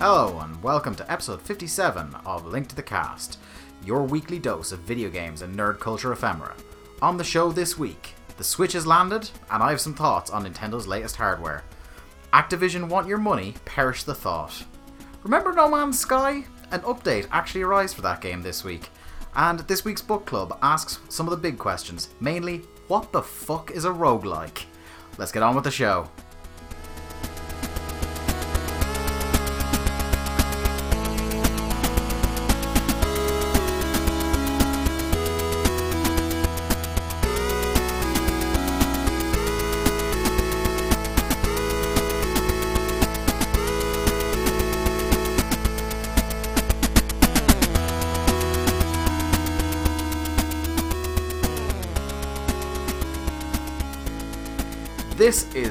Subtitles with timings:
[0.00, 3.40] Hello, and welcome to episode 57 of Link to the Cast,
[3.84, 6.54] your weekly dose of video games and nerd culture ephemera.
[7.02, 10.44] On the show this week, the Switch has landed, and I have some thoughts on
[10.44, 11.64] Nintendo's latest hardware.
[12.32, 14.64] Activision want your money, perish the thought.
[15.24, 16.44] Remember No Man's Sky?
[16.70, 18.90] An update actually arrives for that game this week.
[19.34, 23.72] And this week's book club asks some of the big questions, mainly, what the fuck
[23.72, 24.62] is a roguelike?
[25.18, 26.08] Let's get on with the show.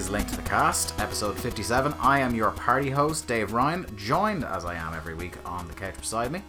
[0.07, 1.93] Is Link to the Cast, episode 57.
[1.99, 5.73] I am your party host, Dave Ryan, joined as I am every week on the
[5.73, 6.41] couch beside me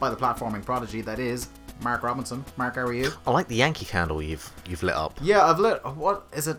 [0.00, 1.48] by the platforming prodigy that is
[1.82, 2.44] Mark Robinson.
[2.56, 3.10] Mark, how are you?
[3.26, 5.18] I like the Yankee candle you've you've lit up.
[5.22, 5.84] Yeah, I've lit.
[5.84, 6.56] What is it?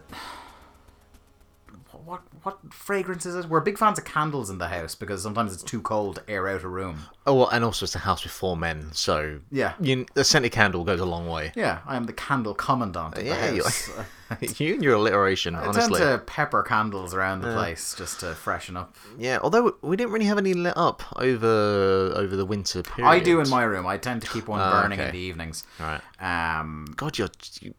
[2.05, 3.45] What what fragrance is it?
[3.47, 6.47] We're big fans of candles in the house because sometimes it's too cold to air
[6.47, 6.99] out a room.
[7.25, 9.73] Oh, well, and also it's a house with four men, so Yeah.
[9.79, 11.51] you, the scented candle goes a long way.
[11.55, 13.89] Yeah, I am the candle commandant of the Yeah, house.
[14.57, 15.99] you and your alliteration, I honestly.
[15.99, 18.95] tend to pepper candles around the place just to freshen up.
[19.17, 23.09] Yeah, although we didn't really have any lit up over over the winter period.
[23.09, 23.85] I do in my room.
[23.85, 25.11] I tend to keep one Ah, burning in okay.
[25.11, 25.63] the evenings.
[25.79, 26.01] Right.
[26.19, 27.29] Um, God, you're.
[27.61, 27.73] You,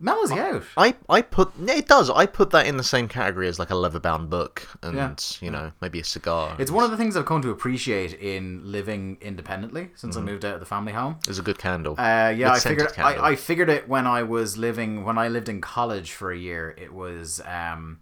[0.00, 0.62] you out.
[0.76, 2.10] I I put yeah, it does.
[2.10, 5.14] I put that in the same category as like a leather bound book, and Yeah.
[5.40, 6.54] you know maybe a cigar.
[6.58, 10.28] It's one of the things I've come to appreciate in living independently since Mm-hmm.
[10.28, 11.16] I moved out of the family home.
[11.28, 11.94] It's a good candle.
[11.98, 13.24] Uh, yeah, With I scented figured candle.
[13.24, 16.36] I, I figured it when I was living when I lived in college for a
[16.38, 16.74] year.
[16.78, 18.00] It was um,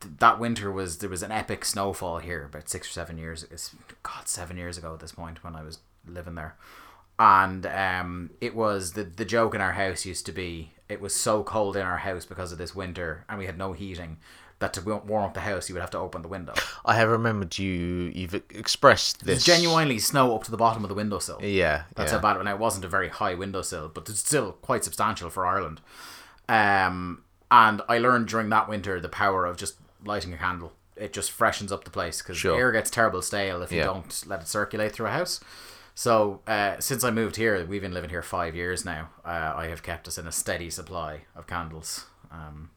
[0.00, 3.44] th- that winter was there was an epic snowfall here about six or seven years.
[3.50, 6.56] It's God seven years ago at this point when I was living there,
[7.18, 11.14] and um, it was the the joke in our house used to be it was
[11.14, 14.18] so cold in our house because of this winter and we had no heating
[14.60, 16.54] that to warm up the house you would have to open the window.
[16.84, 18.12] I have remembered you.
[18.14, 21.40] You've expressed this It's genuinely snow up to the bottom of the windowsill.
[21.42, 22.18] Yeah, That's yeah.
[22.18, 22.44] how bad it.
[22.44, 25.80] Now it wasn't a very high windowsill, but it's still quite substantial for Ireland.
[26.48, 29.74] Um, and I learned during that winter the power of just
[30.04, 30.72] lighting a candle.
[30.96, 32.56] It just freshens up the place because Sure.
[32.58, 33.86] air gets terrible stale if you Yeah.
[33.86, 35.40] don't let it circulate through a house.
[35.94, 39.10] So uh, since I moved here, we've been living here five years now.
[39.24, 42.06] Uh, I have kept us in a steady supply of candles.
[42.32, 42.70] Um,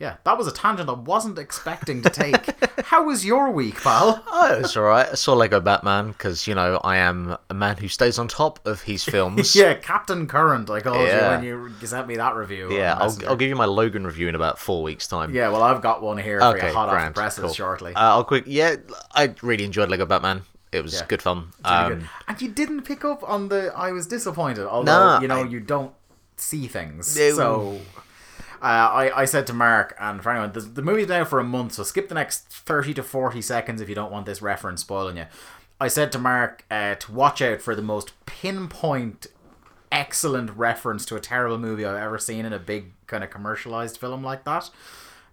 [0.00, 2.36] yeah, that was a tangent I wasn't expecting to take.
[2.86, 4.24] How was your week, pal?
[4.26, 5.06] Oh, it's all right.
[5.10, 8.66] I saw Lego Batman because you know I am a man who stays on top
[8.66, 9.54] of his films.
[9.60, 10.70] Yeah, Captain Current.
[10.70, 11.40] I called Yeah.
[11.42, 12.72] you when you sent me that review.
[12.72, 15.34] Yeah, I'll, I'll give you my Logan review in about four weeks' time.
[15.34, 17.52] Yeah, well, I've got one here for Okay, you, hot off the presses cool.
[17.52, 17.92] shortly.
[17.94, 18.44] Uh, I'll quick.
[18.46, 18.76] Yeah,
[19.14, 20.42] I really enjoyed Lego Batman.
[20.72, 21.06] It was Yeah.
[21.08, 21.48] good fun.
[21.64, 22.08] Um, good.
[22.28, 23.72] And you didn't pick up on the.
[23.76, 25.92] I was disappointed, although Nah, you know I- you don't
[26.36, 27.16] see things.
[27.16, 27.34] No.
[27.36, 27.80] So
[28.62, 31.44] uh, I I said to Mark and for anyone, the, the movie's now for a
[31.44, 34.80] month, so skip the next thirty to forty seconds if you don't want this reference
[34.82, 35.26] spoiling you.
[35.80, 39.26] I said to Mark uh, to watch out for the most pinpoint,
[39.90, 43.96] excellent reference to a terrible movie I've ever seen in a big kind of commercialized
[43.98, 44.70] film like that.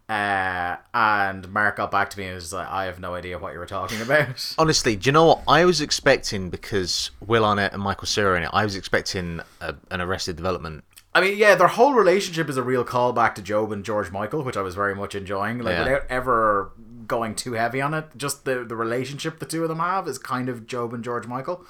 [0.10, 3.52] Uh, and Mark got back to me and was like, I have no idea what
[3.54, 4.56] you were talking about.
[4.58, 6.50] honestly, do you know what I was expecting?
[6.50, 10.86] Because Will Arnett and Michael Cera in it, I was expecting a, an Arrested Development.
[11.14, 14.44] I mean, yeah, their whole relationship is a real callback to Gob and George Michael,
[14.44, 15.58] which I was very much enjoying.
[15.60, 15.84] Like Yeah.
[15.84, 16.72] without ever
[17.08, 20.18] going too heavy on it, just the the relationship the two of them have is
[20.18, 21.66] kind of Gob and George Michael.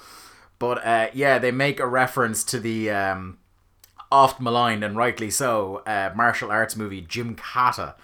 [0.58, 3.38] But uh, yeah, they make a reference to the um,
[4.12, 7.94] oft maligned and rightly so uh, martial arts movie Gymkata,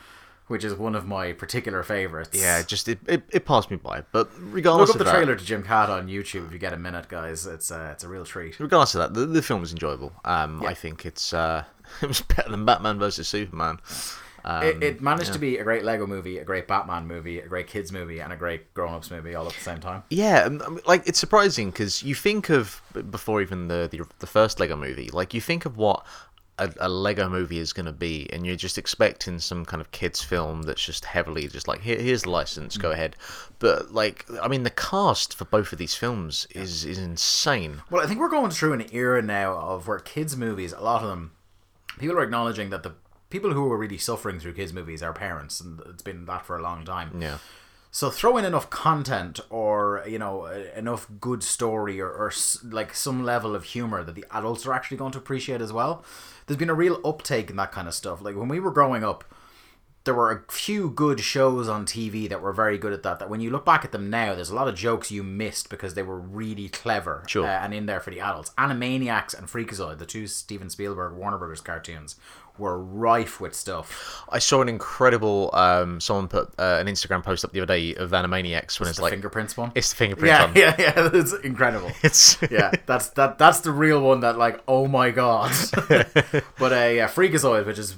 [0.46, 2.30] which is one of my particular favorites.
[2.32, 4.02] Yeah, just it, it, it passed me by.
[4.12, 6.78] But regardless, Look up the that, trailer to Gymkata on YouTube if you get a
[6.78, 7.46] minute, guys.
[7.46, 8.58] It's uh, it's a real treat.
[8.60, 10.12] regardless of that, the, the film was enjoyable.
[10.24, 11.64] Um, I think it's uh,
[12.02, 13.78] it was better than Batman versus Superman.
[14.46, 17.48] Um, It, it managed to be a great Lego movie, a great Batman movie, a
[17.48, 20.02] great kids movie, and a great grown ups movie all at the same time.
[20.10, 24.26] Yeah, um, um, like it's surprising because you think of before even the, the the
[24.26, 26.04] first Lego movie, like you think of what
[26.58, 29.90] a, a Lego movie is going to be, and you're just expecting some kind of
[29.90, 32.94] kids film that's just heavily just like Here, here's the license, go mm.
[32.94, 33.16] ahead.
[33.58, 37.82] But like, I mean, the cast for both of these films is is insane.
[37.90, 41.02] Well, I think we're going through an era now of where kids' movies, a lot
[41.02, 41.32] of them,
[41.98, 42.94] people are acknowledging that the
[43.30, 46.56] people who are really suffering through kids' movies are parents, and it's been that for
[46.56, 47.20] a long time.
[47.20, 47.38] Yeah.
[47.90, 52.32] So throw in enough content or you know enough good story or, or
[52.64, 56.04] like some level of humor that the adults are actually going to appreciate as well.
[56.46, 58.20] There's been a real uptake in that kind of stuff.
[58.22, 59.24] Like when we were growing up,
[60.04, 63.18] there were a few good shows on TV that were very good at that.
[63.20, 65.70] That when you look back at them now, there's a lot of jokes you missed
[65.70, 67.46] because they were really clever Sure.
[67.46, 68.50] uh, and in there for the adults.
[68.58, 72.16] Animaniacs and Freakazoid, the two Steven Spielberg Warner Brothers cartoons,
[72.56, 74.24] were rife with stuff.
[74.28, 75.50] I saw an incredible.
[75.52, 78.98] Um, someone put uh, an Instagram post up the other day of Animaniacs when it's,
[78.98, 79.72] The like fingerprints one.
[79.74, 80.54] it's the fingerprint yeah, one.
[80.56, 81.10] yeah, yeah.
[81.12, 81.90] It's incredible.
[82.02, 83.38] It's yeah, that's that.
[83.38, 84.20] That's the real one.
[84.20, 85.52] That like, oh my god.
[85.76, 87.96] but a uh, yeah, Freakazoid, which is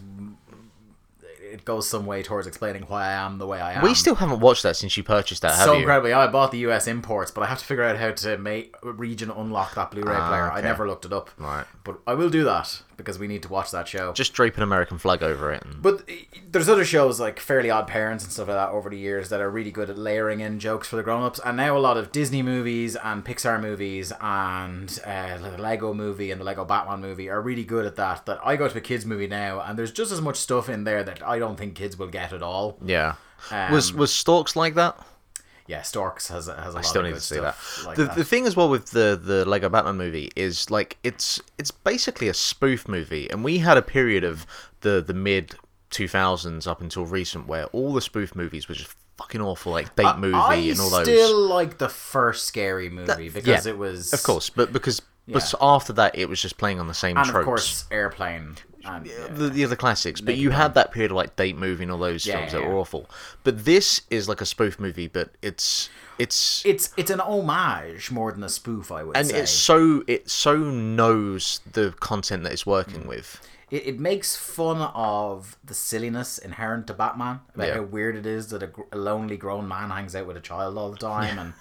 [1.22, 3.82] it goes some way towards explaining why I am the way I am.
[3.82, 5.78] we still haven't watched that since you purchased that, have so you?
[5.80, 6.12] incredibly.
[6.12, 9.30] I bought the US imports, but I have to figure out how to make region
[9.30, 10.50] unlock that Blu-ray Ah, player.
[10.50, 11.30] I never looked it up.
[11.38, 11.64] Right.
[11.84, 14.12] But I will do that because we need to watch that show.
[14.12, 15.64] Just drape an American flag over it.
[15.64, 15.82] And...
[15.82, 18.98] But eh, there's other shows like Fairly Odd Parents and stuff like that over the
[18.98, 21.40] years that are really good at layering in jokes for the grown-ups.
[21.44, 26.30] And now a lot of Disney movies and Pixar movies and uh, the Lego movie
[26.30, 28.26] and the Lego Batman movie are really good at that.
[28.26, 30.84] That I go to a kids movie now and there's just as much stuff in
[30.84, 32.78] there that I don't think kids will get at all.
[32.84, 33.14] Yeah.
[33.50, 34.98] Um, was was Storks like that?
[35.66, 37.56] Yeah, Storks has a, has a lot Still of need good to see that.
[37.84, 38.16] like the that.
[38.16, 42.28] the thing as well with the the Lego Batman movie is like it's it's basically
[42.28, 44.46] a spoof movie, and we had a period of
[44.80, 45.54] the the mid
[45.90, 49.94] two thousands up until recent where all the spoof movies were just fucking awful, like
[49.96, 51.00] Date Movie I and all those.
[51.00, 55.00] I still like the first scary movie because yeah, it was, Of course, but because
[55.28, 57.40] but after that, it was just playing on the same and tropes.
[57.40, 58.56] of course Airplane.
[58.86, 59.26] And, yeah.
[59.30, 61.98] the, the other classics, but you had that period of like date movie and all
[61.98, 63.08] those Yeah, films that were awful.
[63.44, 65.88] But this is like a spoof movie, but it's
[66.18, 69.20] it's It's it's an homage more than a spoof, I would say.
[69.20, 69.38] and say.
[69.40, 73.06] it's so it so knows the content that it's working Mm.
[73.08, 73.40] with.
[73.70, 78.48] it, it makes fun of the silliness inherent to Batman about how weird it is
[78.50, 81.52] that a, a lonely grown man hangs out with a child all the time and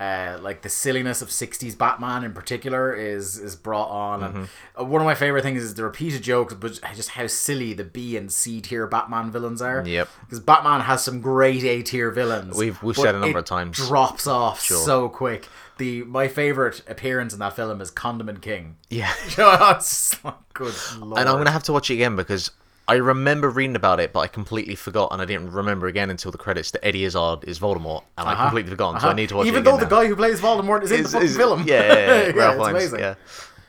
[0.00, 4.80] uh, like the silliness of 60s Batman in particular is is brought on and Mm-hmm.
[4.80, 7.82] uh, one of my favorite things is the repeated jokes but just how silly the
[7.84, 10.08] B and C tier Batman villains are Yep.
[10.20, 13.76] because Batman has some great A tier villains We've- we've said a number of times.
[13.76, 15.48] drops off so quick
[15.78, 19.12] the my favorite appearance in that film is Condiment King Yeah.
[19.26, 21.18] it's just like, good lord.
[21.18, 22.52] And I'm gonna have to watch it again because
[22.88, 26.32] I remember reading about it, but I completely forgot, and I didn't remember again until
[26.32, 29.00] the credits that Eddie Izzard is Voldemort, and I completely forgotten.
[29.00, 29.48] So I need to watch Uh-huh.
[29.48, 29.74] Even it again.
[29.78, 30.02] though the now.
[30.02, 31.64] guy who plays Voldemort is in the Is- fucking is- film.
[31.66, 31.96] Yeah, yeah,
[32.26, 33.00] yeah, Ralph it's amazing.
[33.00, 33.14] Yeah.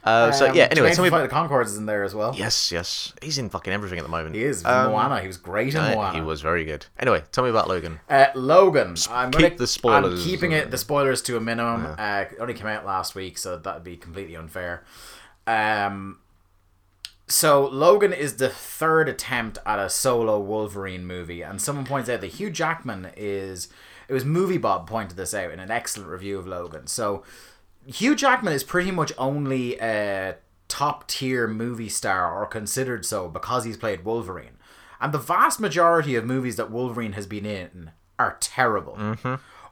[0.01, 0.69] Uh, so Um, yeah.
[0.71, 1.09] Anyway, Jermaine tell me.
[1.09, 2.33] from the Conchords is in there as well.
[2.33, 3.13] Yes, yes.
[3.21, 4.33] He's in fucking everything at the moment.
[4.33, 4.63] He is.
[4.63, 5.19] Um, Moana.
[5.19, 6.13] He was great in uh, Moana.
[6.15, 6.85] he was very good.
[6.97, 7.99] Anyway, tell me about Logan.
[8.09, 8.95] Uh, Logan.
[9.11, 10.21] I'm keep gonna, the spoilers.
[10.25, 11.95] I'm keeping it the spoilers to a minimum.
[11.99, 14.85] Uh, it only came out last week, so that'd be completely unfair.
[15.45, 16.19] Um,
[17.29, 22.21] so Logan is the third attempt at a solo Wolverine movie, and someone points out
[22.21, 23.69] that Hugh Jackman is.
[24.07, 26.87] It was Movie Bob pointed this out in an excellent review of Logan.
[26.87, 27.23] So
[27.85, 30.37] Hugh Jackman is pretty much only a
[30.67, 34.57] top tier movie star or considered so because he's played Wolverine.
[34.99, 38.97] And the vast majority of movies that Wolverine has been in are terrible.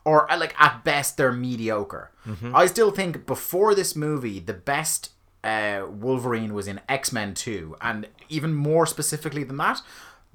[0.06, 2.12] Or uh, like at best they're mediocre.
[2.54, 5.12] I still think before this movie the best
[5.48, 9.82] uh, Wolverine was in X-Men 2 and even more specifically than that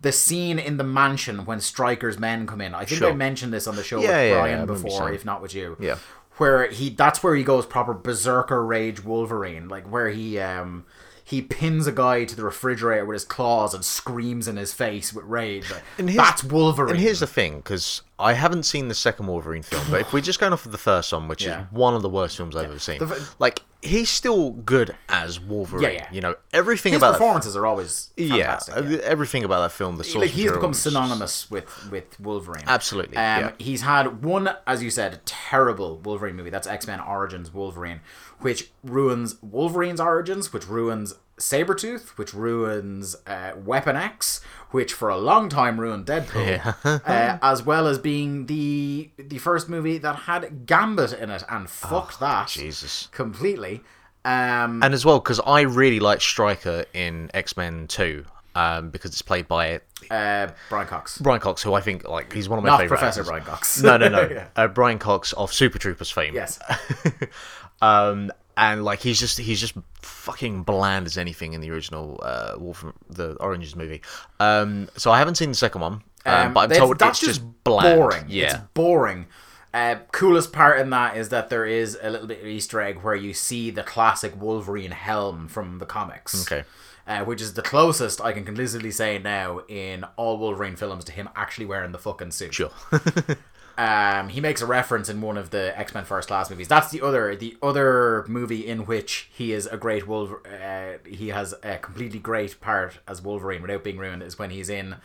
[0.00, 2.74] the scene in the mansion when Stryker's men come in.
[2.74, 5.24] I think I mentioned this on the show Yeah, with yeah, Brian yeah, before, if
[5.24, 5.96] not with you Yeah.
[6.38, 10.84] where he that's where he goes proper berserker rage Wolverine, like where he um
[11.24, 15.12] he pins a guy to the refrigerator with his claws and screams in his face
[15.12, 15.70] with rage.
[15.70, 16.90] Like, And that's Wolverine.
[16.92, 20.20] And here's the thing, because I haven't seen the second Wolverine film, but if we're
[20.20, 21.62] just going off of the first one, which Yeah.
[21.62, 25.40] is one of the worst films I've ever seen, The like he's still good as
[25.40, 25.82] Wolverine.
[25.82, 26.06] Yeah, yeah.
[26.12, 28.84] You know everything his about that- performances are always yeah, fantastic.
[28.88, 28.98] yeah.
[29.02, 29.96] everything about that film.
[29.96, 32.62] The source like he's become synonymous with with Wolverine.
[32.68, 33.50] Absolutely, Um, yeah.
[33.58, 36.50] He's had one, as you said, terrible Wolverine movie.
[36.50, 38.00] That's X Men Origins Wolverine,
[38.42, 45.16] which ruins Wolverine's origins, which ruins Sabretooth, which ruins uh, Weapon X, which for a
[45.16, 46.74] long time ruined Deadpool,
[47.06, 51.68] uh, as well as being the the first movie that had Gambit in it, and
[51.68, 53.08] fucked that Oh, Jesus.
[53.12, 53.80] completely.
[54.24, 59.10] Um, And as well, because I really like Stryker in X Men Two, um, because
[59.10, 59.80] it's played by
[60.12, 62.98] uh, Brian Cox, Brian Cox, who I think like he's one of my not favorite.
[62.98, 63.28] Professor actors.
[63.30, 63.82] Brian Cox.
[63.82, 64.28] No, no, no.
[64.30, 64.46] Yeah.
[64.54, 66.34] uh, Brian Cox of Super Troopers fame.
[66.34, 66.60] Yes.
[67.82, 72.54] um, and like he's just he's just fucking bland as anything in the original uh,
[72.58, 74.00] Wolf the Oranges movie.
[74.40, 75.92] Um, so I haven't seen the second one,
[76.24, 77.98] um, Um, but I'm told that's it's just bland.
[77.98, 78.24] boring.
[78.28, 79.26] Yeah, It's boring.
[79.74, 83.02] Uh, coolest part in that is that there is a little bit of Easter egg
[83.02, 86.42] where you see the classic Wolverine helm from the comics.
[86.50, 86.64] Okay.
[87.06, 91.12] Uh, which is the closest I can conclusively say now in all Wolverine films to
[91.12, 92.52] him actually wearing the fucking suit.
[92.54, 92.70] sure.
[93.78, 96.68] Um, he makes a reference in one of the X Men First Class movies.
[96.68, 101.28] That's the other the other movie in which he is a great Wolver- uh, He
[101.28, 104.22] has a completely great part as Wolverine without being ruined.
[104.22, 104.96] Is when he's in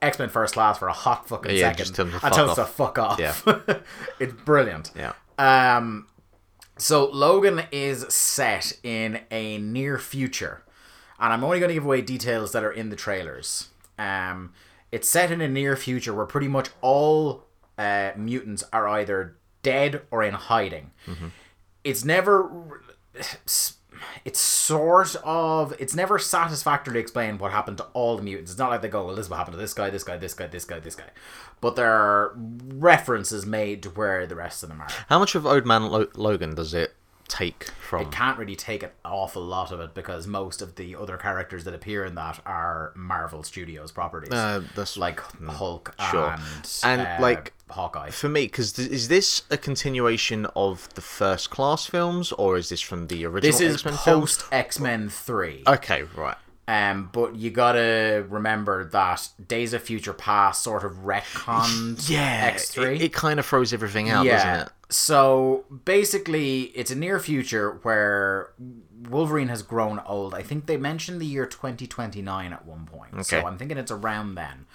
[0.00, 2.38] X Men First Class for a hot fucking Yeah, second just tell them to fuck
[2.38, 2.74] us to off.
[2.74, 3.18] fuck off.
[3.20, 3.34] Yeah.
[4.18, 4.90] it's brilliant.
[4.96, 5.12] Yeah.
[5.38, 6.06] Um,
[6.78, 10.62] so Logan is set in a near future,
[11.20, 13.68] and I'm only going to give away details that are in the trailers.
[13.98, 14.52] Um,
[14.90, 17.44] it's set in a near future where pretty much all
[17.78, 20.90] uh, mutants are either dead or in hiding.
[21.82, 22.82] It's never.
[24.24, 25.74] It's sort of.
[25.78, 28.50] It's never satisfactorily explained what happened to all the mutants.
[28.52, 30.16] It's not like they go, well, this is what happened to this guy, this guy,
[30.16, 31.10] this guy, this guy, this guy.
[31.60, 34.88] But there are references made to where the rest of them are.
[35.08, 36.93] How much of Old Man Lo- Logan does it
[37.28, 38.02] take from?
[38.02, 41.64] It can't really take an awful lot of it because most of the other characters
[41.64, 46.30] that appear in that are Marvel Studios properties, Uh, that's like Hulk sure.
[46.30, 48.10] and And, uh, like, Hawkeye.
[48.10, 52.80] for me because is this a continuation of the first class films or is this
[52.80, 55.62] from the original This is X-Men post X Men Three.
[55.66, 56.36] Okay, right.
[56.66, 62.96] Um, but you gotta remember that Days of Future Past sort of retconned X three.
[62.96, 64.68] It, it kind of throws everything out, doesn't it?
[64.94, 68.52] So basically, it's a near future where
[69.10, 70.34] Wolverine has grown old.
[70.34, 73.12] I think they mentioned the year 2029 at one point.
[73.12, 73.22] Okay.
[73.24, 74.66] So I'm thinking it's around then.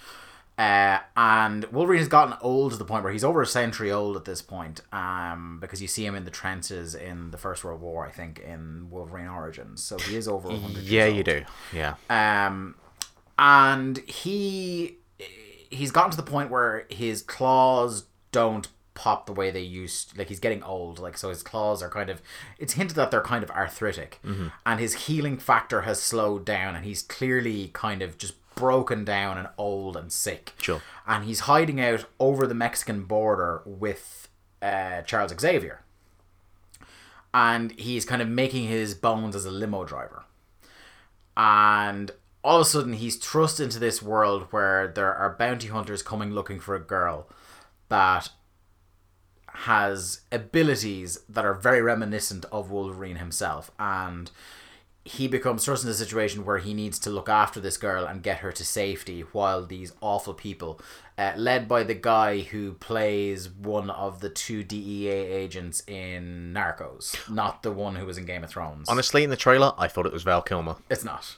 [0.58, 4.18] Uh, and Wolverine has gotten old to the point where he's over a century old
[4.18, 4.82] at this point.
[4.92, 8.40] Um, because you see him in the trenches in the First World War, I think,
[8.40, 9.82] in Wolverine Origins.
[9.82, 11.46] So he is over 100 Yeah, you do.
[11.72, 11.96] Yeah.
[12.10, 12.76] Um,
[13.38, 14.98] and he
[15.70, 18.68] he's gotten to the point where his claws don't
[19.00, 20.18] pop the way they used.
[20.18, 21.00] Like he's getting old.
[21.00, 22.22] Like so, his claws are kind of.
[22.58, 24.20] It's hinted that they're kind of arthritic,
[24.66, 29.38] and his healing factor has slowed down, and he's clearly kind of just broken down
[29.38, 30.54] and old and sick.
[30.60, 30.82] Sure.
[31.08, 34.28] And he's hiding out over the Mexican border with
[34.62, 35.82] uh, Charles Xavier.
[37.34, 40.26] And he's kind of making his bones as a limo driver
[41.40, 42.12] and
[42.44, 46.32] all of a sudden he's thrust into this world where there are bounty hunters coming
[46.32, 47.30] looking for a girl
[47.88, 48.30] that
[49.64, 54.32] has abilities that are very reminiscent of Wolverine himself and
[55.04, 58.22] he becomes thrust into a situation where he needs to look after this girl and
[58.22, 60.80] get her to safety while these awful people
[61.18, 67.30] uh, led by the guy who plays one of the two DEA agents in Narcos
[67.30, 70.06] not the one who was in Game of Thrones Honestly, in the trailer, I thought
[70.06, 70.76] it was Val Kilmer.
[70.90, 71.36] it's not.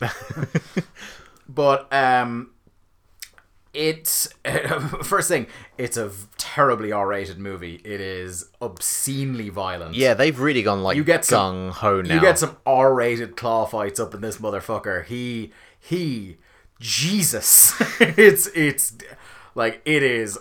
[1.50, 2.52] but um,
[3.74, 4.28] it's
[5.04, 5.48] first thing.
[5.78, 7.82] It's a terribly R-rated movie.
[7.84, 9.96] It is obscenely violent.
[9.96, 12.14] Yeah, they've really gone like You get gung ho now.
[12.16, 15.06] you get some R-rated claw fights up in this motherfucker.
[15.06, 16.38] He he,
[16.80, 18.94] Jesus, it's it's
[19.56, 20.38] like it is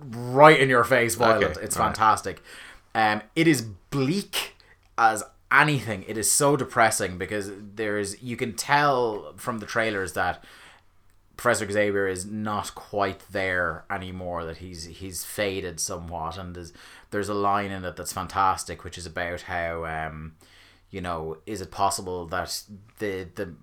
[0.00, 1.56] right in your face violent.
[1.56, 2.42] Okay, It's fantastic.
[2.94, 4.54] Um, it is bleak
[4.98, 6.04] as anything.
[6.06, 10.44] It is so depressing because there's you can tell from the trailers that
[11.36, 14.44] Professor Xavier is not quite there anymore.
[14.44, 16.72] That he's he's faded somewhat, and there's
[17.10, 20.34] there's a line in it that's fantastic, which is about how um,
[20.90, 22.62] you know, is it possible that
[22.98, 23.54] the the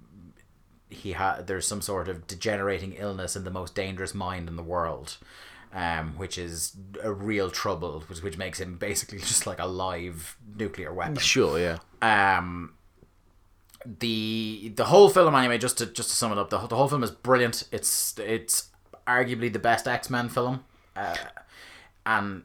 [0.89, 4.63] he had there's some sort of degenerating illness in the most dangerous mind in the
[4.63, 5.17] world,
[5.73, 10.35] um, which is a real trouble, which which makes him basically just like a live
[10.57, 11.77] nuclear weapon Sure, yeah.
[12.01, 12.73] um
[13.85, 16.87] the the whole film anyway just to just to sum it up the, the whole
[16.87, 18.69] film is brilliant it's it's
[19.07, 20.63] arguably the best x-men film
[20.95, 21.15] uh,
[22.05, 22.43] and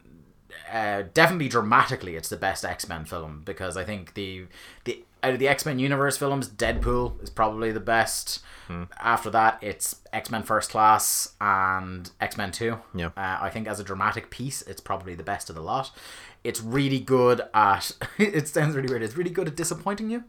[0.71, 4.45] uh, definitely dramatically it's the best x-men film because i think the
[4.85, 8.39] the out of the x-men universe films deadpool is probably the best
[8.99, 13.07] after that it's x-men first class and x-men 2 Yeah.
[13.15, 15.91] uh, I think as a dramatic piece, it's probably the best of the lot.
[16.43, 17.93] It's really good at.
[18.17, 19.03] it sounds really weird.
[19.03, 20.25] It's really good at disappointing you.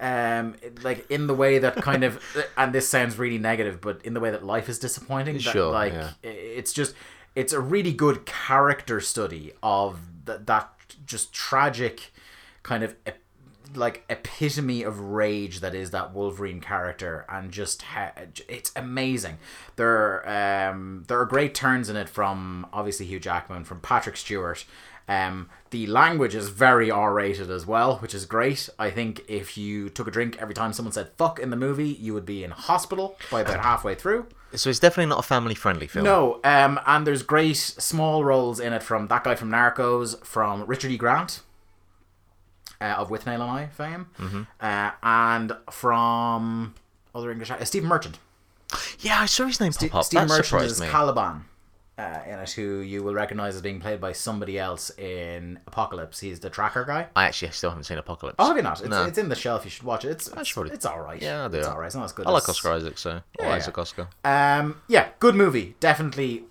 [0.00, 2.22] Um, like in the way that kind of,
[2.56, 5.34] and this sounds really negative, but in the way that life is disappointing.
[5.34, 6.12] That, Sure, Like yeah.
[6.22, 6.94] it's just,
[7.34, 10.70] it's a really good character study of th- that
[11.06, 12.12] just tragic
[12.62, 13.18] kind of ep-
[13.74, 18.12] like epitome of rage that is that Wolverine character and just ha-
[18.48, 19.38] it's amazing.
[19.76, 24.64] There um there are great turns in it from obviously Hugh Jackman from Patrick Stewart.
[25.10, 28.68] Um, the language is very R rated as well, which is great.
[28.78, 31.88] I think if you took a drink every time someone said fuck in the movie,
[31.88, 34.26] you would be in hospital by about halfway through.
[34.54, 36.04] So it's definitely not a family friendly film.
[36.04, 40.64] No, um, and there's great small roles in it from that guy from Narcos, from
[40.66, 40.96] Richard E.
[40.96, 41.40] Grant,
[42.80, 44.06] uh, of Withnail and I fame,
[44.60, 46.74] uh, and from
[47.16, 48.20] other English uh, Stephen Merchant.
[49.00, 50.10] Yeah, I saw his name pop up.
[50.10, 50.86] That Merchant surprised is me.
[50.86, 51.44] Caliban.
[52.00, 56.18] Uh, in it who you will recognize as being played by somebody else in Apocalypse.
[56.20, 57.08] He's the tracker guy.
[57.14, 58.36] I actually still haven't seen Apocalypse.
[58.38, 58.80] Oh, have you not?
[58.80, 59.04] It's, No.
[59.04, 59.64] it's in the shelf.
[59.64, 60.10] You should watch it.
[60.10, 61.20] It's it's, probably- it's all right.
[61.20, 61.58] Yeah, I do.
[61.58, 61.86] It's all right.
[61.86, 62.26] It's not as good.
[62.26, 63.80] I like as, Oscar Isaac, so or Yeah, Isaac yeah.
[63.80, 64.08] Oscar.
[64.24, 65.76] Um, yeah, good movie.
[65.80, 66.44] Definitely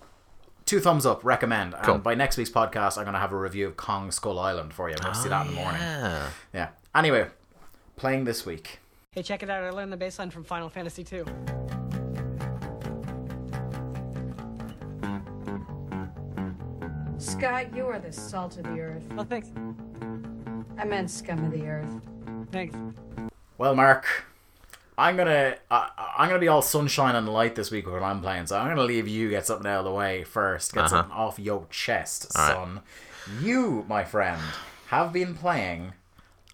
[0.66, 1.24] two thumbs up.
[1.24, 1.74] Recommend.
[1.82, 1.94] Cool.
[1.96, 4.72] And by next week's podcast, I'm going to have a review of Kong Skull Island
[4.72, 4.94] for you.
[4.96, 5.80] I'm going to see that in the morning.
[5.82, 6.30] Yeah.
[6.54, 6.68] Yeah.
[6.94, 7.26] Anyway,
[7.96, 8.78] playing this week.
[9.12, 9.64] Hey, check it out.
[9.64, 11.24] I learned the baseline from Final Fantasy II.
[17.20, 19.02] Scott, you are the salt of the earth.
[19.18, 19.48] Oh, thanks.
[20.78, 22.00] I meant scum of the earth.
[22.50, 22.74] Thanks.
[23.58, 24.06] Well, Mark,
[24.96, 28.22] I'm gonna I I'm gonna be all sunshine and light this week with what I'm
[28.22, 28.46] playing.
[28.46, 30.72] So I'm gonna leave you get something out of the way first.
[30.72, 30.88] Get Uh-huh.
[30.88, 32.54] something off your chest, All right.
[32.54, 32.80] son.
[33.40, 34.40] You, my friend,
[34.88, 35.92] have been playing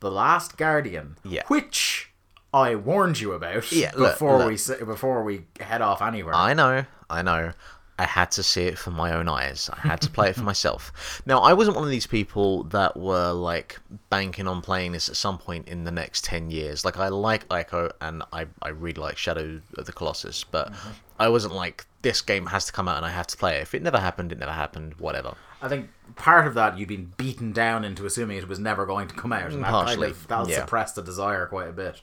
[0.00, 1.42] The Last Guardian, Yeah.
[1.46, 2.10] which
[2.52, 4.48] I warned you about Yeah, look, before look.
[4.48, 6.34] we s- before we head off anywhere.
[6.34, 7.52] I know, I know.
[7.98, 9.70] I had to see it for my own eyes.
[9.72, 11.22] I had to play it for myself.
[11.24, 13.78] Now, I wasn't one of these people that were like
[14.10, 16.84] banking on playing this at some point in the next 10 years.
[16.84, 20.72] Like, I like Ico and I, I really like Shadow of the Colossus, but
[21.18, 23.62] I wasn't like, this game has to come out and I have to play it.
[23.62, 25.34] If it never happened, it never happened, whatever.
[25.62, 29.08] I think part of that you've been beaten down into assuming it was never going
[29.08, 30.60] to come out, and that kind Partially, of that'll yeah.
[30.60, 32.00] suppress the desire quite a bit.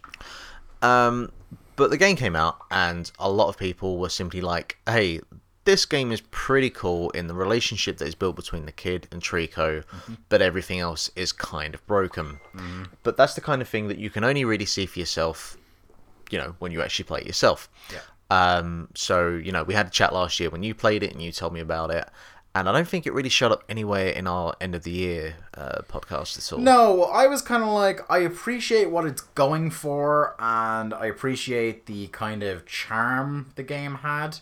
[0.81, 1.31] Um,
[1.75, 5.21] but the game came out, and a lot of people were simply like, "Hey,
[5.65, 9.21] this game is pretty cool in the relationship that is built between the kid and
[9.21, 9.83] Trico,
[10.29, 12.39] but everything else is kind of broken."
[13.03, 15.57] But that's the kind of thing that you can only really see for yourself,
[16.29, 17.69] you know, when you actually play it yourself.
[17.91, 17.99] Yeah.
[18.29, 21.21] Um, so you know, we had a chat last year when you played it and
[21.21, 22.07] you told me about it.
[22.55, 25.37] And I don't think it really showed up anywhere in our end of the year
[25.57, 26.59] uh, podcast at all.
[26.59, 31.87] No, I was kind of like, I appreciate what it's going for, and I appreciate
[31.87, 34.37] the kind of charm the game had.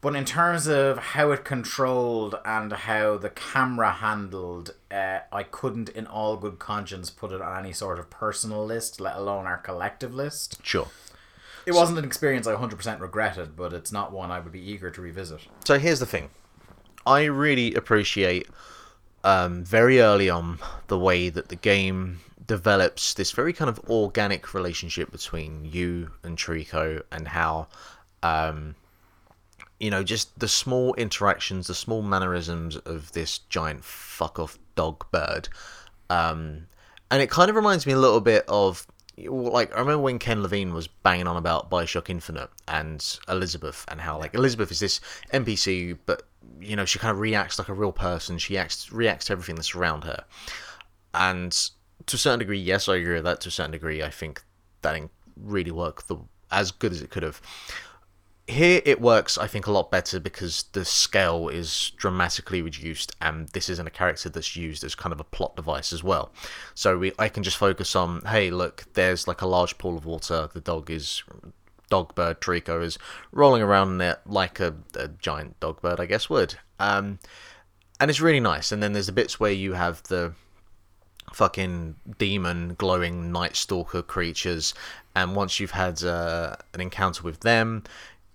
[0.00, 5.90] But in terms of how it controlled and how the camera handled, uh, I couldn't,
[5.90, 9.58] in all good conscience, put it on any sort of personal list, let alone our
[9.58, 10.58] collective list.
[10.62, 10.88] Sure.
[11.66, 14.90] It wasn't an experience I 100% regretted, but it's not one I would be eager
[14.90, 15.40] to revisit.
[15.64, 16.30] So here's the thing.
[17.06, 18.48] I really appreciate
[19.22, 24.54] um, very early on the way that the game develops this very kind of organic
[24.54, 27.68] relationship between you and Trico and how
[28.22, 28.74] um,
[29.80, 35.04] you know just the small interactions the small mannerisms of this giant fuck off dog
[35.10, 35.48] bird
[36.10, 36.66] um,
[37.10, 38.86] and it kind of reminds me a little bit of
[39.28, 44.00] like I remember when Ken Levine was banging on about Bioshock Infinite and Elizabeth and
[44.00, 45.00] how like Elizabeth is this
[45.32, 46.22] NPC, but
[46.60, 48.38] you know she kind of reacts like a real person.
[48.38, 50.24] She acts reacts to everything that's around her,
[51.14, 51.52] and
[52.06, 53.40] to a certain degree, yes, I agree with that.
[53.42, 54.42] To a certain degree, I think
[54.82, 56.02] that didn't really work
[56.50, 57.40] as good as it could have.
[58.50, 63.48] Here it works, I think, a lot better because the scale is dramatically reduced, and
[63.50, 66.32] this isn't a character that's used as kind of a plot device as well.
[66.74, 70.04] So we, I can just focus on, hey, look, there's like a large pool of
[70.04, 70.48] water.
[70.52, 71.22] The dog is,
[71.90, 72.98] dog bird Trico is
[73.30, 76.56] rolling around in it like a, a giant dog bird, I guess would.
[76.80, 77.20] Um,
[78.00, 78.72] and it's really nice.
[78.72, 80.32] And then there's the bits where you have the
[81.32, 84.74] fucking demon glowing night stalker creatures
[85.14, 87.84] and once you've had uh, an encounter with them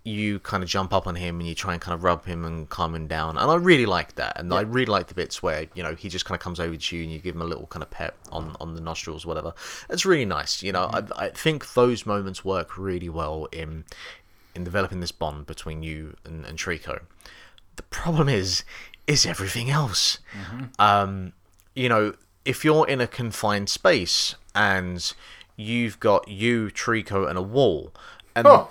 [0.06, 2.46] you kind of jump up on him and you try and kind of rub him
[2.46, 3.38] and calm him down.
[3.40, 4.40] And i really like that.
[4.40, 6.78] And i really like the bits where you know he just kind of comes over
[6.78, 8.56] to you and you give him a little kind of pet on mm.
[8.62, 9.54] on the nostrils whatever.
[9.90, 10.88] It's really nice you know.
[10.88, 11.14] Mm-hmm.
[11.20, 13.84] I, I think those moments work really well in
[14.54, 17.02] in developing this bond between you and, and trico.
[17.76, 18.64] The problem is
[19.08, 20.20] is everything else.
[20.34, 20.66] Mm-hmm.
[20.78, 21.34] Um
[21.74, 22.14] you know
[22.46, 25.14] if you're in a confined space and
[25.56, 27.92] you've got you trico and a wall
[28.36, 28.68] and Oh, yeah.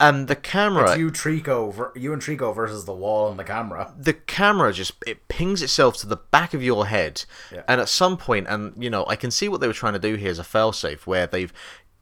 [0.00, 3.92] And the camera It's you, Trico, you and Trico versus the wall and the camera.
[3.98, 7.24] the camera just it pings itself to the back of your head.
[7.52, 7.62] Yeah.
[7.68, 9.98] and at some point and you know i can see what they were trying to
[9.98, 11.52] do here as a failsafe where they've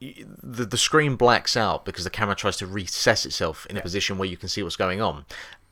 [0.01, 4.19] the, the screen blacks out because the camera tries to recess itself in a position
[4.19, 5.25] where you can see what's going on.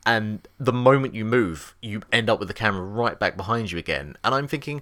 [0.05, 3.77] And the moment you move you end up with the camera right back behind you
[3.77, 4.15] again.
[4.23, 4.81] And i'm thinking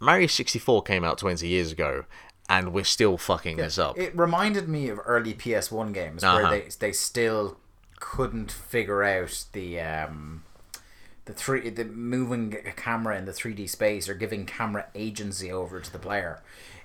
[0.00, 2.04] mario 64 came out 20 years ago
[2.48, 6.36] and we're still fucking this up It reminded me of early PS1 games Uh-huh.
[6.40, 7.58] where they they still
[8.00, 10.42] couldn't figure out the um
[11.24, 15.78] the three the moving a camera in the 3D space or giving camera agency over
[15.80, 16.40] to the player.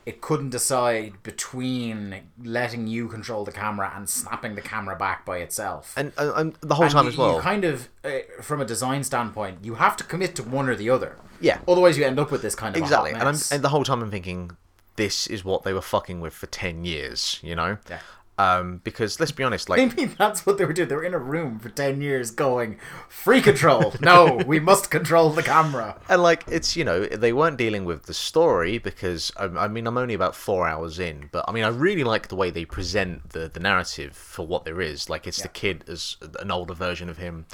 [0.05, 5.37] It couldn't decide between letting you control the camera and snapping the camera back by
[5.37, 5.93] itself.
[5.95, 8.09] and, and, and the whole And time you, as well You kind of, uh,
[8.41, 11.15] from a design standpoint, you have to commit to one or the other.
[11.39, 11.59] Yeah.
[11.65, 13.85] Otherwise, you end up with this kind of a exactly and I'm and the whole
[13.85, 14.51] time I'm thinking
[14.95, 17.99] this is what they were fucking with for 10 years you know Yeah.
[18.35, 20.89] Um, because let's be honest, like Maybe that's what they were doing.
[20.89, 23.93] They were in a room for 10 years going, free control.
[24.01, 25.99] No, we must control the camera.
[26.09, 29.85] And like it's you know they weren't dealing with the story because I, I mean
[29.85, 32.65] I'm only about four hours in, but I mean I really like the way they
[32.65, 35.11] present the the narrative for what there is.
[35.11, 37.45] Like it's the kid as an older version of him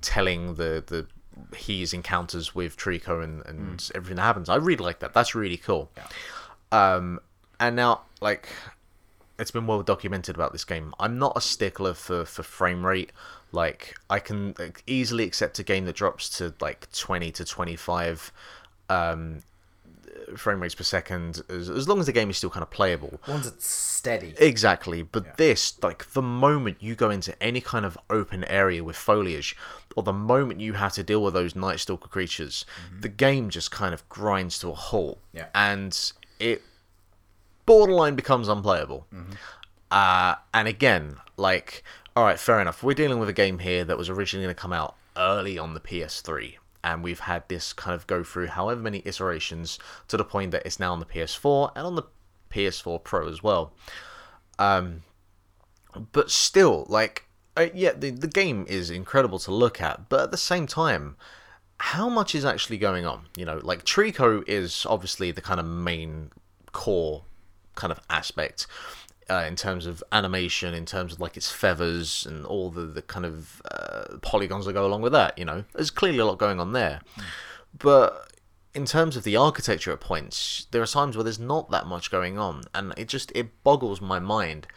[0.00, 1.06] telling the the
[1.54, 4.48] his encounters with Trico and and everything that happens.
[4.48, 5.12] I really like that.
[5.12, 5.90] That's really cool.
[6.72, 7.20] Um,
[7.60, 8.48] and now like
[9.38, 10.94] it's been well documented about this game.
[10.98, 13.12] I'm not a stickler for for frame rate.
[13.52, 18.32] Like I can like, easily accept a game that drops to like 20 to 25
[18.88, 19.40] um,
[20.36, 23.20] frame rates per second, as, as long as the game is still kind of playable.
[23.26, 24.34] Once it's steady.
[24.38, 28.96] Exactly, but this, like, the moment you go into any kind of open area with
[28.96, 29.56] foliage,
[29.96, 32.64] or the moment you have to deal with those Night Stalker creatures,
[33.00, 35.18] the game just kind of grinds to a halt.
[35.32, 35.46] Yeah.
[35.54, 36.62] And it
[37.64, 39.06] borderline becomes unplayable.
[39.90, 41.84] Uh, and again, like,
[42.16, 42.82] all right, fair enough.
[42.82, 45.74] We're dealing with a game here that was originally going to come out early on
[45.74, 49.78] the PS3, and we've had this kind of go through however many iterations
[50.08, 52.04] to the point that it's now on the PS4 and on the
[52.50, 53.72] PS4 Pro as well.
[54.58, 55.02] Um,
[56.12, 57.26] but still, like,
[57.56, 61.16] uh, yeah, the the game is incredible to look at, but at the same time,
[61.82, 63.26] how much is actually going on?
[63.36, 66.30] You know, like Trico is obviously the kind of main
[66.70, 67.24] core
[67.74, 68.68] kind of aspect
[69.28, 73.02] uh, in terms of animation, in terms of like its feathers and all the, the
[73.02, 75.36] kind of uh, polygons that go along with that.
[75.36, 77.00] You know, there's clearly a lot going on there,
[77.76, 78.30] but
[78.74, 82.12] in terms of the architecture at points, there are times where there's not that much
[82.12, 84.68] going on, and it just it boggles my mind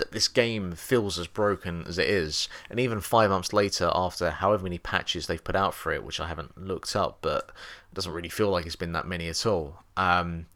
[0.00, 2.48] that this game feels as broken as it is.
[2.68, 6.18] And even five months later, after however many patches they've put out for it, which
[6.18, 7.50] I haven't looked up, but
[7.90, 9.84] it doesn't really feel like it's been that many at all.
[9.96, 10.46] Um,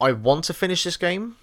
[0.00, 1.36] I want to finish this game.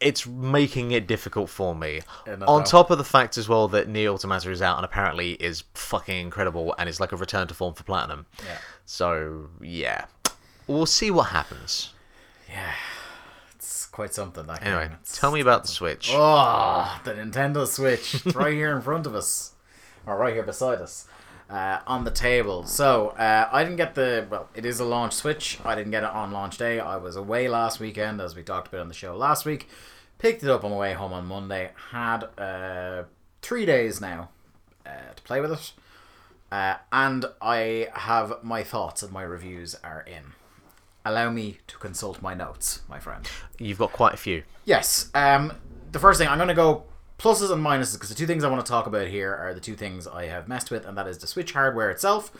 [0.00, 2.00] It's making it difficult for me.
[2.26, 4.84] Yeah, no On top of the fact as well that Nier Automata is out and
[4.84, 8.26] apparently is fucking incredible and is like a return to form for Platinum.
[8.44, 8.58] Yeah.
[8.86, 10.06] So yeah,
[10.66, 11.92] we'll see what happens.
[12.48, 12.97] It's
[13.98, 14.46] quite something.
[14.46, 14.98] That Anyway, game.
[15.12, 16.12] Tell me about the Switch.
[16.14, 18.14] Oh, the Nintendo Switch.
[18.14, 19.54] It's right here in front of us.
[20.06, 21.08] Or right here beside us.
[21.50, 22.64] Uh, on the table.
[22.64, 24.24] So, uh, I didn't get the.
[24.30, 25.58] Well, it is a launch Switch.
[25.64, 26.78] I didn't get it on launch day.
[26.78, 29.68] I was away last weekend, as we talked about on the show last week.
[30.18, 31.72] Picked it up on my way home on Monday.
[31.90, 33.02] Had uh,
[33.42, 34.28] three days now
[34.86, 35.72] uh, to play with it.
[36.52, 40.34] Uh, and I have my thoughts and my reviews are in.
[41.08, 43.26] Allow me to consult my notes, my friend.
[43.58, 44.42] You've got quite a few.
[44.66, 45.10] Yes.
[45.14, 45.54] Um,
[45.90, 46.84] the first thing I'm going to go
[47.18, 49.60] pluses and minuses because the two things I want to talk about here are the
[49.60, 52.30] two things I have messed with, and that is the Switch hardware itself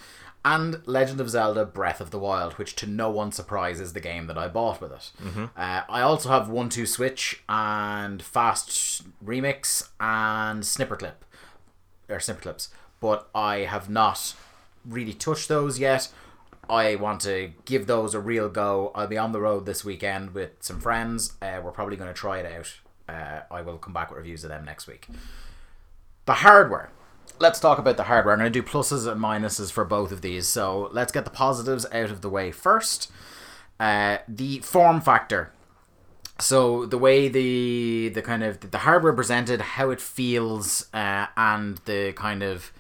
[0.45, 4.01] and Legend of Zelda: Breath of the Wild, which to no one's surprise is the
[4.01, 5.13] game that I bought with it.
[5.57, 11.25] Uh, I also have One Two Switch and Fast Remix and Snipper Clip
[12.09, 12.69] or Snipper Clips,
[13.01, 14.35] but I have not
[14.85, 16.09] really touched those yet.
[16.69, 18.93] I want to give those a real go.
[18.95, 21.35] I'll be on the road this weekend with some friends.
[21.41, 22.79] Uh, we're probably going to try it out.
[23.09, 25.09] Uh, I will come back with reviews of them next week.
[26.27, 26.91] The hardware.
[27.39, 28.35] Let's talk about the hardware.
[28.35, 30.47] I'm going to do pluses and minuses for both of these.
[30.47, 33.11] So let's get the positives out of the way first.
[33.81, 35.53] Uh, the form factor.
[36.41, 41.79] So the way the the kind of the hardware presented, how it feels, uh, and
[41.85, 42.73] the kind of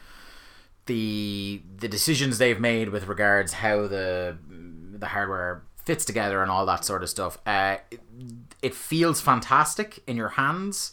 [0.88, 4.36] the the decisions they've made with regards how the
[4.98, 7.38] the hardware fits together and all that sort of stuff.
[7.46, 8.00] Uh, it,
[8.60, 10.92] it feels fantastic in your hands.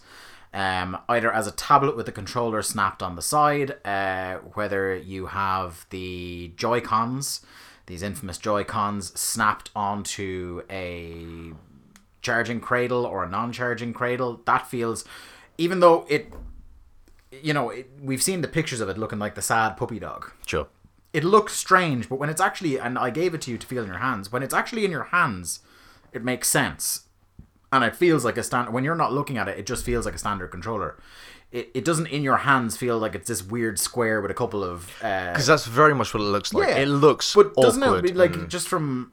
[0.53, 5.25] Um, either as a tablet with the controller snapped on the side, uh, whether you
[5.25, 7.41] have the Joy Cons,
[7.87, 11.25] these infamous Joy Cons, snapped onto a
[12.21, 14.41] charging cradle or a non-charging cradle.
[14.45, 15.03] That feels,
[15.57, 16.31] even though it,
[17.41, 20.31] you know, it, we've seen the pictures of it looking like the sad puppy dog.
[20.45, 20.67] Sure.
[21.13, 23.83] It looks strange, but when it's actually, and I gave it to you to feel
[23.83, 25.61] in your hands, when it's actually in your hands,
[26.11, 27.03] it makes sense.
[27.71, 28.73] And it feels like a stand.
[28.73, 30.97] When you're not looking at it, it just feels like a standard controller.
[31.51, 34.63] It, it doesn't in your hands feel like it's this weird square with a couple
[34.63, 36.67] of uh, Because that's very much what it looks like.
[36.67, 39.11] Yeah, It looks but doesn't it like and just from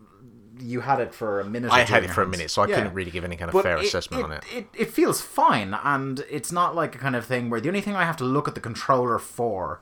[0.63, 1.71] you had it for a minute?
[1.71, 2.77] or I had it for a minute, so I Yeah.
[2.77, 4.45] couldn't really give any kind of But fair it- assessment on it.
[4.53, 4.67] it.
[4.75, 7.95] It feels fine, and it's not like a kind of thing where the only thing
[7.97, 9.81] I have to look at the controller for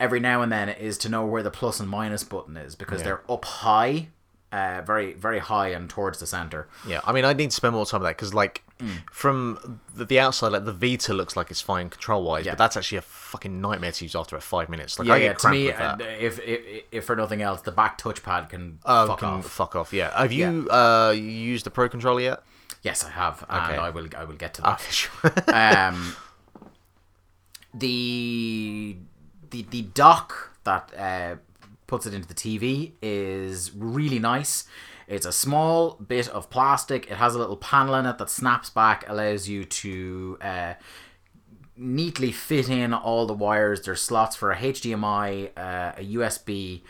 [0.00, 3.02] every now and then is to know where the plus and minus button is because
[3.04, 4.08] they're up high,
[4.50, 6.66] uh, very very high and towards the center.
[6.86, 9.08] Yeah, I mean, I need to spend more time on that because, like, Mm.
[9.12, 12.52] from the, the outside, like the Vita looks like it's fine control wise, Yeah.
[12.52, 14.98] but that's actually a fucking nightmare to use after five minutes.
[14.98, 15.22] Like, Yeah, I yeah.
[15.28, 16.00] get To cramped me, with that.
[16.00, 19.46] if, if if for nothing else, the back touchpad can Oh, fuck can off.
[19.46, 19.92] fuck off.
[19.92, 20.10] Yeah.
[20.18, 22.42] Have you uh used the Pro controller yet?
[22.82, 23.76] Yes, I have, and Okay.
[23.80, 24.08] I will.
[24.16, 24.74] I will get to that.
[24.80, 25.32] Okay, sure.
[25.54, 26.16] um,
[27.72, 28.96] the
[29.50, 31.36] the the dock that uh,
[31.86, 34.64] puts it into the TV is really nice.
[35.06, 37.10] It's a small bit of plastic.
[37.10, 40.74] It has a little panel in it that snaps back, allows you to uh,
[41.76, 43.82] neatly fit in all the wires.
[43.82, 46.82] There's slots for a HDMI, uh, a USB,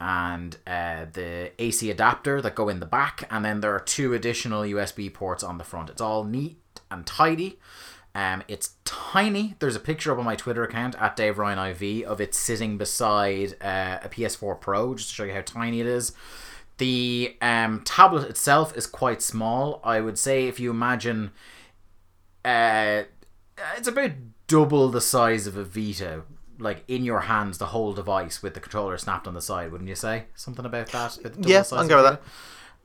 [0.00, 4.14] and uh, the AC adapter that go in the back, and then there are two
[4.14, 5.90] additional USB ports on the front.
[5.90, 6.58] It's all neat
[6.90, 7.58] and tidy.
[8.14, 9.54] Um, it's tiny.
[9.58, 12.78] There's a picture up on my Twitter account at Dave Ryan IV of it sitting
[12.78, 16.12] beside uh, a PS4 Pro, just to show you how tiny it is.
[16.78, 19.80] The um, tablet itself is quite small.
[19.84, 21.32] I would say if you imagine,
[22.44, 23.02] uh,
[23.76, 24.12] it's about
[24.46, 26.22] double the size of a Vita,
[26.58, 29.72] like in your hands, the whole device with the controller snapped on the side.
[29.72, 31.18] Wouldn't you say something about that?
[31.40, 32.20] Yeah, I'll go with Vita?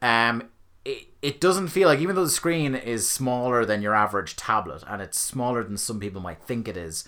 [0.01, 0.49] Um,
[0.85, 4.83] it, it doesn't feel like even though the screen is smaller than your average tablet
[4.87, 7.07] and it's smaller than some people might think it is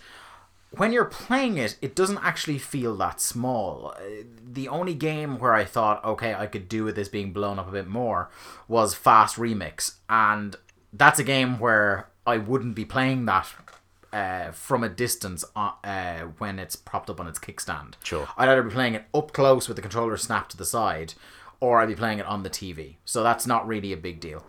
[0.77, 5.53] when you're playing it it doesn't actually feel that small Uh, the only game where
[5.53, 8.29] i thought okay i could do with this being blown up a bit more
[8.67, 10.55] was fast remix and
[10.93, 13.47] that's a game where i wouldn't be playing that
[14.13, 18.27] uh, from a distance uh, uh, when it's propped up on its kickstand Sure.
[18.37, 21.15] I'd either be playing it up close with the controller snapped to the side,
[21.59, 22.95] or I'd be playing it on the TV.
[23.03, 24.45] So that's not really a big deal.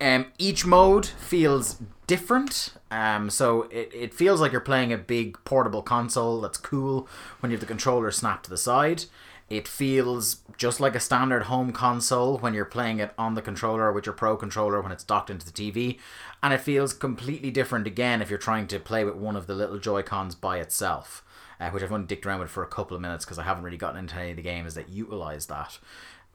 [0.00, 2.74] Um, each mode feels different.
[2.90, 7.08] Um, so it, it feels like you're playing a big portable console that's cool
[7.40, 9.04] when you have the controller snapped to the side.
[9.48, 13.92] It feels just like a standard home console when you're playing it on the controller
[13.92, 15.98] with your Pro controller when it's docked into the TV.
[16.42, 19.54] And it feels completely different again if you're trying to play with one of the
[19.54, 21.22] little Joy-Cons by itself.
[21.58, 23.64] Uh, which I've only dicked around with for a couple of minutes because I haven't
[23.64, 25.78] really gotten into any of the games that utilize that.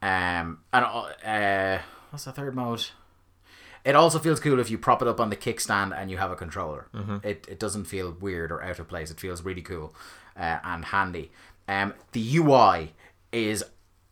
[0.02, 2.88] Um, and uh, what's the third mode?
[3.84, 6.32] It also feels cool if you prop it up on the kickstand and you have
[6.32, 6.88] a controller.
[7.26, 9.10] It, it doesn't feel weird or out of place.
[9.10, 9.96] It feels really cool
[10.38, 11.32] uh, and handy.
[11.67, 12.94] Um, the UI
[13.32, 13.63] is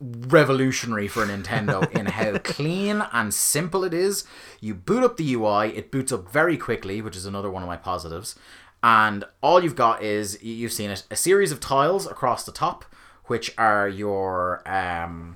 [0.02, 4.24] revolutionary for Nintendo in how clean and simple it is.
[4.60, 7.68] You boot up the UI, it boots up very quickly, which is another one of
[7.68, 8.36] my positives.
[8.82, 12.86] And all you've got is you've seen it a series of tiles across the top,
[13.26, 15.36] which are your um,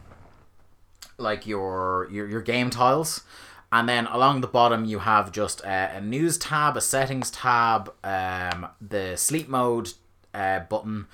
[1.17, 3.21] like your your, your game tiles
[3.73, 7.91] and then along the bottom you have just a, a news tab a settings tab
[8.05, 9.89] um, the sleep mode
[10.33, 11.07] uh, button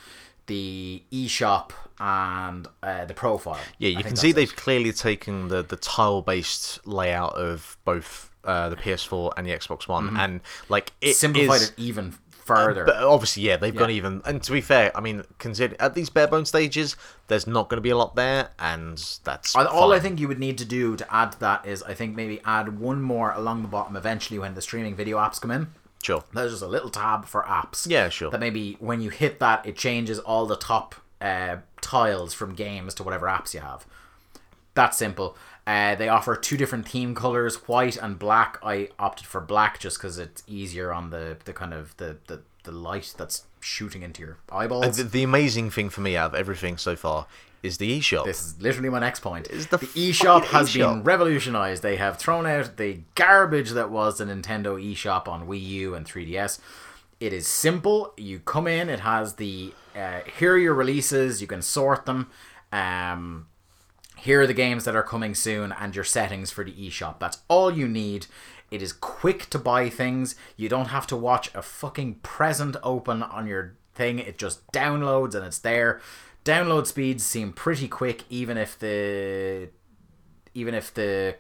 [0.46, 3.60] the eShop and uh, the profile.
[3.78, 8.32] Yeah, you can see that's they've clearly taken the, the tile based layout of both
[8.46, 12.16] uh, the PS4 and the Xbox One, and like it simplified is- it even
[12.56, 14.22] further But obviously, yeah, they've gone even.
[14.26, 16.96] And to be fair, I mean, consider at these bare bone stages,
[17.28, 20.04] there's not going to be a lot there, and that's all all I fine.
[20.04, 22.80] think you would need to do to add to that is I think maybe add
[22.80, 25.68] one more along the bottom eventually when the streaming video apps come in
[26.02, 26.24] Sure.
[26.34, 27.86] There's just a little tab for apps.
[27.90, 28.32] Yeah, sure.
[28.32, 32.94] That maybe when you hit that, it changes all the top uh, tiles from games
[32.96, 33.86] to whatever apps you have.
[34.76, 35.36] That's simple.
[35.68, 38.58] Uh, they offer two different theme colors, white and black.
[38.64, 42.42] I opted for black just because it's easier on the, the kind of the, the,
[42.64, 44.98] the light that's shooting into your eyeballs.
[44.98, 47.28] The, the amazing thing for me out of everything so far
[47.62, 48.26] is the eShop.
[48.26, 49.48] This is literally my next point.
[49.50, 51.84] Is the the eShop has been revolutionized.
[51.84, 56.06] They have thrown out the garbage that was the Nintendo eShop on Wii U and
[56.06, 56.60] 3DS.
[57.20, 58.14] It is simple.
[58.18, 62.30] You come in, it has the uh, here are your releases, you can sort them.
[62.72, 63.48] Um,
[64.22, 67.20] here are the games that are coming soon and your settings for the eShop.
[67.20, 68.28] That's all you need.
[68.72, 70.36] It is quick to buy things.
[70.56, 74.20] You don't have to watch a fucking present open on your thing.
[74.20, 76.02] It just downloads and it's there.
[76.46, 79.70] Download speeds seem pretty quick even if the
[80.54, 81.36] even if the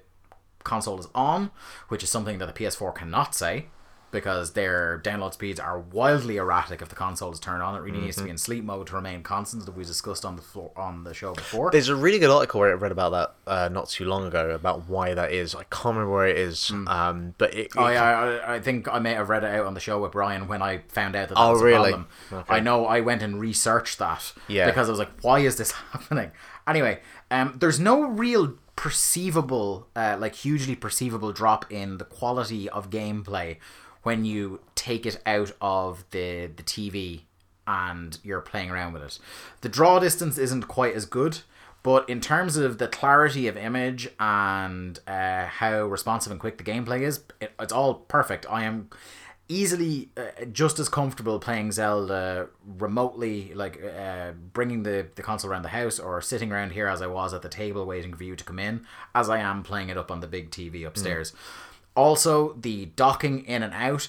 [0.63, 1.51] console is on,
[1.87, 3.67] which is something that the PS4 cannot say
[4.11, 7.75] because their download speeds are wildly erratic if the console is turned on.
[7.75, 10.35] It really needs to be in sleep mode to remain constant, that we discussed on
[10.35, 11.69] the floor, on the show before.
[11.71, 14.49] There's a really good article where I read about that uh, not too long ago
[14.51, 15.53] about why that is.
[15.55, 18.03] I can't remember where it is, um, but it, Oh it- yeah,
[18.47, 20.61] I, I think I may have read it out on the show with Brian when
[20.61, 21.91] I found out that that Oh, was really?
[21.91, 22.07] problem.
[22.33, 22.55] Okay.
[22.55, 24.65] I know I went and researched that Yeah.
[24.65, 26.31] because I was like, why is this happening?
[26.67, 26.99] Anyway,
[27.31, 33.57] um, there's no real perceivable, uh, like hugely perceivable drop in the quality of gameplay
[34.03, 37.21] when you take it out of the the TV
[37.67, 39.19] and you're playing around with it.
[39.61, 41.39] The draw distance isn't quite as good,
[41.83, 46.63] but in terms of the clarity of image and uh, how responsive and quick the
[46.63, 48.45] gameplay is, it, it's all perfect.
[48.49, 48.89] I am
[49.47, 55.63] easily uh, just as comfortable playing Zelda remotely, like uh, bringing the, the console around
[55.63, 58.35] the house or sitting around here as I was at the table waiting for you
[58.35, 58.85] to come in,
[59.15, 61.33] as I am playing it up on the big TV upstairs.
[61.99, 64.07] Also, the docking in and out.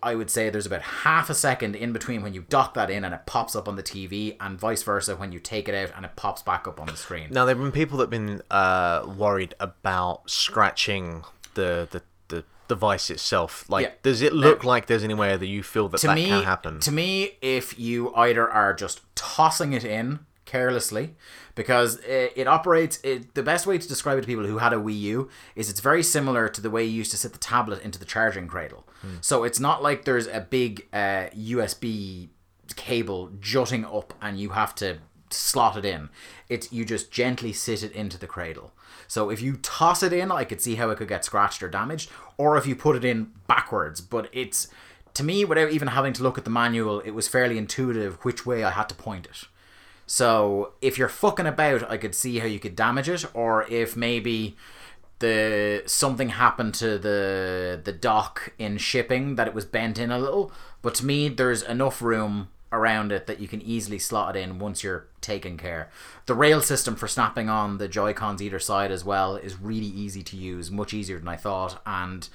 [0.00, 3.04] I would say there's about half a second in between when you dock that in
[3.04, 5.90] and it pops up on the TV, and vice versa when you take it out
[5.96, 7.26] and it pops back up on the screen.
[7.32, 11.24] Now there have been people that have been uh, worried about scratching
[11.54, 13.68] the the, the device itself.
[13.68, 13.92] Like, Yeah.
[14.04, 16.78] does it look Now- like there's anywhere that you feel that that me, can happen?
[16.78, 21.16] To me, if you either are just tossing it in carelessly,
[21.54, 24.72] because it, it operates, it, the best way to describe it to people who had
[24.72, 27.38] a Wii U is it's very similar to the way you used to sit the
[27.38, 28.86] tablet into the charging cradle.
[29.20, 32.28] So it's not like there's a big uh, USB
[32.76, 34.98] cable jutting up and you have to
[35.30, 36.08] slot it in.
[36.48, 38.72] It's you just gently sit it into the cradle.
[39.08, 41.68] So if you toss it in, I could see how it could get scratched or
[41.68, 44.00] damaged, or if you put it in backwards.
[44.00, 44.68] But it's
[45.14, 48.46] to me, without even having to look at the manual, it was fairly intuitive which
[48.46, 49.44] way I had to point it.
[50.12, 53.96] So if you're fucking about, I could see how you could damage it, or if
[53.96, 54.58] maybe
[55.20, 60.18] the something happened to the the dock in shipping that it was bent in a
[60.18, 60.52] little.
[60.82, 64.58] But to me, there's enough room around it that you can easily slot it in
[64.58, 65.88] once you're taken care.
[66.26, 69.86] The rail system for snapping on the Joy Cons either side as well is really
[69.86, 72.28] easy to use, much easier than I thought, and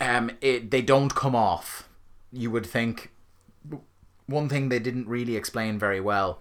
[0.00, 1.86] um, it they don't come off.
[2.32, 3.10] You would think.
[4.28, 6.38] One thing they didn't really explain very well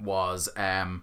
[0.00, 1.02] was um,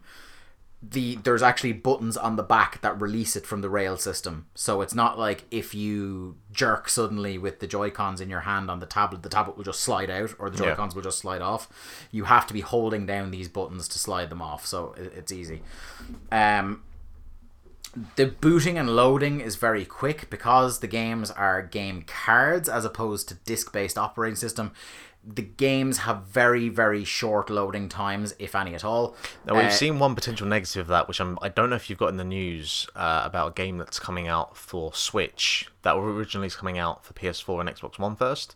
[0.81, 4.47] the there's actually buttons on the back that release it from the rail system.
[4.55, 8.71] So it's not like if you jerk suddenly with the Joy Cons in your hand
[8.71, 10.89] on the tablet, the tablet will just slide out, or the Joy Yeah.
[10.95, 11.67] Will just slide off.
[12.09, 14.65] You have to be holding down these buttons to slide them off.
[14.65, 15.61] So it's easy.
[16.31, 16.81] Um,
[18.15, 23.27] the booting and loading is very quick because the games are game cards as opposed
[23.29, 24.71] to disc based operating system.
[25.23, 29.15] The games have very, very short loading times, if any at all.
[29.45, 31.89] Now we've Uh, seen one potential negative of that, which I'm, I don't know if
[31.91, 35.95] you've got in the news uh, about a game that's coming out for Switch that
[35.95, 38.55] originally is coming out for PS4 and Xbox One first.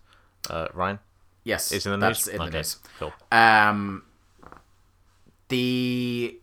[0.49, 0.99] Uh, Rime,
[1.43, 2.25] Yes, is in the news.
[2.25, 2.77] that's in the okay, news.
[2.97, 3.13] cool.
[3.31, 4.03] Um,
[5.49, 6.39] the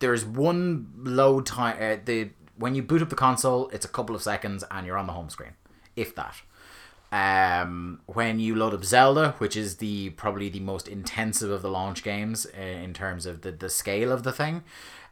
[0.00, 1.76] there's one load time.
[1.80, 4.98] Uh, the when you boot up the console, it's a couple of seconds and you're
[4.98, 5.52] on the home screen,
[5.96, 6.34] if that.
[7.12, 11.68] Um, when you load up Zelda, which is the probably the most intensive of the
[11.68, 14.64] launch games uh, in terms of the, the scale of the thing,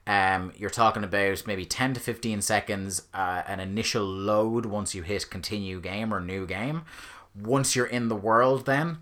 [0.06, 5.02] um, you're talking about maybe 10 to 15 seconds uh, an initial load once you
[5.02, 6.82] hit continue game or new game.
[7.38, 8.98] Once you're in the world, then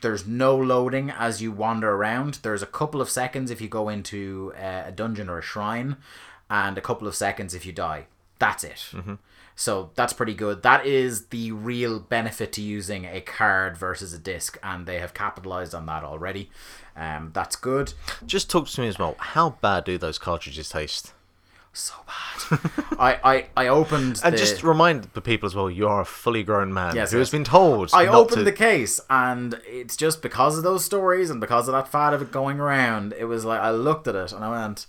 [0.00, 2.38] there's no loading as you wander around.
[2.42, 5.98] There's a couple of seconds if you go into uh, a dungeon or a shrine,
[6.48, 8.06] and a couple of seconds if you die.
[8.38, 8.90] That's it.
[9.58, 10.62] So that's pretty good.
[10.62, 15.14] That is the real benefit to using a card versus a disc, and they have
[15.14, 16.50] capitalized on that already.
[16.94, 17.94] Um, that's good.
[18.26, 19.16] Just talk to me as well.
[19.18, 21.14] How bad do those cartridges taste?
[21.72, 22.60] So bad.
[22.98, 26.06] I, I, I opened And the, just remind the people as well, you are a
[26.06, 27.28] fully grown man Yes, who yes.
[27.28, 27.90] has been told.
[27.94, 28.44] I opened to...
[28.44, 32.20] the case, and it's just because of those stories and because of that fad of
[32.20, 33.14] it going around.
[33.18, 34.86] It was like I looked at it and I went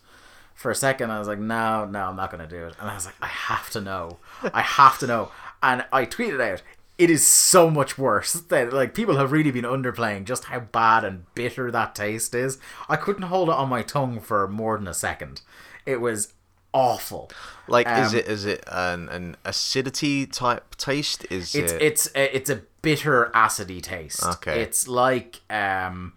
[0.57, 1.11] for a second.
[1.11, 2.75] I was like, no, no, I'm not going to do it.
[2.81, 4.17] And I was like, I have to know.
[4.53, 5.31] I have to know.
[5.63, 6.63] And I tweeted out,
[6.97, 8.33] it is so much worse.
[8.33, 12.57] That like people have really been underplaying just how bad and bitter that taste is.
[12.89, 15.41] I couldn't hold it on my tongue for more than a second.
[15.85, 16.33] It was
[16.73, 17.29] awful.
[17.67, 21.25] Like, is Um, it is it an, an acidity type taste?
[21.29, 21.81] Is it's it?
[21.81, 24.23] it's a, it's a bitter acidy taste.
[24.23, 24.61] Okay.
[24.61, 26.13] It's like um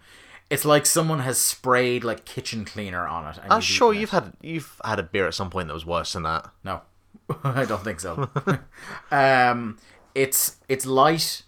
[0.51, 3.39] it's like someone has sprayed like kitchen cleaner on it.
[3.49, 3.99] I'm you've sure it.
[3.99, 6.49] you've had you've had a beer at some point that was worse than that.
[6.63, 6.81] No.
[7.43, 8.29] I don't think so.
[9.11, 9.77] um
[10.13, 11.43] it's it's light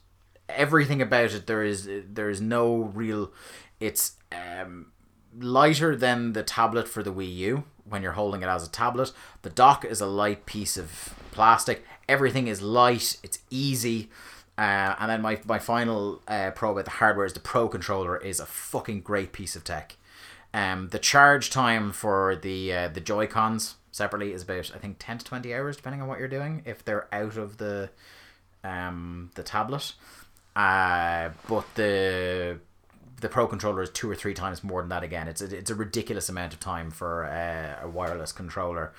[0.47, 3.31] everything about it there is there is no real
[3.81, 4.87] it's um
[5.37, 9.11] lighter than the tablet for the Wii U when you're holding it as a tablet.
[9.41, 11.83] The dock is a light piece of plastic.
[12.07, 13.17] Everything is light.
[13.21, 14.09] It's easy.
[14.63, 18.15] Uh, and then my, my final uh, pro about the hardware is the Pro controller
[18.15, 19.97] is a fucking great piece of tech.
[20.53, 24.97] Um, the charge time for the uh, the Joy Cons separately is about I think
[24.99, 27.89] ten to twenty hours depending on what you're doing if they're out of the
[28.63, 29.93] um, the tablet.
[30.55, 32.59] Uh, but the
[33.19, 35.03] the Pro controller is two or three times more than that.
[35.03, 38.93] Again, it's a, it's a ridiculous amount of time for uh, a wireless controller.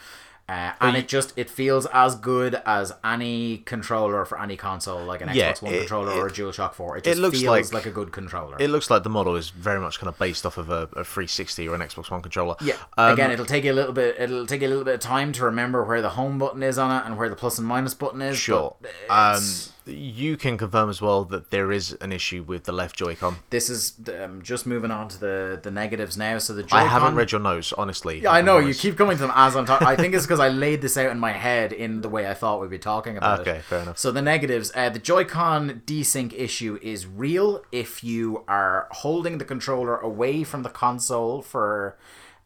[0.47, 5.23] Uh, and it just it feels as good as any controller for any console, like
[5.23, 6.97] an Yeah, Xbox One it- controller or a it- DualShock Four.
[6.99, 8.57] It it just looks feels like- like, a good controller.
[8.61, 11.03] It looks like the model is very much kind of based off of a, a
[11.05, 12.57] 360 or an Xbox One controller.
[12.61, 12.75] Yeah.
[12.99, 14.17] Um, Again, it'll take you a little bit.
[14.19, 16.77] It'll take you a little bit of time to remember where the home button is
[16.77, 18.37] on it and where the plus and minus button is.
[18.37, 18.77] Sure.
[19.09, 22.97] Um, it's- you can confirm as well that there is an issue with the left
[22.97, 23.37] Joy-Con.
[23.51, 26.39] This is um, just moving on to the the negatives now.
[26.39, 28.23] So the I Joy-Con, I haven't read your notes, honestly.
[28.23, 29.87] Yeah, I know you keep coming to them as I'm talking.
[29.87, 32.35] I think it's because I laid this out in my head in the way I
[32.35, 33.49] thought we'd be talking about it.
[33.49, 33.99] Okay, fair enough.
[33.99, 39.45] So the negatives, uh, the Joy-Con desync issue is real if you are holding the
[39.45, 41.97] controller away from the console for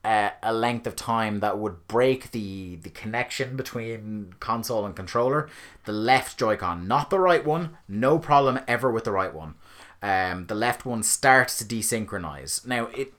[0.04, 5.48] uh, a length of time that would break the the connection between console and controller.
[5.84, 7.76] The left Joy-Con, not the right one.
[7.88, 9.54] No problem ever with the right one.
[10.00, 12.66] Um, the left one starts to desynchronize.
[12.66, 13.12] Now it.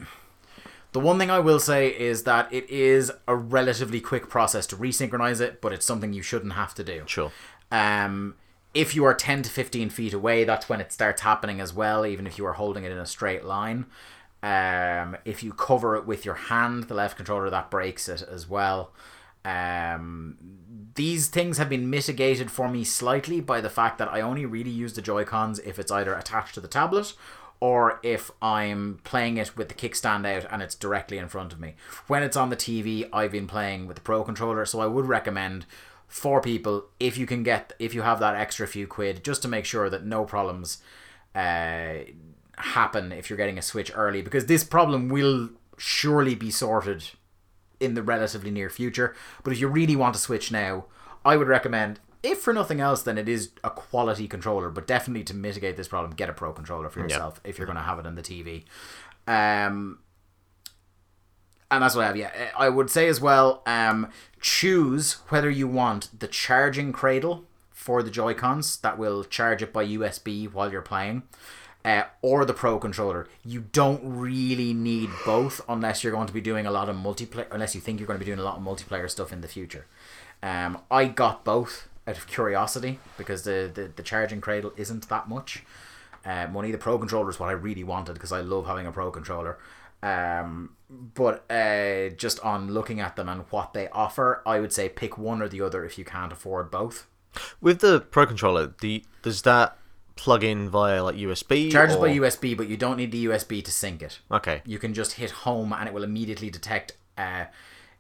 [0.92, 4.76] The one thing I will say is that it is a relatively quick process to
[4.76, 7.04] resynchronize it, but it's something you shouldn't have to do.
[7.06, 7.32] Sure.
[7.72, 8.34] Um,
[8.74, 12.08] if you are 10 to 15 feet away, that's when it starts happening as well,
[12.08, 13.86] even if you are holding it in a straight line.
[14.42, 18.48] Um, if you cover it with your hand, the left controller, that breaks it as
[18.48, 18.94] well.
[19.44, 20.38] Um,
[20.96, 24.72] these things have been mitigated for me slightly by the fact that I only really
[24.72, 27.14] use the Joy Cons if it's either attached to the tablet
[27.62, 31.60] or if I'm playing it with the kickstand out and it's directly in front of
[31.60, 31.76] me.
[32.08, 35.06] When it's on the TV, I've been playing with the Pro controller, so I would
[35.06, 35.66] recommend
[36.08, 39.48] for people if you can get if you have that extra few quid just to
[39.48, 40.80] make sure that no problems
[41.36, 41.94] uh,
[42.60, 47.04] happen if you're getting a Switch early because this problem will surely be sorted
[47.80, 49.16] in the relatively near future.
[49.44, 50.86] But if you really want to switch now,
[51.24, 54.70] I would recommend, if for nothing else, then it is a quality controller.
[54.70, 57.78] But definitely to mitigate this problem, get a pro controller for yourself if you're going
[57.78, 58.64] to have it on the TV.
[59.28, 60.00] Um,
[61.72, 62.18] and that's what I have.
[62.18, 63.62] Yeah, I would say as well.
[63.66, 64.10] Um,
[64.42, 69.72] choose whether you want the charging cradle for the Joy Cons that will charge it
[69.72, 71.24] by USB while you're playing,
[71.90, 73.28] uh, or the Pro controller.
[73.44, 77.48] You don't really need both unless you're going to be doing a lot of multiplayer.
[77.52, 79.48] Unless you think you're going to be doing a lot of multiplayer stuff in the
[79.48, 79.88] future.
[80.44, 85.28] Um, I got both out of curiosity because the the, the charging cradle isn't that
[85.28, 85.64] much
[86.26, 86.72] uh, money.
[86.72, 89.58] The Pro controller is what I really wanted because I love having a Pro controller.
[90.04, 94.90] Um, but uh, just on looking at them and what they offer, I would say
[94.90, 97.08] pick one or the other if you can't afford both.
[97.60, 99.78] With the Pro controller, the does that
[100.20, 101.72] plug in via like USB?
[101.72, 104.20] Charges or- by USB, but you don't need the USB to sync it.
[104.32, 104.62] Okay.
[104.66, 106.94] You can just hit home and it will immediately detect.
[107.18, 107.46] Uh,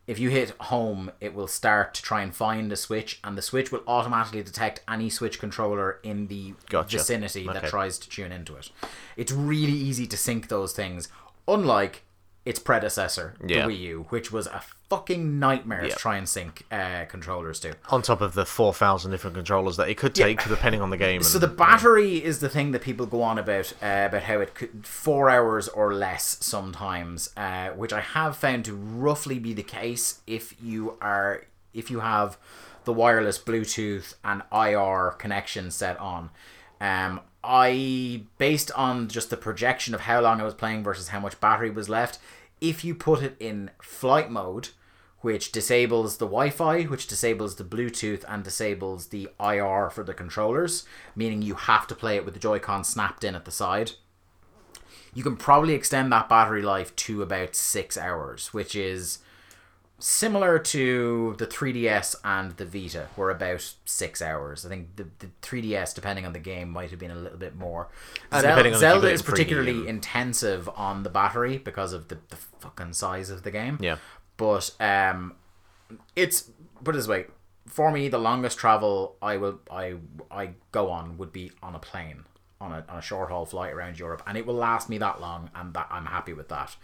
[0.05, 3.43] if you hit home, it will start to try and find a switch, and the
[3.43, 6.97] switch will automatically detect any switch controller in the Gotcha.
[6.97, 8.71] vicinity that tries to tune into it.
[9.15, 11.09] It's really easy to sync those things,
[11.47, 12.01] unlike
[12.49, 13.67] its predecessor, Yeah.
[13.67, 15.93] the Wii U, which was a fucking nightmare Yeah.
[15.93, 17.75] to try and sync uh, controllers to.
[17.89, 20.97] On top of the four thousand different controllers that it could take, depending on the
[20.97, 21.21] game.
[21.21, 24.39] So and- the battery is the thing that people go on about uh, about how
[24.39, 29.53] it could four hours or less sometimes, uh, which I have found to roughly be
[29.53, 32.37] the case if you are if you have
[32.85, 36.31] the wireless Bluetooth and IR connection set on.
[36.81, 41.19] Um, I based on just the projection of how long I was playing versus how
[41.19, 42.17] much battery was left.
[42.61, 44.69] If you put it in flight mode,
[45.21, 50.85] which disables the Wi-Fi, which disables the Bluetooth, and disables the IR for the controllers,
[51.15, 53.93] meaning you have to play it with the Joy-Con snapped in at the side.
[55.13, 59.19] You can probably extend that battery life to about six hours, which is
[59.99, 64.65] similar to the 3DS and the Vita, were about six hours.
[64.65, 67.55] I think the, the 3DS, depending on the game, might have been a little bit
[67.55, 67.89] more.
[68.31, 72.37] And Zel- Zelda is in 3D particularly intensive on the battery because of the, the
[72.59, 73.77] fucking size of the game.
[73.81, 73.97] Yeah.
[74.37, 75.35] But um,
[76.15, 76.49] it's
[76.83, 77.25] put it this way:
[77.65, 79.95] for me, the longest travel I will I
[80.31, 82.23] I go on would be on a plane
[82.61, 85.21] on a, on a short haul flight around Europe, and it will last me that
[85.21, 86.75] long, and that I'm happy with that.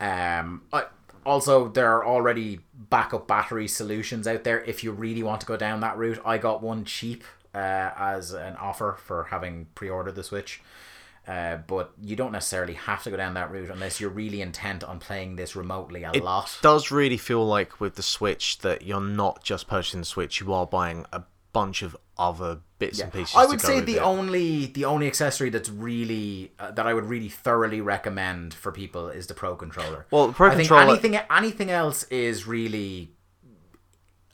[0.00, 0.84] Um, I,
[1.24, 5.56] also, there are already backup battery solutions out there if you really want to go
[5.56, 6.20] down that route.
[6.24, 10.62] I got one cheap uh, as an offer for having pre-ordered the Switch.
[11.28, 14.82] Uh, but you don't necessarily have to go down that route unless you're really intent
[14.82, 16.46] on playing this remotely a it lot.
[16.46, 20.40] It does really feel like with the Switch that you're not just purchasing the Switch,
[20.40, 23.34] you are buying a bunch of other bits and pieces.
[23.36, 24.00] I would say the it.
[24.02, 29.08] only the only accessory that's really uh, that I would really thoroughly recommend for people
[29.08, 30.06] is the Pro controller.
[30.10, 33.12] Well, the Pro I think anything anything else is really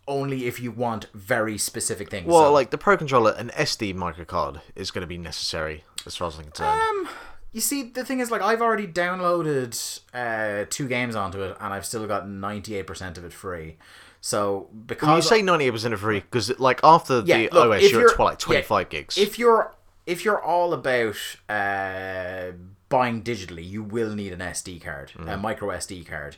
[0.09, 2.27] only if you want very specific things.
[2.27, 6.17] Well, So, like the Pro controller, an SD microcard is going to be necessary as
[6.17, 6.81] far as I'm concerned.
[6.81, 7.09] um,
[7.53, 11.73] you see, the thing is, like, I've already downloaded uh, two games onto it, and
[11.73, 13.77] I've still got ninety eight percent of it free.
[14.21, 17.91] So because When you say 98% of free, because like after yeah, the look, OS,
[17.91, 19.19] you're, at like 25 yeah, gigs.
[19.19, 19.75] If you're
[20.07, 21.17] if you're all about
[21.49, 22.53] uh,
[22.89, 25.29] buying digitally, you will need an SD card, Mm-hmm.
[25.29, 26.37] a micro SD card.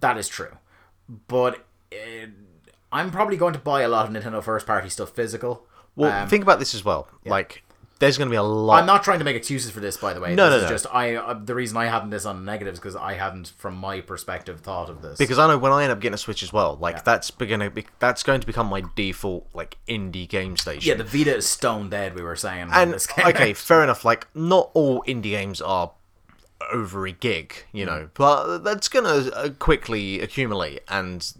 [0.00, 0.56] That is true,
[1.28, 2.26] but uh,
[2.92, 5.66] I'm probably going to buy a lot of Nintendo first party stuff physical.
[5.96, 7.08] Well, Um, think about this as well.
[7.26, 7.62] Like,
[8.00, 8.80] there's going to be a lot.
[8.80, 10.34] I'm not trying to make excuses for this, by the way.
[10.34, 10.72] No, this no, no.
[10.74, 11.14] just I.
[11.14, 14.90] Uh, the reason I hadn't this on negatives because I hadn't, from my perspective, thought
[14.90, 15.18] of this.
[15.18, 17.02] because I know when I end up getting a Switch as well, like Yeah.
[17.04, 20.88] that's going to be that's going to become my default like indie game station.
[20.88, 22.14] yeah, the Vita is stone dead.
[22.16, 22.70] We were saying.
[22.72, 23.56] and okay, out.
[23.56, 24.04] fair enough.
[24.04, 25.92] Like, not all indie games are
[26.72, 28.10] over a gig, you know, Mm.
[28.14, 31.32] but that's gonna uh, quickly accumulate, and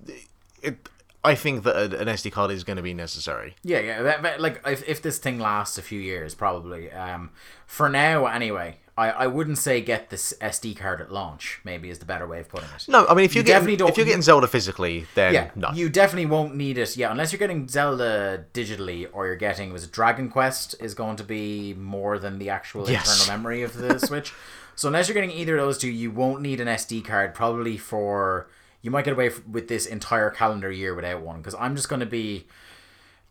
[0.62, 0.88] it.
[1.22, 3.54] I think that an SD card is going to be necessary.
[3.62, 4.02] Yeah, yeah.
[4.02, 6.90] That, that- like if, if this thing lasts a few years, probably.
[6.90, 7.30] Um,
[7.66, 11.60] for now, anyway, I, I wouldn't say get this SD card at launch.
[11.62, 12.86] Maybe is the better way of putting it.
[12.88, 15.34] No, I mean if You you're getting definitely don't- if you're getting Zelda physically, then
[15.34, 15.70] Yeah, no.
[15.72, 16.96] you definitely won't need it.
[16.96, 21.16] Yeah, unless you're getting Zelda digitally, or you're getting was it Dragon Quest is going
[21.16, 23.20] to be more than the actual Yes.
[23.20, 24.32] internal memory of the Switch.
[24.74, 27.34] So unless you're getting either of those two, you won't need an SD card.
[27.34, 28.48] Probably for
[28.82, 31.38] you might get away f- with this entire calendar year without one.
[31.38, 32.46] Because I'm just going to be,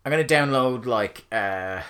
[0.05, 1.81] I'm going to download like uh,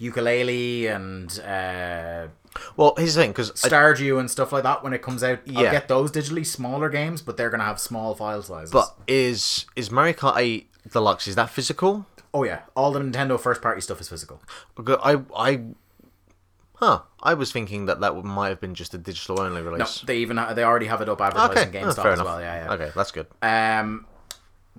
[0.00, 2.28] Yooka-Laylee and uh,
[2.76, 5.40] Well, here's the thing, because Stardew and stuff like that when it comes out.
[5.48, 5.70] I'll Yeah.
[5.72, 8.70] get those digitally, smaller games, but they're going to have small file sizes.
[8.70, 12.06] but is is Mario Kart 8 Deluxe is that physical?
[12.34, 14.42] oh yeah, all the Nintendo first party stuff is physical.
[15.02, 15.60] I I
[16.76, 20.02] huh I was thinking that that might have been just a digital only release.
[20.02, 22.22] No, they even ha- they already have it up advertising okay, oh, GameStop fair as
[22.22, 22.40] well.
[22.40, 22.72] Yeah, yeah.
[22.74, 23.26] Okay, that's good.
[23.42, 24.06] Um,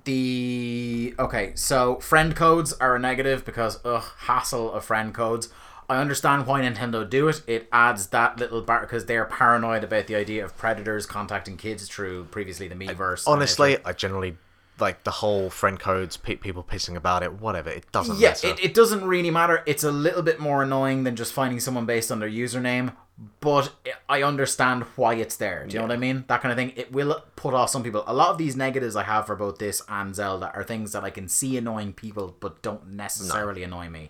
[0.05, 5.49] the okay, so friend codes are a negative because ugh, hassle of friend codes.
[5.89, 7.41] I understand why Nintendo do it.
[7.47, 11.87] It adds that little bar because they're paranoid about the idea of predators contacting kids
[11.87, 13.25] through previously the Miiverse.
[13.25, 14.37] and Honestly, I generally
[14.79, 17.69] like the whole friend codes, pe- people pissing about it, whatever.
[17.69, 18.47] It doesn't yeah, matter.
[18.47, 19.63] it, it doesn't really matter.
[19.65, 22.93] It's a little bit more annoying than just finding someone based on their username,
[23.39, 23.73] but
[24.07, 25.65] I understand why it's there.
[25.65, 26.25] Do you know what I mean?
[26.27, 26.73] That kind of thing.
[26.75, 28.03] It will put off some people.
[28.05, 31.03] A lot of these negatives I have for both this and Zelda are things that
[31.03, 34.09] I can see annoying people, but don't necessarily annoy me.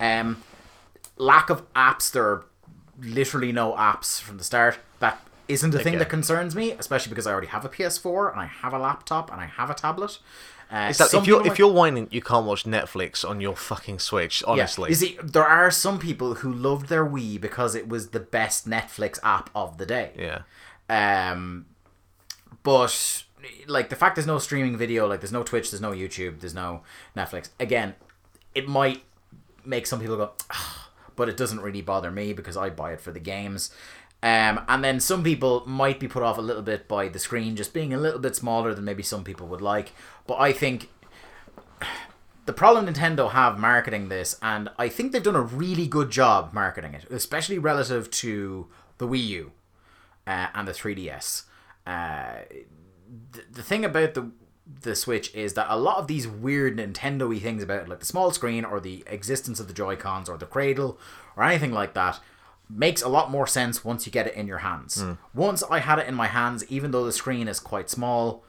[0.00, 0.42] Um,
[1.16, 2.10] lack of apps.
[2.10, 2.44] There are
[3.00, 4.78] literally no apps from the start.
[4.98, 5.98] That isn't a thing Okay.
[5.98, 9.30] that concerns me, especially because I already have a PS4 and I have a laptop
[9.32, 10.18] and I have a tablet.
[10.70, 14.42] Uh, like if you're if you're whining, you can't watch Netflix on your fucking Switch.
[14.46, 14.88] Honestly, yeah.
[14.88, 18.66] You see, there are some people who loved their Wii because it was the best
[18.68, 20.12] Netflix app of the day.
[20.18, 20.42] yeah.
[20.88, 21.66] Um,
[22.62, 23.24] but
[23.66, 26.54] like the fact there's no streaming video, like there's no Twitch, there's no YouTube, there's
[26.54, 26.82] no
[27.16, 27.50] Netflix.
[27.60, 27.94] Again,
[28.54, 29.02] it might
[29.64, 33.00] make some people go, "Ah," but it doesn't really bother me because I buy it
[33.00, 33.74] for the games.
[34.22, 37.56] Um, and then some people might be put off a little bit by the screen
[37.56, 39.92] just being a little bit smaller than maybe some people would like.
[40.28, 40.88] But I think
[42.46, 46.52] the problem Nintendo have marketing this, and I think they've done a really good job
[46.52, 48.68] marketing it, especially relative to
[48.98, 49.52] the Wii U
[50.26, 51.44] uh, and the 3DS.
[51.84, 52.42] Uh,
[53.32, 54.30] the, the thing about the
[54.80, 58.06] the Switch is that a lot of these weird Nintendo-y things about it, like the
[58.06, 60.98] small screen or the existence of the Joy Cons or the cradle
[61.36, 62.20] or anything like that,
[62.74, 65.02] makes a lot more sense once you get it in your hands.
[65.02, 65.12] Hmm.
[65.34, 68.44] Once I had it in my hands, even though the screen is quite small,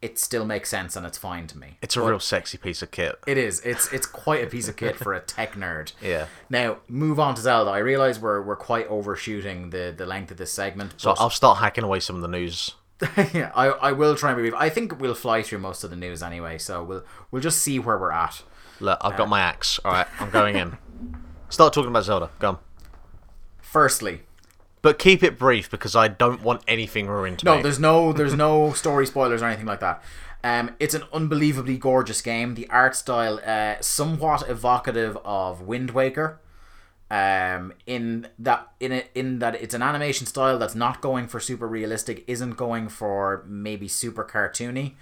[0.00, 1.78] it still makes sense and it's fine to me.
[1.80, 3.18] It's a real sexy piece of kit.
[3.26, 3.60] It is.
[3.60, 5.92] It's it's quite a piece of kit for a tech nerd.
[6.02, 6.26] Yeah.
[6.50, 7.70] Now move on to Zelda.
[7.70, 10.94] I realize we're we're quite overshooting the the length of this segment.
[10.96, 12.74] So I'll start hacking away some of the news.
[13.32, 14.54] yeah, I, I will try and be brief.
[14.56, 17.78] I think we'll fly through most of the news anyway, so we'll we'll just see
[17.78, 18.42] where we're at.
[18.80, 19.78] Look, I've got uh, my axe.
[19.84, 20.78] All right, I'm going in.
[21.48, 22.30] Start talking about Zelda.
[22.38, 22.58] Go on.
[23.72, 24.20] Firstly,
[24.82, 28.72] But keep it brief because I don't want anything ruined no, there's no there's no
[28.82, 30.04] story spoilers or anything like that.
[30.44, 32.54] Um, it's an unbelievably gorgeous game.
[32.54, 36.38] The art style, uh, somewhat evocative of Wind Waker.
[37.10, 41.40] Um, in that in it in that it's an animation style that's not going for
[41.40, 44.96] super realistic, isn't going for maybe super cartoony,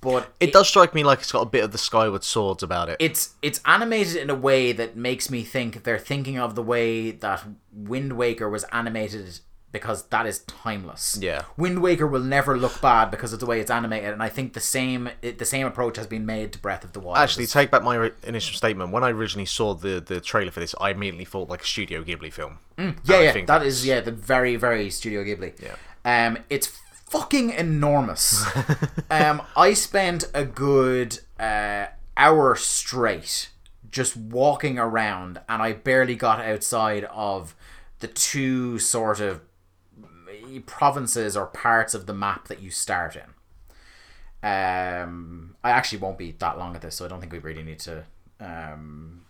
[0.00, 2.88] but It does strike me like it's got a bit of the Skyward Swords about
[2.88, 2.96] it.
[3.00, 7.10] it's it's animated in a way that makes me think they're thinking of the way
[7.10, 9.40] that Wind Waker was animated
[9.70, 11.18] because that is timeless.
[11.20, 11.42] Yeah.
[11.58, 14.54] Wind Waker will never look bad because of the way it's animated, and I think
[14.54, 17.18] the same it, the same approach has been made to Breath of the Wild.
[17.18, 18.92] Actually, take back my initial statement.
[18.92, 22.02] When I originally saw the, the trailer for this, I immediately thought like a Studio
[22.02, 22.58] Ghibli film.
[22.78, 25.52] yeah, I yeah, think that is yeah, the very very Studio Ghibli.
[25.62, 25.76] Yeah.
[26.26, 28.44] Um, it's fucking enormous.
[29.10, 31.86] um, I spent a good uh,
[32.16, 33.50] hour straight
[33.90, 37.54] just walking around, and I barely got outside of
[38.00, 39.40] the two sort of
[40.66, 43.34] provinces or parts of the map that you start in.
[44.40, 47.62] Um, I actually won't be that long at this, so I don't think we really
[47.62, 48.04] need to
[48.40, 49.22] um,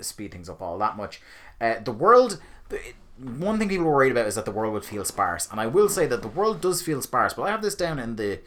[0.00, 1.20] speed things up all that much.
[1.60, 2.40] Uh, the world,
[3.18, 5.66] one thing people were worried about is that the world would feel sparse, and I
[5.66, 7.34] will say that the world does feel sparse.
[7.34, 8.40] But I have this down in the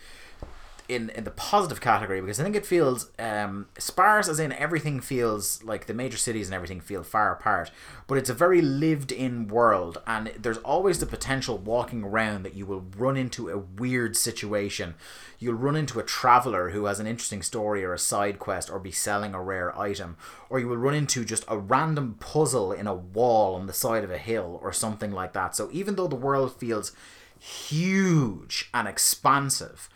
[0.90, 5.00] in in the positive category because I think it feels um, sparse, as in everything
[5.00, 7.72] feels like the major cities and everything feel far apart.
[8.08, 12.56] But it's a very lived in world, and there's always the potential walking around that
[12.56, 14.96] you will run into a weird situation.
[15.40, 18.80] You'll run into a traveler who has an interesting story or a side quest, or
[18.80, 20.18] be selling a rare item,
[20.50, 24.04] or you will run into just a random puzzle in a wall on the side
[24.04, 25.56] of a hill or something like that.
[25.56, 26.94] So even though the world feels
[27.40, 29.90] huge and expansive,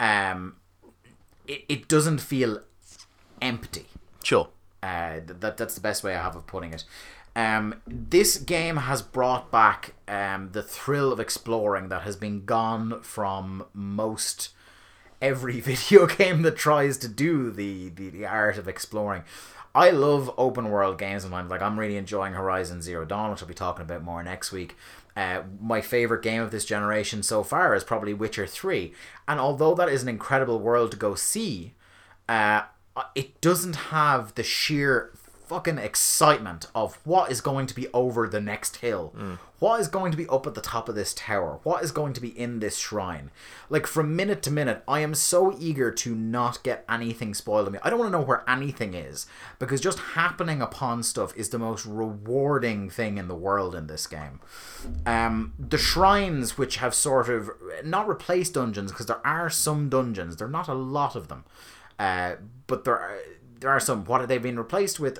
[0.00, 0.56] um,
[1.46, 2.60] it, it doesn't feel
[3.40, 3.86] empty.
[4.22, 4.48] Sure.
[4.82, 6.84] Uh, that that's the best way I have of putting it.
[7.34, 13.00] Um, this game has brought back um, the thrill of exploring that has been gone
[13.02, 14.50] from most
[15.22, 19.22] every video game that tries to do the, the, the art of exploring.
[19.74, 23.42] I love open world games and I'm like I'm really enjoying Horizon Zero Dawn, which
[23.42, 24.76] I'll be talking about more next week.
[25.18, 28.92] Uh, my favorite game of this generation so far is probably Witcher 3.
[29.26, 31.74] And although that is an incredible world to go see,
[32.28, 32.62] uh,
[33.16, 35.10] it doesn't have the sheer
[35.48, 39.14] fucking excitement of what is going to be over the next hill.
[39.58, 41.58] What is going to be up at the top of this tower?
[41.64, 43.32] What is going to be in this shrine?
[43.68, 47.72] Like from minute to minute, I am so eager to not get anything spoiled to
[47.72, 47.78] me.
[47.82, 49.26] I don't want to know where anything is
[49.58, 54.06] because just happening upon stuff is the most rewarding thing in the world in this
[54.06, 54.40] game.
[55.06, 57.50] Um, the shrines, which have sort of
[57.84, 61.44] not replaced dungeons because there are some dungeons, there are not a lot of them.
[61.98, 62.34] Uh,
[62.68, 63.18] but there are,
[63.60, 64.04] there are some.
[64.04, 65.18] What have they been replaced with?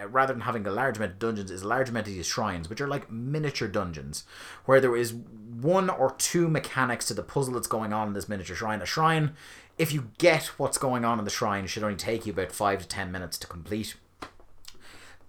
[0.00, 2.26] Uh, rather than having a large amount of dungeons, is a large amount of these
[2.26, 4.24] shrines, which are like miniature dungeons,
[4.64, 8.28] where there is one or two mechanics to the puzzle that's going on in this
[8.28, 8.82] miniature shrine.
[8.82, 9.32] A shrine,
[9.76, 12.80] if you get what's going on in the shrine, should only take you about five
[12.80, 13.94] to ten minutes to complete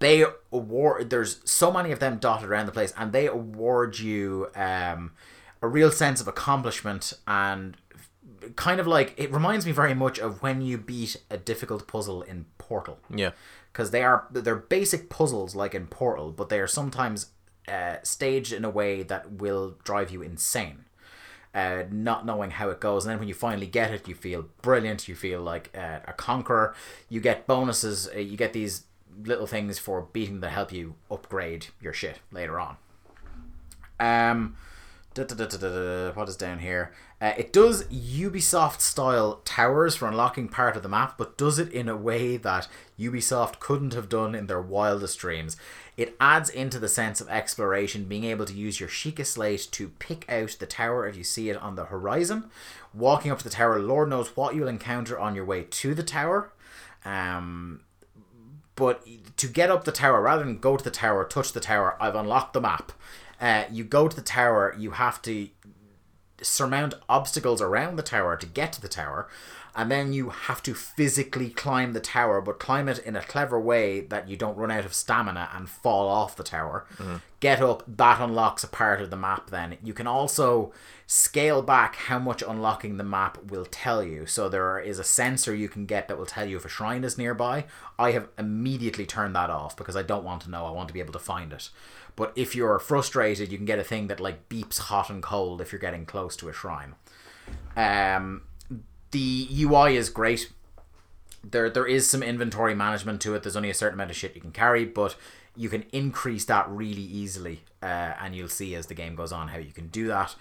[0.00, 4.48] they award there's so many of them dotted around the place and they award you
[4.56, 5.12] um,
[5.62, 7.76] a real sense of accomplishment and
[8.56, 12.22] kind of like it reminds me very much of when you beat a difficult puzzle
[12.22, 13.30] in portal Yeah.
[13.72, 17.30] Because they are they're basic puzzles like in portal but they are sometimes
[17.68, 20.84] uh, staged in a way that will drive you insane
[21.54, 23.04] uh, not knowing how it goes.
[23.04, 25.08] And then when you finally get it you feel brilliant.
[25.08, 26.74] You feel like uh, a conqueror.
[27.08, 28.08] You get bonuses.
[28.14, 28.84] Uh, you get these
[29.24, 32.76] little things for beating that help you upgrade your shit later on.
[33.98, 34.56] Um
[35.16, 40.88] what is down here uh, it does ubisoft style towers for unlocking part of the
[40.88, 42.66] map but does it in a way that
[42.98, 45.56] ubisoft couldn't have done in their wildest dreams.
[45.96, 49.88] It adds into the sense of exploration being able to use your Sheikah slate to
[49.98, 52.50] pick out the tower if you see it on the horizon.
[52.94, 56.02] Walking up to the tower lord knows what you'll encounter on your way to the
[56.02, 56.52] tower.
[57.04, 57.80] Um
[58.76, 59.06] but
[59.36, 62.14] to get up the tower rather than go to the tower touch the tower i've
[62.14, 62.92] unlocked the map.
[63.40, 65.48] Uh, you go to the tower you have to
[66.42, 69.28] surmount obstacles around the tower to get to the tower
[69.74, 73.60] and then you have to physically climb the tower but climb it in a clever
[73.60, 76.86] way that you don't run out of stamina and fall off the tower.
[76.96, 77.16] Mm-hmm.
[77.38, 79.78] Get up that unlocks a part of the map then.
[79.82, 80.72] You can also
[81.06, 84.26] scale back how much unlocking the map will tell you.
[84.26, 87.04] So there is a sensor you can get that will tell you if a shrine
[87.04, 87.66] is nearby.
[87.98, 90.66] I have immediately turned that off because i don't want to know.
[90.66, 91.70] I want to be able to find it
[92.16, 95.60] but if you're frustrated you can get a thing that like beeps hot and cold
[95.60, 96.94] if you're getting close to a shrine
[97.76, 98.42] um
[99.10, 100.50] the ui is great
[101.42, 103.42] there there is some inventory management to it.
[103.42, 105.16] There's only a certain amount of shit you can carry, but
[105.56, 109.48] you can increase that really easily, uh, and you'll see as the game goes on
[109.48, 110.34] how you can do that.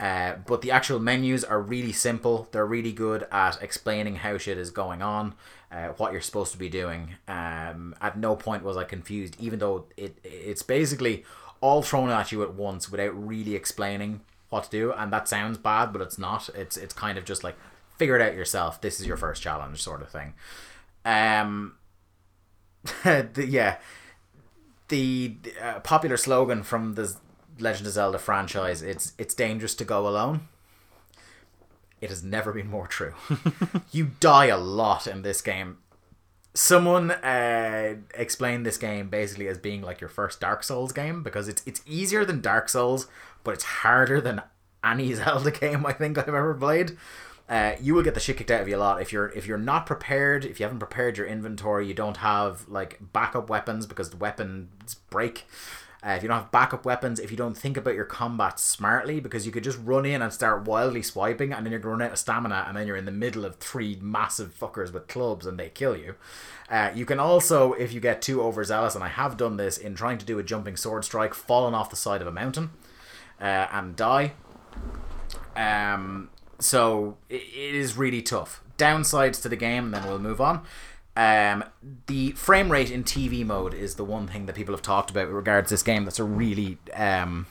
[0.00, 2.48] Uh, but the actual menus are really simple.
[2.52, 5.34] They're really good at explaining how shit is going on,
[5.70, 7.16] uh, what you're supposed to be doing.
[7.28, 11.24] Um, at no point was I confused, even though it it's basically
[11.60, 14.92] all thrown at you at once without really explaining what to do.
[14.92, 16.48] And that sounds bad, but it's not.
[16.54, 17.56] It's it's kind of just like
[17.98, 18.80] figure it out yourself.
[18.80, 20.32] This is your first challenge, sort of thing.
[21.04, 21.74] Um,
[23.04, 23.76] the, yeah,
[24.88, 27.14] the uh, popular slogan from the
[27.60, 30.48] Legend of Zelda franchise it's it's dangerous to go alone.
[32.00, 33.12] It has never been more true.
[33.92, 35.78] you die a lot in this game.
[36.54, 41.48] Someone uh, explained this game basically as being like your first Dark Souls game because
[41.48, 43.06] it's it's easier than Dark Souls,
[43.44, 44.42] but it's harder than
[44.82, 46.96] any Zelda game I think I've ever played.
[47.50, 49.44] Uh, you will get the shit kicked out of you a lot if you're if
[49.44, 50.44] you're not prepared.
[50.44, 54.94] If you haven't prepared your inventory, you don't have like backup weapons because the weapons
[55.10, 55.46] break.
[56.02, 59.20] Uh, if you don't have backup weapons, if you don't think about your combat smartly,
[59.20, 61.98] because you could just run in and start wildly swiping, and then you're going to
[61.98, 65.08] run out of stamina, and then you're in the middle of three massive fuckers with
[65.08, 66.14] clubs, and they kill you.
[66.70, 69.94] Uh, you can also, if you get too overzealous, and I have done this in
[69.94, 72.70] trying to do a jumping sword strike, fallen off the side of a mountain
[73.40, 74.32] uh, and die.
[75.56, 78.62] Um, so i- it is really tough.
[78.78, 80.62] Downsides to the game, and then we'll move on.
[81.16, 81.64] Um,
[82.06, 85.26] the frame rate in TV mode is the one thing that people have talked about
[85.26, 86.04] with regards to this game.
[86.04, 87.46] That's a really, um,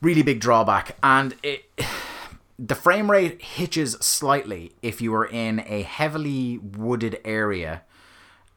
[0.00, 1.64] really big drawback, and it
[2.58, 7.82] the frame rate hitches slightly if you are in a heavily wooded area.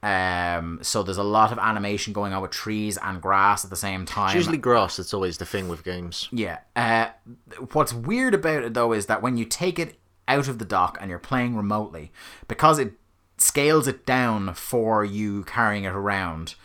[0.02, 3.78] Um, so there's a lot of animation going on with trees and grass at the
[3.78, 4.28] same time.
[4.28, 6.28] It's usually grass that's always the thing with games.
[6.30, 6.60] Yeah.
[6.76, 7.08] Uh,
[7.72, 10.98] what's weird about it though is that when you take it out of the dock
[11.00, 12.12] and you're playing remotely,
[12.50, 12.94] because it
[13.44, 16.56] scales it down for you carrying it around,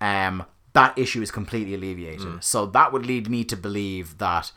[0.00, 2.44] um, that issue is completely alleviated.
[2.44, 4.52] So that would lead me to believe that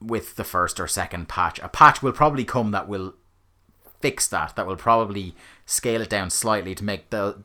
[0.00, 3.14] with the first or second patch, a patch will probably come that will
[4.00, 4.54] fix that.
[4.56, 5.34] That will probably
[5.64, 7.42] scale it down slightly to make the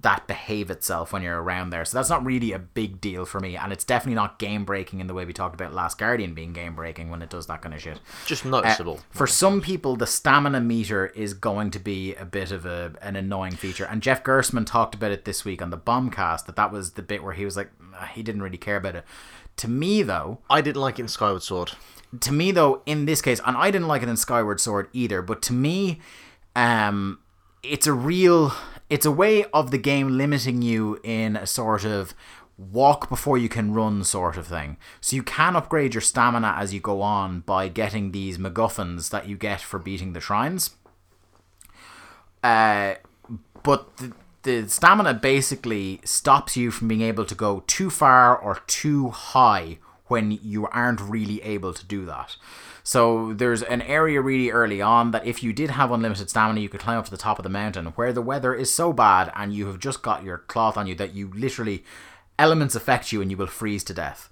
[0.00, 1.84] that behave itself when you're around there.
[1.84, 5.00] So that's not really a big deal for me, and it's definitely not game breaking
[5.00, 7.62] in the way we talked about Last Guardian being game breaking when it does that
[7.62, 8.00] kind of shit.
[8.26, 9.00] Just Uh, noticeable.
[9.10, 13.16] for some people, the stamina meter is going to be a bit of a an
[13.16, 16.72] annoying feature, and Jeff Gerstmann talked about it this week on the Bombcast that that
[16.72, 19.04] was the bit where he was like "Ah, he didn't really care about it.
[19.58, 21.72] To me, though, I didn't like it in Skyward Sword.
[22.20, 25.22] to me though in this case and i didn't like it in skyward sword either
[25.22, 25.98] but to me
[26.54, 27.18] um
[27.62, 28.52] it's a real
[28.92, 32.12] it's a way of the game limiting you in a sort of
[32.58, 36.74] walk before you can run sort of thing so you can upgrade your stamina as
[36.74, 40.72] you go on by getting these macguffins that you get for beating the shrines
[42.44, 42.92] uh
[43.62, 44.12] but the,
[44.42, 49.78] the stamina basically stops you from being able to go too far or too high
[50.12, 52.36] when you aren't really able to do that.
[52.82, 56.68] So there's an area really early on that if you did have unlimited stamina, you
[56.68, 59.32] could climb up to the top of the mountain where the weather is so bad
[59.36, 61.84] and you have just got your cloth on you that you literally
[62.38, 64.28] elements affect you and you will freeze to death.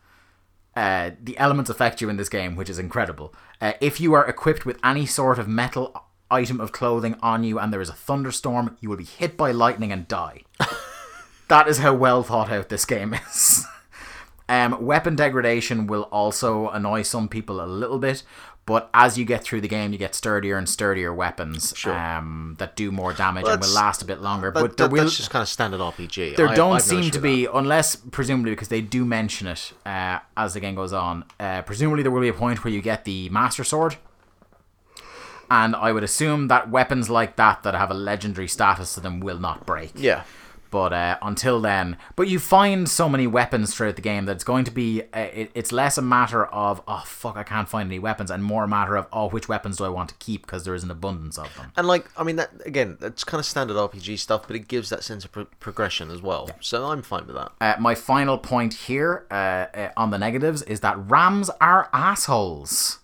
[0.75, 3.35] Uh, the elements affect you in this game, which is incredible.
[3.61, 7.59] Uh, if you are equipped with any sort of metal item of clothing on you
[7.59, 10.43] and there is a thunderstorm, you will be hit by lightning and die.
[11.49, 13.65] that is how well thought out this game is.
[14.51, 18.23] um, weapon degradation will also annoy some people a little bit,
[18.67, 21.97] but as you get through the game, you get sturdier and sturdier weapons Sure.
[21.99, 24.51] um, that do more damage Well, and will last a bit longer.
[24.51, 26.37] That, but there that- will that's just kind of standard RPG.
[26.37, 30.19] there I- don't I've seem to be, unless presumably because they do mention it uh,
[30.37, 31.25] as the game goes on.
[31.41, 33.97] Uh, presumably, there will be a point where you get the Master Sword,
[35.51, 39.21] and I would assume that weapons like that that have a legendary status to them
[39.21, 39.93] will not break.
[39.97, 40.23] Yeah.
[40.71, 44.45] But uh, until then, but you find so many weapons throughout the game that it's
[44.45, 45.03] going to be.
[45.13, 48.45] Uh, it, it's less a matter of oh fuck, I can't find any weapons, and
[48.45, 50.85] more a matter of oh which weapons do I want to keep because there is
[50.85, 51.73] an abundance of them.
[51.77, 54.91] And like, I mean, that again, that's kind of standard RPG stuff, but it gives
[54.91, 56.51] that sense of pro- progression as well.
[56.61, 57.53] So I'm fine with that.
[57.61, 62.99] Uh, my final point here uh, uh, on the negatives is that Rams are assholes.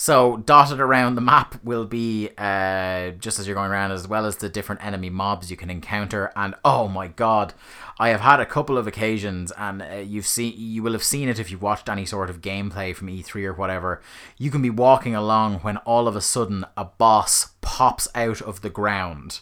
[0.00, 4.26] So dotted around the map will be uh, just as you're going around, as well
[4.26, 6.30] as the different enemy mobs you can encounter.
[6.36, 7.52] And oh my god,
[7.98, 11.28] I have had a couple of occasions, and uh, you've seen you will have seen
[11.28, 14.00] it if you've watched any sort of gameplay from E3 or whatever.
[14.36, 18.60] You can be walking along when all of a sudden a boss pops out of
[18.60, 19.40] the ground.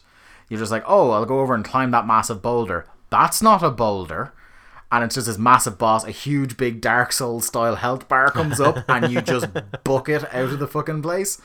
[0.49, 2.87] You're just like, oh, I'll go over and climb that massive boulder.
[3.11, 4.33] That's not a boulder
[4.97, 8.61] and it's just this massive boss, a huge big Dark Souls style health bar comes
[8.61, 9.49] up, and you just
[9.85, 11.41] book it out of the fucking place.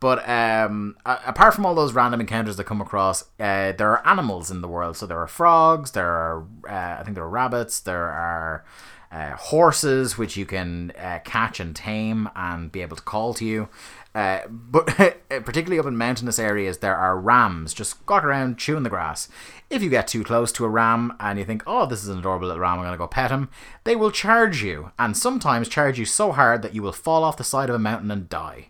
[0.00, 4.50] But um, apart from all those random encounters that come across, uh, there are animals
[4.50, 4.96] in the world.
[4.96, 8.64] So there are frogs, there are, uh, I think there are rabbits, there are
[9.10, 13.44] uh, horses, which you can uh, catch and tame and be able to call to
[13.44, 13.68] you.
[14.14, 14.86] Uh, but
[15.28, 19.28] particularly up in mountainous areas, there are rams just squat around chewing the grass.
[19.70, 22.18] If you get too close to a ram and you think, oh, this is an
[22.18, 23.48] adorable little ram, I'm going to go pet him,
[23.82, 27.36] they will charge you, and sometimes charge you so hard that you will fall off
[27.36, 28.68] the side of a mountain and die.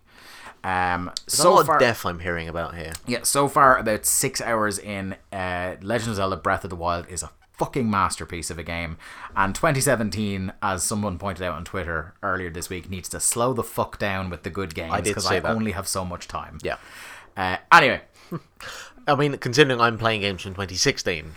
[0.63, 2.93] Um, There's a so lot far, of death I'm hearing about here.
[3.07, 7.07] yeah, so far about six hours in, uh, Legend of Zelda: Breath of the Wild
[7.11, 8.97] is a fucking masterpiece of a game,
[9.37, 13.63] and 2017, as someone pointed out on Twitter earlier this week, needs to slow the
[13.63, 15.55] fuck down with the good games I did because say I that.
[15.55, 16.59] only have so much time.
[16.63, 16.77] Yeah.
[17.37, 18.03] Uh, anyway,
[19.07, 21.33] I mean, considering I'm playing games from 2016.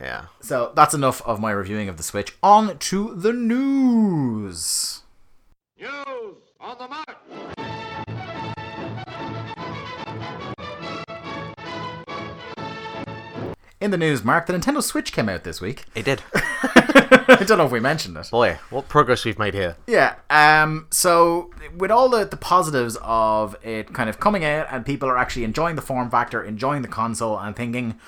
[0.00, 0.26] Yeah.
[0.40, 2.36] so that's enough of my reviewing of the Switch.
[2.42, 5.02] On to the news.
[5.78, 7.63] News on the march.
[13.84, 15.84] In the news, Mark, the Nintendo Switch came out this week.
[15.94, 16.22] It did.
[16.34, 18.30] I don't know if we mentioned it.
[18.30, 19.76] Boy, what progress we've made here.
[19.86, 20.14] Yeah.
[20.30, 20.86] Um.
[20.90, 25.18] So with all the the positives of it kind of coming out and people are
[25.18, 28.00] actually enjoying the form factor, enjoying the console, and thinking,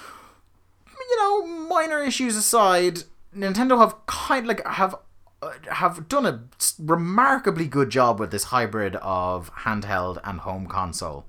[1.11, 3.01] you know, minor issues aside,
[3.37, 4.95] Nintendo have kind like have
[5.43, 6.41] uh, have done a
[6.79, 11.27] remarkably good job with this hybrid of handheld and home console.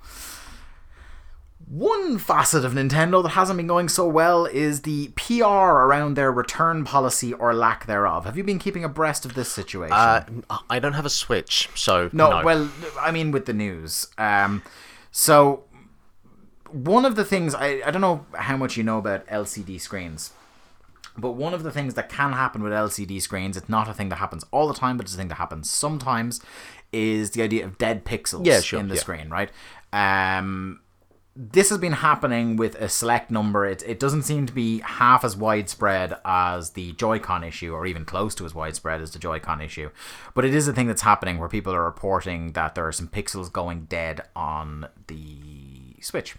[1.70, 6.32] One facet of Nintendo that hasn't been going so well is the PR around their
[6.32, 8.24] return policy or lack thereof.
[8.24, 9.91] Have you been keeping abreast of this situation?
[9.91, 10.24] Uh,
[10.70, 12.45] I don't have a Switch, so No, no.
[12.45, 12.70] well,
[13.01, 14.07] I mean with the news.
[14.18, 14.63] Um,
[15.11, 15.65] so
[16.72, 20.32] one of the things I I don't know how much you know about LCD screens,
[21.18, 24.07] but one of the things that can happen with LCD screens, it's not a thing
[24.07, 26.39] that happens all the time, but it's a thing that happens sometimes,
[26.93, 29.01] is the idea of dead pixels Yeah, sure, in the yeah.
[29.01, 29.49] screen, right?
[29.91, 30.80] Um,
[31.40, 33.64] this has been happening with a select number.
[33.64, 38.06] It, it doesn't seem to be half as widespread as the Joy-Con issue, or even
[38.06, 39.92] close to as widespread as the Joy-Con issue.
[40.34, 43.08] But it is a thing that's happening where people are reporting that there are some
[43.08, 46.36] pixels going dead on the Switch.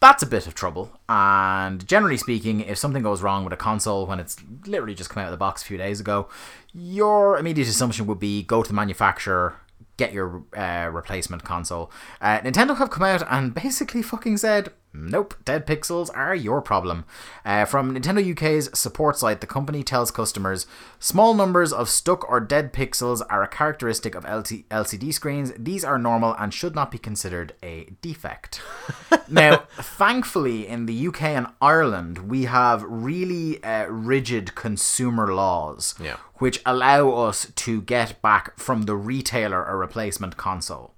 [0.00, 0.98] That's a bit of trouble.
[1.08, 5.20] And generally speaking, if something goes wrong with a console when it's literally just come
[5.22, 6.28] out of the box a few days ago,
[6.72, 9.56] your immediate assumption would be go to the manufacturer,
[10.02, 11.90] get your uh, replacement console.
[12.20, 17.04] Uh, Nintendo have come out and basically fucking said, nope, dead pixels are your problem.
[17.44, 20.66] Uh, from Nintendo UK's support site, the company tells customers
[20.98, 25.52] small numbers of stuck or dead pixels are a characteristic of LT- LCD screens.
[25.58, 28.60] These are normal and should not be considered a defect.
[29.28, 36.16] now, thankfully, in the UK and Ireland, we have really uh, rigid consumer laws Yeah.
[36.34, 40.94] which allow us to get back from the retailer a replacement console.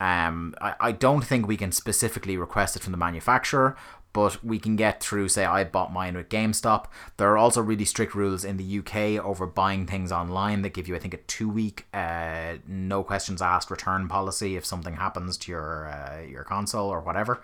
[0.00, 3.76] Um, I, I don't think we can specifically request it from the manufacturer,
[4.12, 6.86] but we can get through, say, I bought mine with GameStop.
[7.16, 10.88] There are also really strict rules in the UK over buying things online that give
[10.88, 15.36] you, I think, a two week, uh, no questions asked return policy if something happens
[15.38, 17.40] to your, uh, your console or whatever.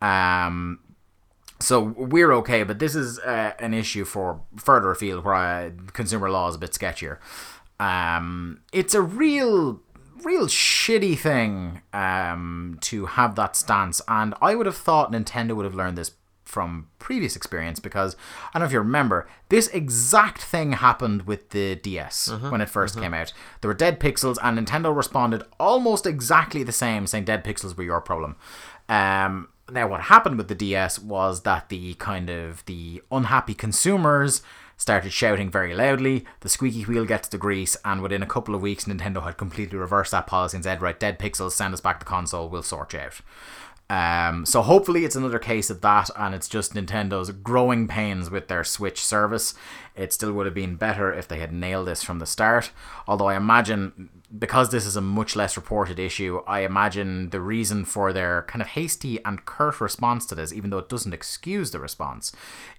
[0.00, 0.80] Um,
[1.60, 6.30] so we're okay, but this is uh, an issue for further afield where uh, consumer
[6.30, 7.18] law is a bit sketchier.
[7.80, 9.80] Um, it's a real,
[10.24, 15.64] real shitty thing um, to have that stance, and I would have thought Nintendo would
[15.64, 16.12] have learned this
[16.48, 18.16] from previous experience because
[18.48, 22.70] I don't know if you remember this exact thing happened with the DS when it
[22.70, 23.34] 1st came out.
[23.60, 27.84] There were dead pixels, and Nintendo responded almost exactly the same, saying dead pixels were
[27.84, 28.36] your problem.
[28.88, 34.40] Um, now, what happened with the DS was that the kind of the unhappy consumers
[34.78, 36.24] started shouting very loudly.
[36.40, 39.76] The squeaky wheel gets the grease, and within a couple of weeks, Nintendo had completely
[39.76, 42.48] reversed that policy and said, "Right, dead pixels, send us back the console.
[42.48, 43.20] We'll sort you out."
[43.90, 48.48] Um, so hopefully it's another case of that, and it's just Nintendo's growing pains with
[48.48, 49.54] their Switch service.
[49.96, 52.70] It still would have been better if they had nailed this from the start.
[53.06, 57.86] Although I imagine because this is a much less reported issue, I imagine the reason
[57.86, 61.70] for their kind of hasty and curt response to this, even though it doesn't excuse
[61.70, 62.30] the response,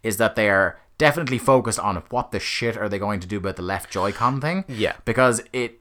[0.03, 3.37] is that they are definitely focused on what the shit are they going to do
[3.37, 4.65] about the left Joy-Con thing.
[4.67, 4.97] Yeah.
[5.05, 5.79] Because it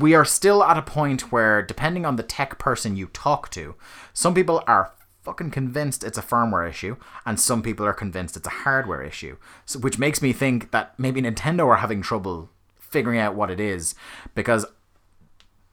[0.00, 3.76] we are still at a point where, depending on the tech person you talk to,
[4.12, 8.48] some people are fucking convinced it's a firmware issue, and some people are convinced it's
[8.48, 9.36] a hardware issue.
[9.64, 12.50] So, which makes me think that maybe Nintendo are having trouble
[12.80, 13.94] figuring out what it is,
[14.34, 14.66] because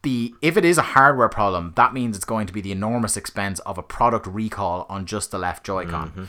[0.04, 3.18] the if it is a hardware problem, that means it's going to be the enormous
[3.18, 6.24] expense of a product recall on just the left Joy-Con mm-hmm.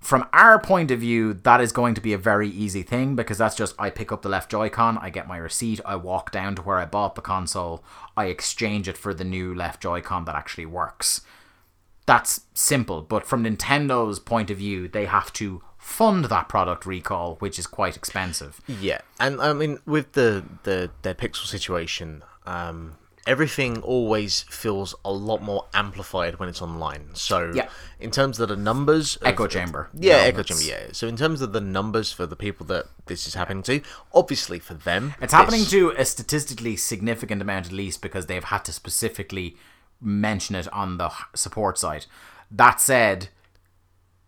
[0.00, 3.38] From our point of view, that is going to be a very easy thing because
[3.38, 6.54] that's just I pick up the left Joy-Con, I get my receipt, I walk down
[6.56, 7.82] to where I bought the console,
[8.16, 11.22] I exchange it for the new left Joy-Con that actually works.
[12.06, 17.36] That's simple, but from Nintendo's point of view, they have to fund that product recall,
[17.36, 18.60] which is quite expensive.
[18.68, 25.12] Yeah, and I mean with the the dead pixel situation, um, everything always feels a
[25.12, 27.08] lot more amplified when it's online.
[27.14, 27.68] So Yeah.
[27.98, 29.88] in terms of the numbers, of- Echo chamber.
[29.94, 30.88] yeah, echo chamber, yeah.
[30.92, 33.80] So in terms of the numbers for the people that this is happening to,
[34.14, 38.64] obviously for them, It's happening to a statistically significant amount, at least, because they've had
[38.66, 39.56] to specifically
[40.00, 42.06] mention it on the support site.
[42.50, 43.28] That said,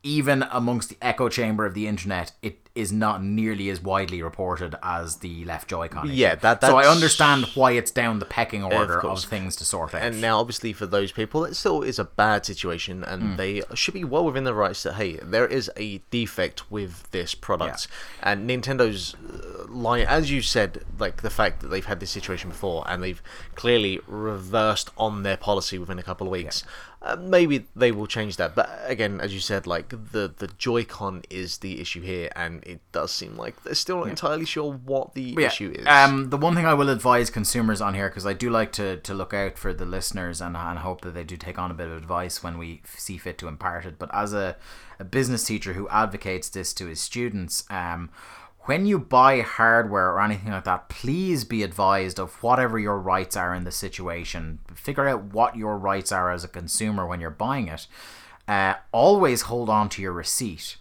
[0.03, 4.77] even amongst the echo chamber of the internet, it is not nearly as widely reported
[4.81, 6.09] as the left Joy-Con.
[6.13, 9.25] Yeah, that- so I understand why it's down the pecking order of, course.
[9.25, 10.03] things to sort out.
[10.03, 13.37] And now, obviously, for those people, it still is a bad situation, and Hmm.
[13.37, 17.35] they should be well within their rights that hey, there is a defect with this
[17.35, 17.89] product,
[18.23, 22.51] and Nintendo's uh, line, as you said, like the fact that they've had this situation
[22.51, 23.23] before, and they've
[23.57, 26.63] clearly reversed on their policy within a couple of weeks.
[27.01, 31.23] Uh, maybe they will change that, but again, as you said, like the the Joy-Con
[31.31, 35.15] is the issue here, and it does seem like they're still not entirely sure what
[35.15, 35.87] the yeah, issue is.
[35.87, 38.97] Um, the one thing I will advise consumers on here, because I do like to,
[38.97, 41.75] to look out for the listeners and, and hope that they do take on a
[41.75, 43.97] bit of advice when we see fit to impart it.
[43.97, 44.57] But as a,
[44.99, 48.11] a business teacher who advocates this to his students, um,
[48.69, 53.35] when you buy hardware or anything like that, please be advised of whatever your rights
[53.35, 54.59] are in the situation.
[54.75, 57.87] Figure out what your rights are as a consumer when you're buying it.
[58.47, 60.77] Uh, always hold on to your receipt.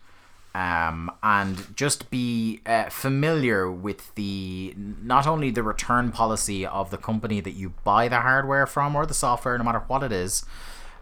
[0.54, 6.98] Um, and just be uh, familiar with the not only the return policy of the
[6.98, 10.44] company that you buy the hardware from or the software, no matter what it is,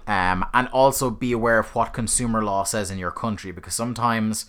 [0.05, 4.45] um, and also be aware of what consumer law says in your country because sometimes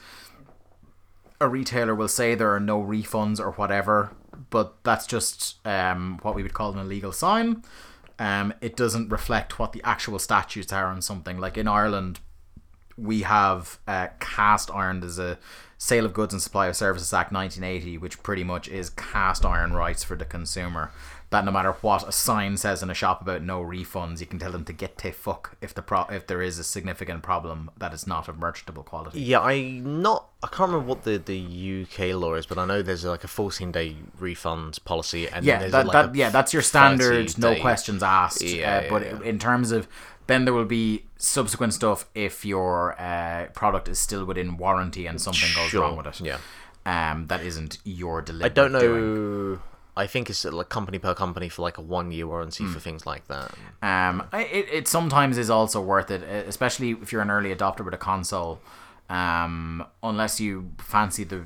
[1.40, 4.12] a retailer will say there are no refunds or whatever,
[4.50, 7.62] but that's just um, what we would call an illegal sign.
[8.18, 11.38] Um, it doesn't reflect what the actual statutes are on something.
[11.38, 12.20] Like in Ireland,
[12.96, 15.00] we have uh, cast iron.
[15.00, 15.38] There's a
[15.78, 19.74] Sale of Goods and Supply of Services Act 1980, which pretty much is cast iron
[19.74, 20.90] rights for the consumer.
[21.30, 24.38] That no matter what a sign says in a shop about no refunds, you can
[24.38, 27.70] tell them to get to fuck if the pro- if there is a significant problem
[27.78, 29.20] that is not of merchantable quality.
[29.20, 32.80] Yeah, I not I can't remember what the, the UK law is, but I know
[32.80, 36.52] there's like a 14 day refund policy, and yeah, there's that, like that yeah, that's
[36.52, 38.42] your standard, no day- questions asked.
[38.42, 39.20] Yeah, uh, yeah, but yeah.
[39.22, 39.88] in terms of
[40.28, 45.20] then there will be subsequent stuff if your uh, product is still within warranty and
[45.20, 46.20] something goes wrong with it.
[46.20, 46.38] yeah.
[46.84, 48.44] um, that isn't your delivery.
[48.44, 48.80] I don't know.
[48.80, 49.60] doing.
[49.96, 52.72] I think it's like company per company for like a one year warranty Hmm.
[52.72, 53.52] for things like that.
[53.82, 57.94] Um, it, it sometimes is also worth it, especially if you're an early adopter with
[57.94, 58.60] a console.
[59.08, 61.44] Um, unless you fancy the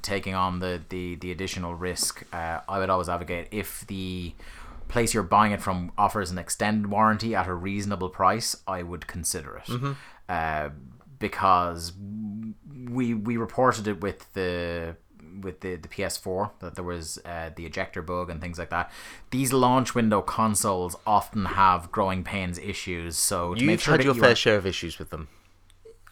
[0.00, 4.34] taking on the, the, the additional risk, uh, I would always advocate if the
[4.88, 9.06] place you're buying it from offers an extended warranty at a reasonable price, I would
[9.06, 9.96] consider it.
[10.28, 10.70] Uh,
[11.18, 11.92] because
[12.90, 14.96] we we reported it with the
[15.42, 18.90] with the, the PS4 that there was uh, the ejector bug and things like that.
[19.30, 24.14] These launch window consoles often have growing pains issues, so to You've sure had your
[24.14, 25.28] you fair are- share of issues with them.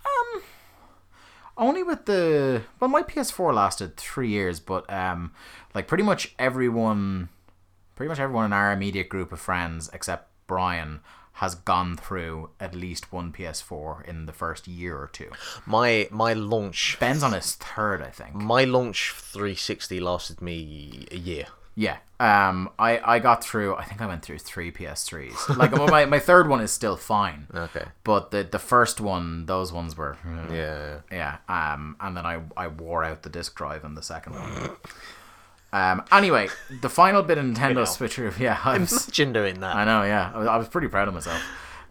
[0.04, 0.42] Um,
[1.56, 5.32] only with the well, my PS4 lasted three years, but um,
[5.74, 7.28] like pretty much everyone,
[7.96, 11.00] pretty much everyone in our immediate group of friends except Brian
[11.34, 15.30] has gone through at least one PS4 in the first year or two.
[15.66, 18.34] My my launch Ben's on his third, I think.
[18.34, 21.46] my launch 360 lasted me a year.
[21.76, 21.98] Yeah.
[22.18, 23.74] Um, I, I got through.
[23.76, 25.56] I think I went through three PS3s.
[25.56, 27.46] Like well, my, my third one is still fine.
[27.54, 27.84] Okay.
[28.04, 30.18] But the the first one, those ones were.
[30.52, 30.98] Yeah.
[31.10, 31.38] Yeah.
[31.48, 34.70] Um, and then I I wore out the disc drive in the second one.
[35.72, 36.02] Um.
[36.10, 36.48] Anyway,
[36.80, 38.44] the final bit of Nintendo Switch review.
[38.46, 38.58] Yeah.
[38.64, 39.76] I was, Imagine doing that.
[39.76, 40.32] I know, yeah.
[40.34, 41.40] I was, I was pretty proud of myself,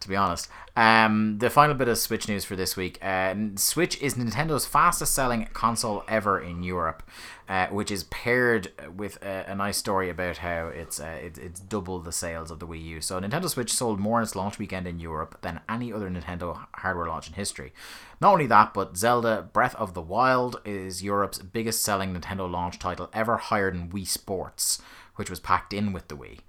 [0.02, 0.50] to be honest.
[0.76, 3.00] Um, the final bit of Switch news for this week.
[3.02, 7.04] Uh, Switch is Nintendo's fastest selling console ever in Europe,
[7.50, 11.60] uh, which is paired with a, a nice story about how it's uh, it, it's
[11.60, 13.02] double the sales of the Wii U.
[13.02, 16.66] So Nintendo Switch sold more in its launch weekend in Europe than any other Nintendo
[16.76, 17.74] hardware launch in history.
[18.22, 22.80] Not only that, but Zelda Breath of the Wild is Europe's biggest selling Nintendo launch
[22.80, 24.82] title ever, higher than Wii Sports,
[25.16, 26.40] which was packed in with the Wii.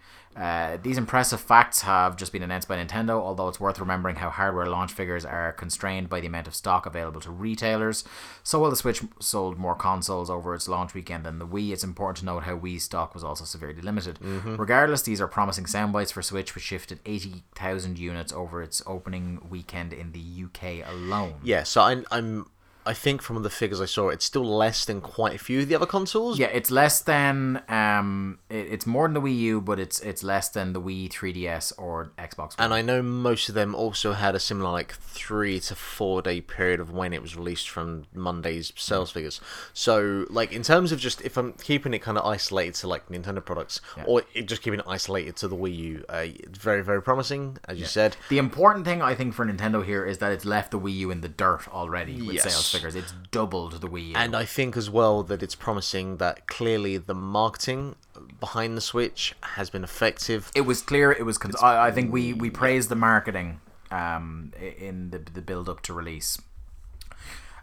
[0.40, 4.30] Uh, these impressive facts have just been announced by Nintendo, although it's worth remembering how
[4.30, 8.04] hardware launch figures are constrained by the amount of stock available to retailers.
[8.42, 11.84] So while the Switch sold more consoles over its launch weekend than the Wii, it's
[11.84, 14.18] important to note how Wii stock was also severely limited.
[14.22, 19.92] Regardless, these are promising soundbites for Switch, which shifted 80,000 units over its opening weekend
[19.92, 21.34] in the UK alone.
[21.42, 22.46] Yeah, so I'm, I'm
[22.86, 25.68] I think from the figures I saw, it's still less than quite a few of
[25.68, 26.38] the other consoles.
[26.38, 30.22] Yeah, it's less than um, it, it's more than the Wii U, but it's it's
[30.22, 32.58] less than the Wii 3DS or Xbox.
[32.58, 32.64] One.
[32.66, 36.40] And I know most of them also had a similar like three to four day
[36.40, 39.40] period of when it was released from Monday's sales figures.
[39.74, 43.08] So like in terms of just if I'm keeping it kind of isolated to like
[43.08, 46.82] Nintendo products or it, just keeping it isolated to the Wii U, uh, it's very
[46.82, 48.16] very promising as you said.
[48.30, 51.10] The important thing I think for Nintendo here is that it's left the Wii U
[51.10, 52.44] in the dirt already with Yes.
[52.44, 52.79] sales figures.
[52.84, 54.14] It's doubled the Wii U.
[54.16, 57.96] And I think as well that it's promising that clearly the marketing
[58.38, 60.50] behind the Switch has been effective.
[60.54, 61.12] it was clear.
[61.12, 61.38] It was.
[61.38, 63.60] Cons- I, I think we we praised the marketing
[63.90, 66.38] um, in the the build up to release.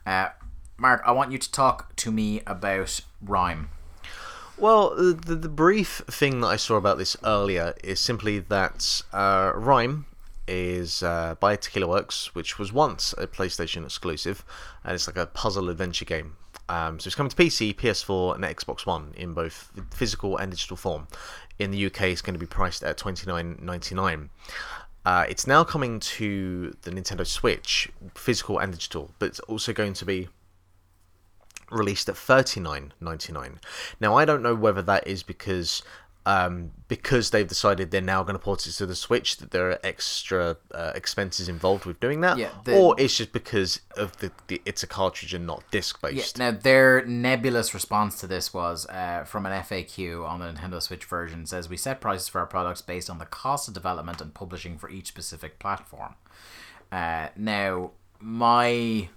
[0.06, 0.30] Uh,
[0.78, 3.70] Mark, I want you to talk to me about Rime.
[4.58, 9.04] Well, the, the, the brief thing that I saw about this earlier is simply that
[9.14, 10.06] uh, Rime
[10.48, 14.44] is uh, by Tequila Works, which was once a PlayStation exclusive,
[14.84, 16.36] and it's like a puzzle adventure game.
[16.70, 20.78] Um, so it's coming to PC, PS4, and Xbox One in both physical and digital
[20.78, 21.08] form.
[21.60, 24.30] In the UK, it's going to be priced at twenty nine ninety nine.
[25.06, 29.94] Uh, it's now coming to the Nintendo Switch, physical and digital, but it's also going
[29.94, 30.28] to be
[31.72, 33.60] released at thirty nine ninety nine.
[34.02, 35.82] Now I don't know whether that is because
[36.28, 39.70] um, because they've decided they're now going to port it to the Switch that there
[39.72, 44.18] are extra uh, expenses involved with doing that, Yeah, the- or it's just because of
[44.18, 46.38] the, the it's a cartridge and not disc Yeah, based.
[46.38, 51.06] now their nebulous response to this was uh, from an FAQ on the Nintendo Switch
[51.06, 54.34] version says we set prices for our products based on the cost of development and
[54.34, 56.16] publishing for each specific platform.
[56.92, 59.08] Uh, now my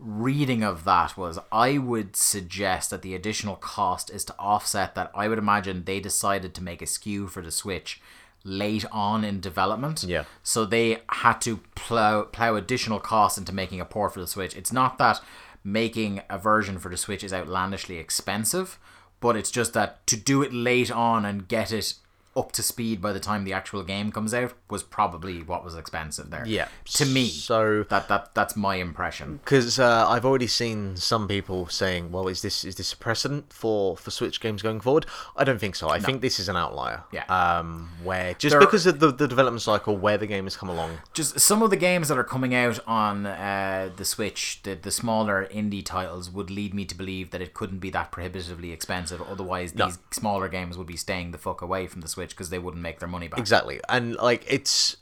[0.00, 5.10] reading of that was I would suggest that the additional cost is to offset that.
[5.14, 8.00] I would imagine they decided to make a SKU for the Switch
[8.42, 10.02] late on in development.
[10.02, 10.24] Yeah.
[10.42, 14.56] So they had to plow plow additional costs into making a port for the Switch.
[14.56, 15.20] It's not that
[15.62, 18.78] making a version for the Switch is outlandishly expensive,
[19.20, 21.94] but it's just that to do it late on and get it
[22.36, 25.74] up to speed by the time the actual game comes out was probably what was
[25.74, 26.44] expensive there.
[26.46, 26.68] Yeah.
[26.94, 27.28] To me.
[27.28, 29.40] So- that that that's my impression.
[29.44, 33.52] because uh, I've already seen some people saying, "Well, is this is this a precedent
[33.52, 35.06] for for Switch games going forward?"
[35.36, 35.88] I don't think so.
[35.88, 37.02] I think this is an outlier.
[37.12, 37.24] Yeah.
[37.24, 40.68] Um, where just There- because of the, the development cycle where the game has come
[40.68, 40.98] along.
[41.12, 44.92] just some of the games that are coming out on uh, the Switch, the the
[44.92, 49.20] smaller indie titles, would lead me to believe that it couldn't be that prohibitively expensive.
[49.22, 49.86] Otherwise, No.
[49.86, 52.82] these smaller games would be staying the fuck away from the Switch because they wouldn't
[52.82, 53.38] make their money back.
[53.38, 54.96] Exactly, and like it's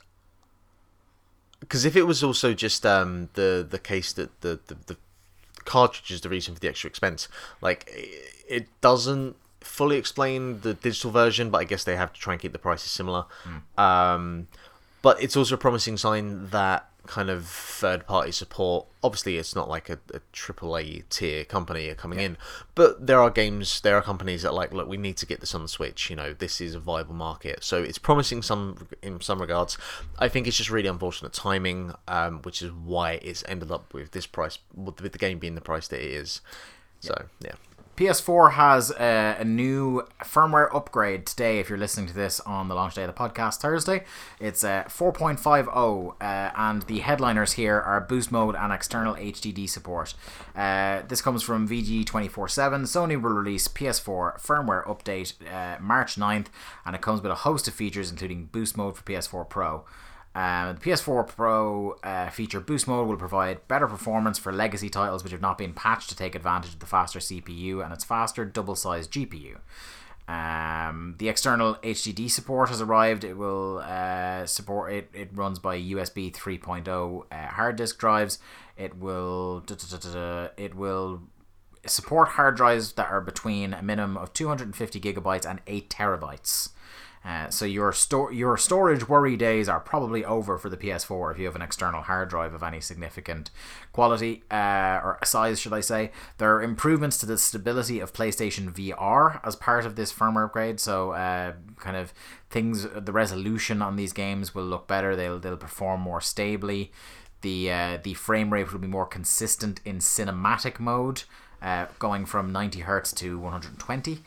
[1.59, 4.97] because if it was also just um, the the case that the, the the
[5.65, 7.27] cartridge is the reason for the extra expense,
[7.61, 7.89] like
[8.47, 12.41] it doesn't fully explain the digital version, but I guess they have to try and
[12.41, 13.25] keep the prices similar.
[13.77, 14.47] Um,
[15.01, 18.85] but it's also a promising sign that kind of third party support.
[19.03, 22.37] Obviously, it's not like a, a AAA tier company are coming in,
[22.75, 25.39] but there are games, there are companies that are like, look, we need to get
[25.39, 26.09] this on the Switch.
[26.09, 29.77] You know, this is a viable market, so it's promising some in some regards.
[30.19, 34.11] I think it's just really unfortunate timing, um, which is why it's ended up with
[34.11, 36.41] this price, with the game being the price that it is.
[36.99, 37.53] So yeah.
[37.99, 41.59] PS4 has a, a new firmware upgrade today.
[41.59, 44.05] If you're listening to this on the launch day of the podcast Thursday,
[44.39, 50.13] it's uh, 4.50, uh, and the headliners here are boost mode and external HDD support.
[50.55, 52.83] Uh, this comes from VG 24 7.
[52.83, 56.47] Sony will release PS4 firmware update uh, March 9th,
[56.85, 59.83] and it comes with a host of features, including boost mode for PS4 Pro.
[60.39, 65.21] Um, the PS4 Pro uh, feature Boost Mode will provide better performance for legacy titles
[65.21, 68.45] which have not been patched to take advantage of the faster CPU and its faster
[68.45, 69.57] double sized GPU.
[70.29, 73.25] Um, the external HDD support has arrived.
[73.25, 75.09] It will uh, support it.
[75.13, 78.39] It runs by USB 3.0 uh, hard disk drives.
[78.77, 81.23] It will it will
[81.85, 86.69] support hard drives that are between a minimum of 250 gigabytes and 8 terabytes.
[87.23, 91.37] Uh, so your store your storage worry days are probably over for the PS4 if
[91.37, 93.51] you have an external hard drive of any significant
[93.91, 96.11] quality uh, or size, should I say?
[96.37, 100.79] There are improvements to the stability of PlayStation VR as part of this firmware upgrade.
[100.79, 102.13] So uh, kind of
[102.49, 105.15] things, the resolution on these games will look better.
[105.15, 106.91] They'll they'll perform more stably.
[107.41, 111.23] The uh, the frame rate will be more consistent in cinematic mode,
[111.61, 114.19] uh, going from 90 hertz to 120.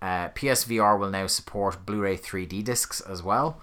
[0.00, 3.60] Uh, PSVR will now support Blu-ray 3D discs as well.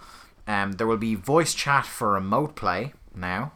[0.48, 3.54] Um, there will be voice chat for remote play now.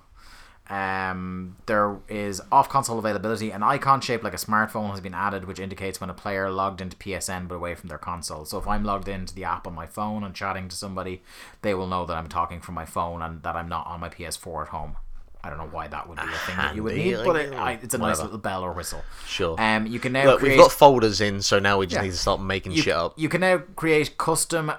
[0.69, 3.49] Um, there is off-console availability.
[3.49, 6.79] An icon shaped like a smartphone has been added, which indicates when a player logged
[6.79, 8.45] into PSN but away from their console.
[8.45, 11.23] So if I'm logged into the app on my phone and chatting to somebody,
[11.63, 14.09] they will know that I'm talking from my phone and that I'm not on my
[14.09, 14.95] PS4 at home.
[15.43, 17.53] I don't know why that would be a thing that you would need, but it,
[17.53, 18.23] I, it's a nice whatever.
[18.23, 19.01] little bell or whistle.
[19.25, 19.55] Sure.
[19.59, 22.01] Um, you can now Look, create we've got folders in, so now we just Yeah.
[22.01, 23.13] need to start making you, shit up.
[23.17, 24.71] you can now create custom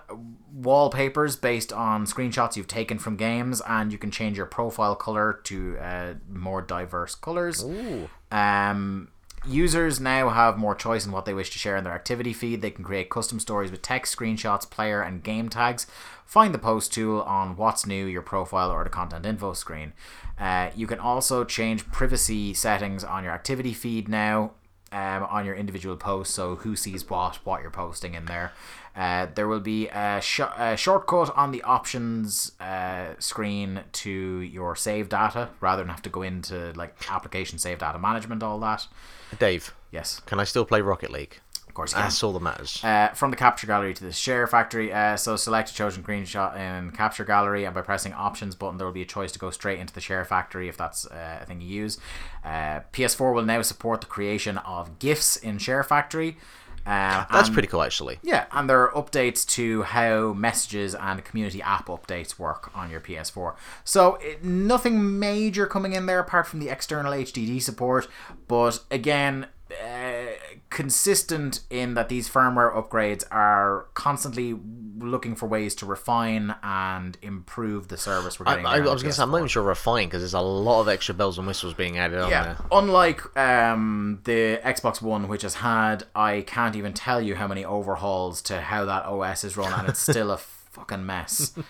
[0.53, 5.41] wallpapers based on screenshots you've taken from games, and you can change your profile color
[5.45, 7.65] to uh, more diverse colors.
[8.31, 9.09] Um,
[9.47, 12.61] users now have more choice in what they wish to share in their activity feed.
[12.61, 15.87] They can create custom stories with text, screenshots, player, and game tags.
[16.27, 19.95] Find the post tool on What's New, your profile, or the content info screen.
[20.41, 24.53] Uh, you can also change privacy settings on your activity feed now
[24.91, 28.53] um, on your individual posts, so who sees what, what you're posting in there.
[28.97, 34.75] Uh, there will be a, sh- a shortcut on the options uh, screen to your
[34.75, 38.89] save data rather than have to go into like application save data management, all that.
[39.39, 41.41] Dave, Yes, can I still play Rocket League?
[41.81, 41.93] Course.
[41.93, 42.03] You can.
[42.05, 42.85] That's all that matters.
[42.85, 44.93] Uh, from the capture gallery to the share factory.
[44.93, 48.87] Uh, so select a chosen screenshot in capture gallery, and by pressing options button, there
[48.87, 51.45] will be a choice to go straight into the share factory if that's uh, a
[51.47, 51.99] thing you use.
[52.45, 56.37] Uh, PS4 will now support the creation of GIFs in share factory.
[56.87, 58.19] Uh, That's and- pretty cool, actually.
[58.23, 63.01] yeah, and there are updates to how messages and community app updates work on your
[63.01, 63.55] PS4.
[63.85, 68.09] So it, nothing major coming in there apart from the external HDD support.
[68.49, 70.20] But again, uh,
[70.71, 74.57] consistent in that these firmware upgrades are constantly
[74.99, 78.65] looking for ways to refine and improve the service we're getting.
[78.67, 80.41] I, I on was going to say, I'm not even sure refine because there's a
[80.41, 82.57] lot of extra bells and whistles being added on Yeah, there.
[82.71, 87.65] unlike um, the Xbox One, which has had, I can't even tell you how many
[87.65, 90.39] overhauls to how that OS is run, and it's still a
[90.71, 91.53] fucking mess.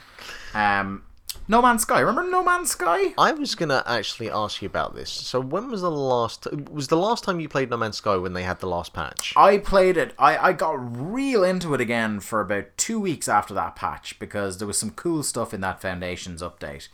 [0.53, 1.05] Um,
[1.51, 1.99] no Man's Sky.
[1.99, 3.13] Remember No Man's Sky?
[3.19, 5.11] I was gonna actually ask you about this.
[5.11, 6.47] So when was the last?
[6.71, 9.35] Was the last time you played No Man's Sky when they had the last patch?
[9.37, 10.15] I played it.
[10.17, 14.59] I, I got real into it again for about two weeks after that patch because
[14.59, 16.87] there was some cool stuff in that Foundations update.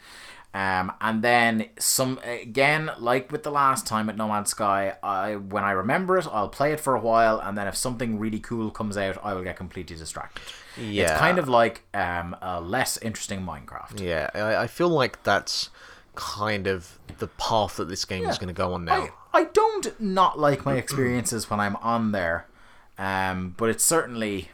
[0.55, 5.37] Um, and then some again, like with the last time at No Man's Sky, I
[5.37, 8.41] when I remember it, I'll play it for a while, and then if something really
[8.41, 10.45] cool comes out, I will get completely distracted.
[10.79, 11.05] Yeah.
[11.05, 14.01] it's kind of like um, a less interesting Minecraft.
[14.01, 15.71] Yeah, I, I feel like that's
[16.15, 19.09] kind of the path that this game is going to go on now.
[19.33, 22.47] I, I don't not like my experiences when I'm on there,
[22.99, 24.51] um, but it's certainly.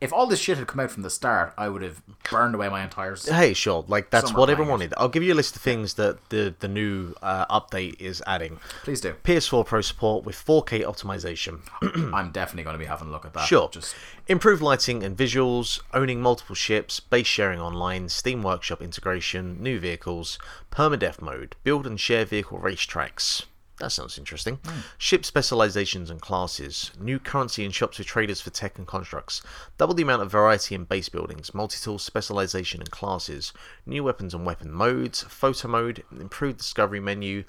[0.00, 2.68] If all this shit had come out from the start, I would have burned away
[2.68, 3.16] my entire.
[3.16, 3.84] Hey, sure.
[3.88, 4.94] Like that's what everyone wanted.
[4.96, 8.58] I'll give you a list of things that the the new uh, update is adding.
[8.84, 9.14] Please do.
[9.24, 11.60] PS4 Pro support with 4K optimization.
[12.14, 13.46] I'm definitely going to be having a look at that.
[13.46, 13.68] Sure.
[13.70, 13.94] Just
[14.28, 20.38] Improved lighting and visuals, owning multiple ships, base sharing online, Steam Workshop integration, new vehicles,
[20.70, 23.44] permadeath mode, build and share vehicle racetracks.
[23.78, 24.56] That sounds interesting.
[24.64, 24.80] Hmm.
[24.98, 29.40] Ship specializations and classes, new currency in shops with traders for tech and constructs,
[29.76, 33.52] double the amount of variety in base buildings, multi-tool specialization and classes,
[33.86, 37.44] new weapons and weapon modes, photo mode, improved discovery menu,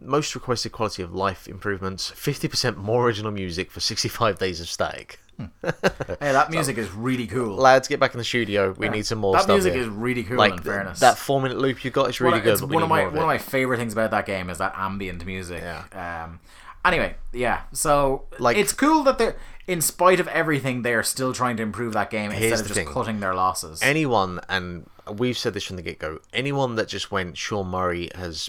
[0.00, 5.18] most requested quality of life improvements, 50% more original music for 65 days of static.
[5.62, 5.72] hey,
[6.20, 7.54] that music is really cool.
[7.56, 8.74] Lads, get back in the studio.
[8.76, 9.54] We need some more that stuff.
[9.54, 9.82] music here.
[9.82, 10.36] is really cool.
[10.36, 12.52] like in fairness, that four minute loop you got is really of- good.
[12.54, 14.72] It's one of my of one of my favorite things about that game is that
[14.76, 15.62] ambient music.
[15.62, 16.24] Yeah.
[16.24, 16.40] Um.
[16.84, 17.62] Anyway, yeah.
[17.72, 21.62] So Like- it's cool that they're, in spite of everything, they are still trying to
[21.62, 22.86] improve that game instead of just thing.
[22.88, 23.80] cutting their losses.
[23.82, 26.18] anyone, and we've said this from the get go.
[26.32, 28.48] Anyone that just went, Sean Murray has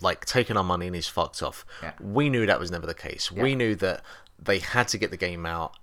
[0.00, 1.64] like taken our money and he's fucked off.
[1.82, 1.92] Yeah.
[2.00, 3.30] We knew that was never the case.
[3.30, 4.02] We knew that
[4.38, 5.76] they had to get the game out.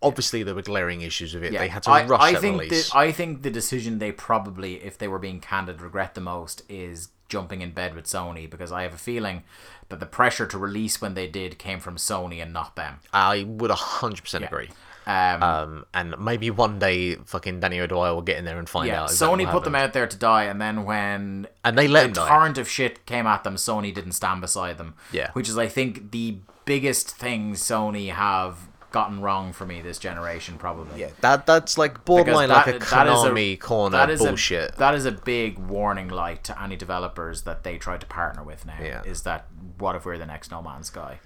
[0.00, 1.52] Obviously, there were glaring issues with it.
[1.52, 2.90] Yeah, They had to I, rush I think release.
[2.90, 6.62] The, I think the decision they probably, if they were being candid, regret the most
[6.68, 9.44] is jumping in bed with Sony because I have a feeling
[9.88, 12.96] that the pressure to release when they did came from Sony and not them.
[13.12, 14.70] I would hundred percent agree.
[15.06, 18.86] Um, Um, and maybe one day, fucking Danny O'Dwyer will get in there and find
[18.88, 19.10] yeah, out.
[19.10, 22.28] exactly Sony put them out there to die, and then when And they let die.
[22.28, 24.94] torrent of shit came at them, Sony didn't stand beside them.
[25.10, 25.30] Yeah.
[25.32, 28.56] which is I think the biggest thing Sony have
[28.92, 31.00] gotten wrong for me this generation, probably.
[31.00, 34.24] Yeah, that that's like borderline like a that- that is Konami corner that is a-
[34.28, 34.76] bullshit.
[34.76, 38.66] that is a big warning light to any developers that they try to partner with
[38.66, 38.76] now.
[38.80, 39.02] Yeah.
[39.04, 39.46] Is that
[39.78, 41.20] what if we're the next No Man's Sky?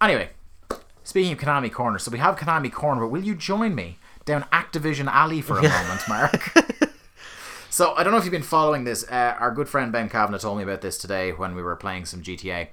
[0.00, 0.30] Anyway,
[1.04, 4.44] speaking of Konami Corner, so we have Konami Corner, but will you join me down
[4.52, 6.52] Activision Alley for a moment, Mark?
[7.70, 9.04] so I don't know if you've been following this.
[9.10, 12.04] Uh, our good friend Ben Kavanagh told me about this today when we were playing
[12.04, 12.68] some GTA,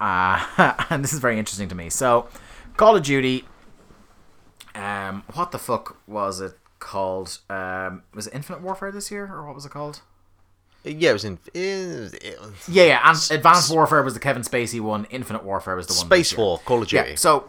[0.00, 1.90] uh, and this is very interesting to me.
[1.90, 2.28] So,
[2.76, 3.44] Call of Duty.
[4.74, 7.38] Um, what the fuck was it called?
[7.48, 10.02] Um, was it Infinite Warfare this year, or what was it called?
[10.86, 11.38] Yeah, it was in.
[11.52, 12.38] It, it,
[12.68, 13.00] Yeah, yeah.
[13.04, 15.06] And Advanced Warfare was the Kevin Spacey one.
[15.10, 16.06] Infinite Warfare was the one.
[16.06, 16.36] Space.
[16.36, 17.10] War, Call of Duty.
[17.10, 17.16] Yeah.
[17.16, 17.48] So,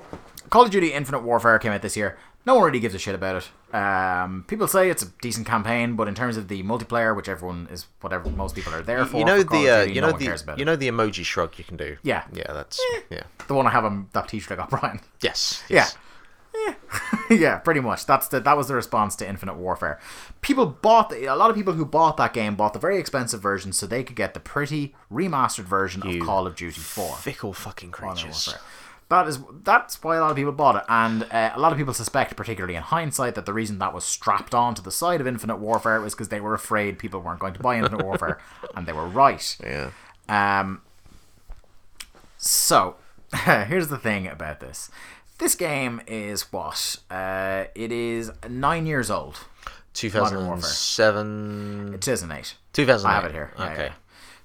[0.49, 2.17] Call of Duty Infinite Warfare came out this year.
[2.45, 3.75] No one really gives a shit about it.
[3.75, 7.67] Um, people say it's a decent campaign, but in terms of the multiplayer, which everyone
[7.69, 10.11] is whatever most people are there for, you know for the uh, Duty, you no
[10.11, 10.65] know the you it.
[10.65, 11.97] know the emoji shrug you can do.
[12.03, 12.23] Yeah.
[12.31, 13.23] yeah, that's yeah.
[13.47, 15.01] the one I have on that T-shirt I got, Brian.
[15.21, 15.93] Yes, yes.
[15.93, 16.01] Yeah.
[17.29, 18.05] yeah, pretty much.
[18.05, 19.99] That's the that was the response to Infinite Warfare.
[20.41, 23.41] People bought the, a lot of people who bought that game bought the very expensive
[23.41, 27.15] version so they could get the pretty remastered version You of Call of Duty 4.
[27.17, 28.55] Fickle fucking creatures.
[29.09, 31.77] That is that's why a lot of people bought it, and uh, a lot of
[31.77, 35.21] people suspect, particularly in hindsight, that the reason that was strapped on to the side
[35.21, 38.37] of Infinite Warfare was because they were afraid people weren't going to buy Infinite Warfare,
[38.75, 39.57] and they were right.
[39.63, 39.91] Yeah.
[40.27, 40.81] Um,
[42.35, 42.97] so,
[43.45, 44.91] here's the thing about this.
[45.37, 46.97] This game is what?
[47.11, 49.39] Uh, it is nine years old.
[50.03, 50.61] Modern Warfare.
[50.61, 51.97] 2007.
[51.99, 52.55] 2008.
[52.73, 53.09] 2008.
[53.09, 53.51] I have it here.
[53.59, 53.85] Okay.
[53.85, 53.93] yeah.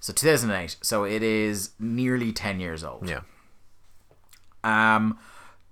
[0.01, 0.77] So 2008.
[0.83, 3.09] So it is nearly 10 years old.
[3.09, 3.21] Yeah.
[4.65, 5.19] Um,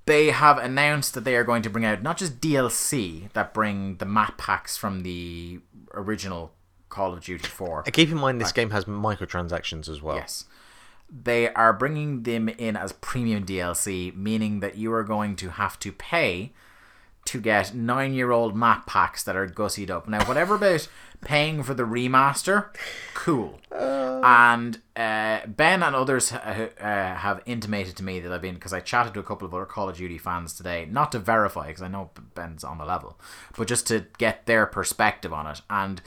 [0.07, 3.97] they have announced that they are going to bring out not just DLC that bring
[3.97, 5.61] the map packs from the
[5.95, 6.53] original
[6.89, 7.85] Call of Duty 4.
[7.87, 10.17] And keep in mind, this game has microtransactions as well.
[10.17, 10.45] Yes.
[11.11, 15.79] They are bringing them in as premium DLC, meaning that you are going to have
[15.81, 16.53] to pay
[17.27, 20.09] to get nine year old map packs that are gussied up.
[20.09, 20.89] Now, whatever about
[21.23, 22.75] paying for the remaster,
[23.15, 23.61] cool.
[23.73, 28.73] and uh, Ben and others uh, uh, have intimated to me that I've been because
[28.73, 31.69] I chatted to a couple of other Call of Duty fans today, not to verify
[31.69, 33.19] because I know Ben's on the level,
[33.57, 35.61] but just to get their perspective on it.
[35.69, 36.01] And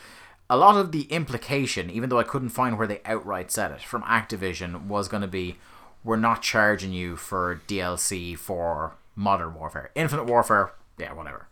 [0.53, 3.81] a lot of the implication, even though I couldn't find where they outright said it
[3.81, 5.55] from Activision, was going to be
[6.03, 9.89] we're not charging you for DLC for Modern Warfare.
[9.95, 11.47] Infinite Warfare, yeah, whatever.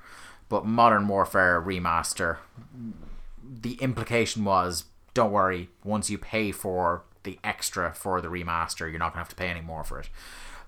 [0.50, 2.38] But Modern Warfare Remaster,
[3.44, 9.00] the implication was don't worry, once you pay for the extra for the remaster, you're
[9.00, 10.10] not going to have to pay any more for it.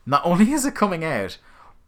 [0.08, 1.38] Not only is it coming out,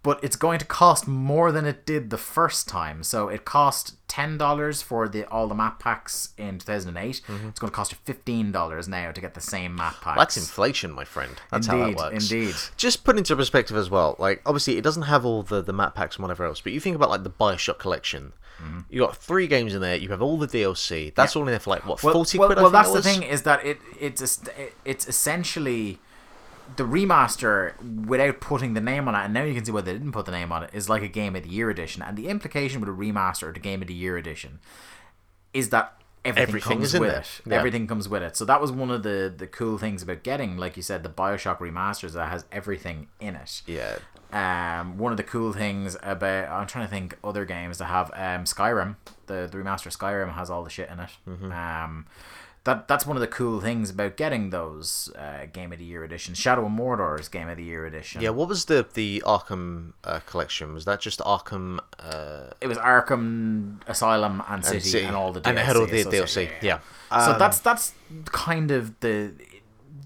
[0.05, 3.01] but it's going to cost more than it did the first time.
[3.01, 7.21] So it cost ten dollars for the all the map packs in 2008.
[7.27, 7.47] Mm-hmm.
[7.47, 10.15] It's going to cost you fifteen dollars now to get the same map pack.
[10.15, 11.41] That's inflation, my friend.
[11.49, 12.31] That's how Indeed, that works.
[12.31, 12.55] indeed.
[12.77, 14.15] Just put into perspective as well.
[14.19, 16.61] Like, obviously, it doesn't have all the the map packs and whatever else.
[16.61, 18.33] But you think about like the Bioshock collection.
[18.61, 18.81] Mm-hmm.
[18.91, 19.95] You got three games in there.
[19.95, 21.15] You have all the DLC.
[21.15, 22.59] That's all in there for like what well, forty well, quid.
[22.59, 24.43] Well that's the thing is that it it's es-
[24.85, 25.99] it's essentially
[26.77, 27.73] the remaster
[28.05, 30.25] without putting the name on it and now you can see why they didn't put
[30.25, 32.79] the name on it is like a game of the year edition and the implication
[32.79, 34.59] with a remaster or the game of the year edition
[35.53, 35.93] is that
[36.25, 37.19] everything, Everything comes with there.
[37.19, 37.53] it Yeah.
[37.57, 40.57] everything comes with it so that was one of the the cool things about getting
[40.57, 43.97] like you said the bioshock remasters that has everything in it Yeah.
[44.33, 48.09] um, one of the cool things about I'm trying to think other games that have
[48.15, 48.95] um, Skyrim,
[49.27, 51.09] the the remaster Skyrim has all the shit in it.
[51.29, 51.51] Mm-hmm.
[51.51, 52.05] Um,
[52.65, 56.03] that that's one of the cool things about getting those uh, Game of the Year
[56.03, 56.37] editions.
[56.37, 58.21] Shadow of Mordor's Game of the Year edition.
[58.21, 58.31] Yeah.
[58.31, 60.73] What was the the Arkham uh, collection?
[60.73, 61.79] Was that just Arkham?
[61.99, 65.05] Uh, it was Arkham Asylum and City and, City.
[65.07, 65.47] all the DLC.
[65.47, 66.03] And it had all the.
[66.03, 66.79] DLC, yeah.
[67.09, 67.93] so Um, that's that's
[68.25, 69.33] kind of the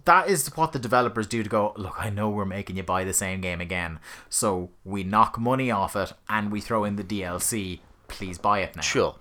[0.05, 3.03] that is what the developers do to go look i know we're making you buy
[3.03, 3.99] the same game again
[4.29, 8.75] so we knock money off it and we throw in the dlc please buy it
[8.75, 9.15] now sure.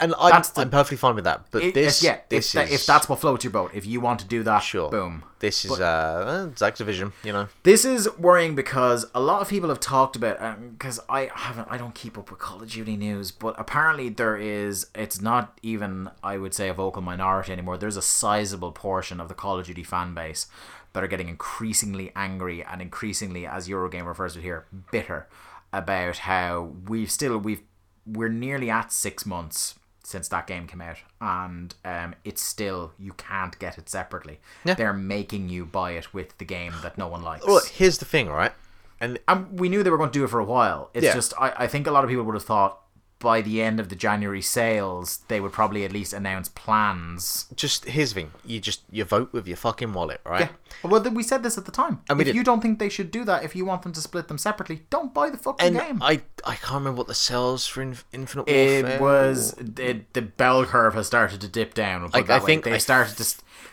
[0.00, 1.46] And I'm, the- I'm perfectly fine with that.
[1.50, 4.00] But It- this, yeah this if, is if that's what floats your boat if you
[4.00, 4.90] want to do that sure.
[4.90, 7.12] boom This is But- uh, it's Activision.
[7.24, 7.48] You know.
[7.62, 10.38] This is worrying because a lot of people have talked about
[10.72, 14.36] because I haven't I don't keep up with Call of Duty news, but apparently there
[14.36, 17.76] is it's not even I would say a vocal minority anymore.
[17.76, 20.46] There's a sizable portion of the Call of Duty fan base
[20.92, 25.28] that are getting increasingly angry and increasingly, as Eurogamer refers to it here, bitter
[25.70, 27.60] about how we've still we've
[28.06, 29.74] we're nearly at six months
[30.04, 34.74] since that game came out and um, it's still you can't get it separately Yeah.
[34.74, 38.04] they're making you buy it with the game that no one likes Well, here's the
[38.04, 38.52] thing, right?
[39.00, 40.90] And and we knew they were going to do it for a while.
[40.94, 41.12] It's Yeah.
[41.14, 42.80] just I, I think a lot of people would have thought
[43.26, 47.46] by the end of the January sales they would probably at least announce plans.
[47.56, 50.42] just here's the thing: you just you vote with your fucking wallet, right?
[50.42, 50.88] Yeah.
[50.88, 51.94] Well, we said this at the time.
[52.08, 54.28] And if you don't think they should do that, if you want them to split
[54.28, 55.98] them separately, don't buy the fucking And game.
[56.00, 58.86] I I can't remember what the sales for Inf- Infinite Warfare.
[58.96, 62.08] it was it, the bell curve has started to dip down.
[62.14, 62.46] Like, I way.
[62.46, 63.24] think- they I started to.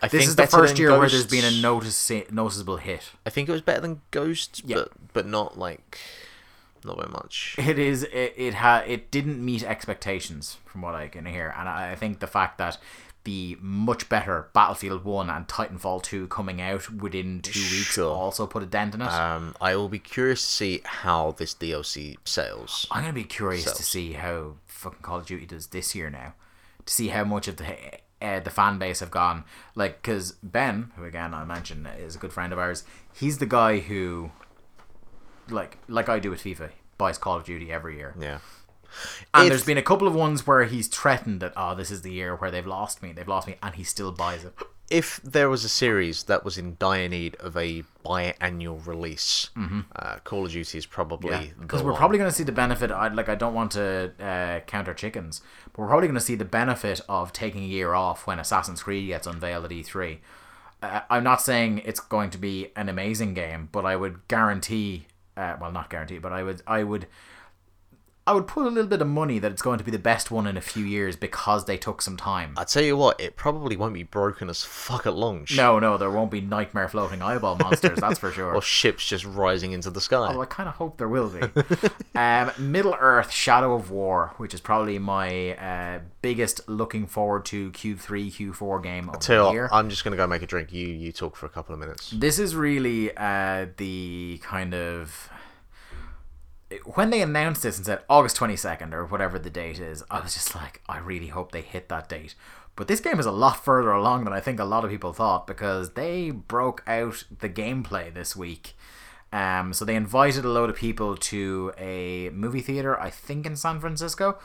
[0.01, 3.03] I this think is the first year where there's been a notice noticeable hit.
[3.25, 4.77] I think it was better than Ghosts, Yeah.
[4.77, 5.99] but but not like
[6.85, 7.55] not very much.
[7.57, 8.03] It is.
[8.03, 11.95] It it ha, It didn't meet expectations from what I can hear, and I I
[11.95, 12.77] think the fact that
[13.25, 18.13] the much better Battlefield One and Titanfall Two coming out within two weeks Sure.
[18.13, 19.07] also put a dent in it.
[19.07, 22.85] Um, I will be curious to see how this DLC sells.
[22.91, 26.33] I'm gonna be curious to see how fucking Call of Duty does this year now,
[26.85, 27.77] to see how much of the
[28.21, 29.43] uh, the fan base have gone
[29.75, 32.83] like because Ben, who again I mentioned is a good friend of ours,
[33.13, 34.31] he's the guy who,
[35.53, 38.13] like like I do with FIFA, buys Call of Duty every year.
[38.19, 38.39] Yeah.
[39.33, 42.01] And If- there's been a couple of ones where he's threatened that, oh, this is
[42.03, 44.53] the year where they've lost me, they've lost me, and he still buys it.
[44.89, 49.49] If there was a series that was in dire need of a biannual release,
[49.95, 51.43] uh, Call of Duty is probably Mm-hmm.
[51.43, 51.97] Yeah, because we're one.
[51.97, 52.91] probably going to see the benefit.
[52.91, 53.29] I like.
[53.29, 57.01] I don't want to uh, counter chickens, but we're probably going to see the benefit
[57.09, 60.19] of taking a year off when Assassin's Creed gets unveiled at E3.
[60.83, 65.07] Uh, I'm not saying it's going to be an amazing game, but I would guarantee.
[65.35, 66.61] Uh, well, not guarantee, but I would.
[66.67, 67.07] I would.
[68.25, 70.31] I would put a little bit of money that it's going to be the best
[70.31, 72.53] one in a few years because they took some time.
[72.55, 75.57] I tell you what, it probably won't be broken as fuck at launch.
[75.57, 77.99] No, no, there won't be nightmare floating eyeball monsters.
[77.99, 78.43] that's for sure.
[78.53, 80.33] Or ships just rising into the sky.
[80.33, 81.41] Oh, I kind of hope there will be.
[82.15, 87.71] um, Middle Earth: Shadow of War, which is probably my uh, biggest looking forward to
[87.71, 89.69] Q3, Q4 game of the year.
[89.71, 90.71] I'm just gonna go make a drink.
[90.71, 92.11] You you talk for a couple of minutes.
[92.11, 95.29] This is really uh, the kind of
[96.85, 100.33] when they announced this and said August 22nd or whatever the date is, I was
[100.33, 102.35] just like, I really hope they hit that date.
[102.75, 105.13] But this game is a lot further along than I think a lot of people
[105.13, 108.75] thought because they broke out the gameplay this week.
[109.31, 113.55] Um, so they invited a load of people to a movie theater, I think in
[113.55, 114.37] San Francisco,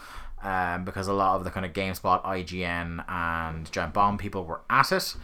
[0.42, 4.60] um, because a lot of the kind of GameSpot, IGN, and Giant Bomb people were
[4.70, 5.16] at it,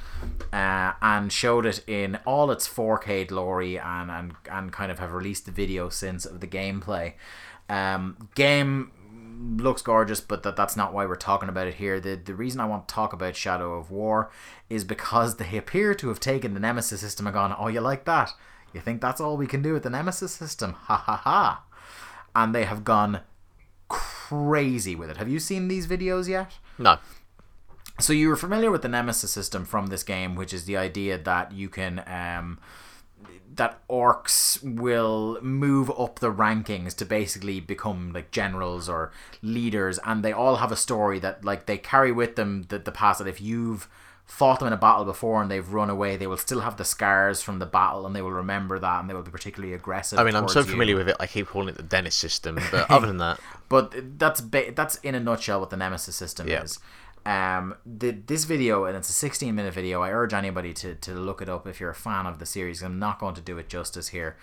[0.53, 5.13] uh, and showed it in all its 4K glory, and and and kind of have
[5.13, 7.15] released the video since of the gameplay.
[7.69, 8.91] Um, game
[9.59, 12.01] looks gorgeous, but that that's not why we're talking about it here.
[12.01, 14.31] The the reason I want to talk about Shadow of War
[14.69, 18.05] is because they appear to have taken the Nemesis system and gone, oh, you like
[18.05, 18.33] that?
[18.73, 20.73] You think that's all we can do with the Nemesis system?
[20.73, 21.65] Ha ha ha!
[22.35, 23.21] And they have gone
[23.89, 25.17] crazy with it.
[25.17, 26.53] Have you seen these videos yet?
[26.79, 26.99] No.
[28.01, 31.17] So you were familiar with the Nemesis system from this game, which is the idea
[31.17, 32.59] that you can um,
[33.57, 39.13] that orcs will move up the rankings to basically become like generals or
[39.43, 42.93] leaders, and they all have a story that like they carry with them the, the
[42.93, 43.21] past.
[43.21, 43.89] That if you've
[44.27, 46.85] fought them in a battle before and they've run away, they will still have the
[46.85, 50.19] scars from the battle, and they will remember that, and they will be particularly aggressive.
[50.19, 50.67] I mean, I'm so you.
[50.67, 51.17] familiar with it.
[51.21, 53.39] I keep calling it the Dennis system, but other than that,
[53.69, 56.63] But that's ba- that's in a nutshell what the Nemesis system Yeah.
[56.63, 56.79] is.
[57.27, 60.03] Um, the, this video, and it's a 16 minute video.
[60.03, 62.83] I urge anybody to, to look it up if you're a fan of the series.
[62.83, 64.37] I'm not going to do it justice here.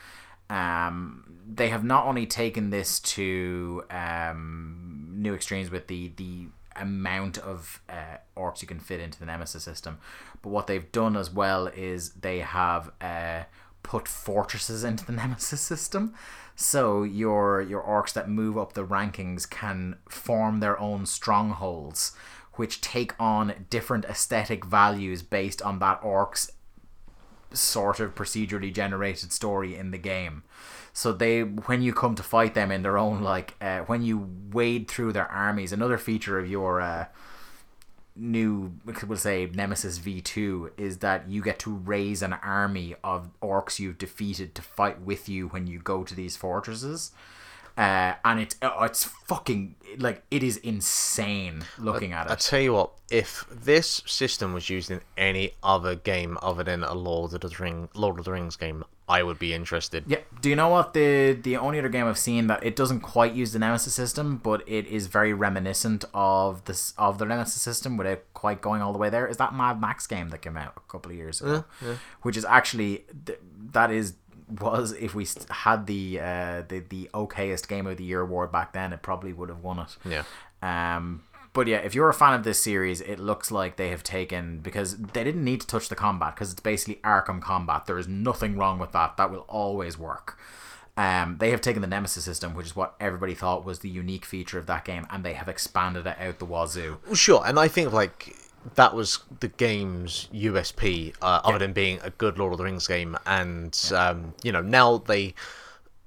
[0.50, 7.38] Um, they have not only taken this to um, new extremes with the the amount
[7.38, 10.00] of uh, orcs you can fit into the Nemesis system,
[10.42, 13.44] but what they've done as well is they have uh,
[13.84, 16.14] put fortresses into the Nemesis system.
[16.56, 22.16] So your your orcs that move up the rankings can form their own strongholds,
[22.54, 26.52] which take on different aesthetic values based on that orc's
[27.54, 30.44] sort of procedurally generated story in the game.
[30.94, 34.30] So they, when you come to fight them in their own like, uh, when you
[34.52, 37.06] wade through their armies, another feature of your uh,
[38.16, 38.74] new,
[39.08, 43.80] we'll say Nemesis V two is that you get to raise an army of orcs
[43.80, 47.12] you've defeated to fight with you when you go to these fortresses.
[47.78, 52.32] Uh, and it's uh, it's fucking like it is insane looking at it.
[52.32, 56.84] I tell you what, if this system was used in any other game other than
[56.84, 60.06] a Lord of the Ring, Lord of the Rings game, I would be interested.
[60.08, 60.20] Yeah.
[60.42, 63.34] Do you know what the the only other game I've seen that it doesn't quite
[63.34, 67.98] use the Nemesis system, but it is very reminiscent of this of the Nemesis system
[67.98, 69.28] without quite going all the way there?
[69.28, 71.66] Is that Mad Max game that came out a couple of years ago,
[72.22, 73.04] which is actually
[73.74, 74.14] that is
[74.60, 78.72] was if we had the uh the the okayest game of the year award back
[78.72, 79.98] then, it probably would have won it.
[80.06, 80.24] Yeah.
[80.64, 84.04] Um, but yeah, if you're a fan of this series, it looks like they have
[84.04, 87.86] taken because they didn't need to touch the combat because it's basically Arkham combat.
[87.86, 89.18] There is nothing wrong with that.
[89.18, 90.38] That will always work.
[90.98, 94.26] Um, they have taken the Nemesis system, which is what everybody thought was the unique
[94.26, 97.00] feature of that game, and they have expanded it out the wazoo.
[97.06, 98.36] Well, sure, and I think like
[98.76, 102.88] that was the game's USP, uh, other than being a good Lord of the Rings
[102.88, 105.34] game, and um, you know now they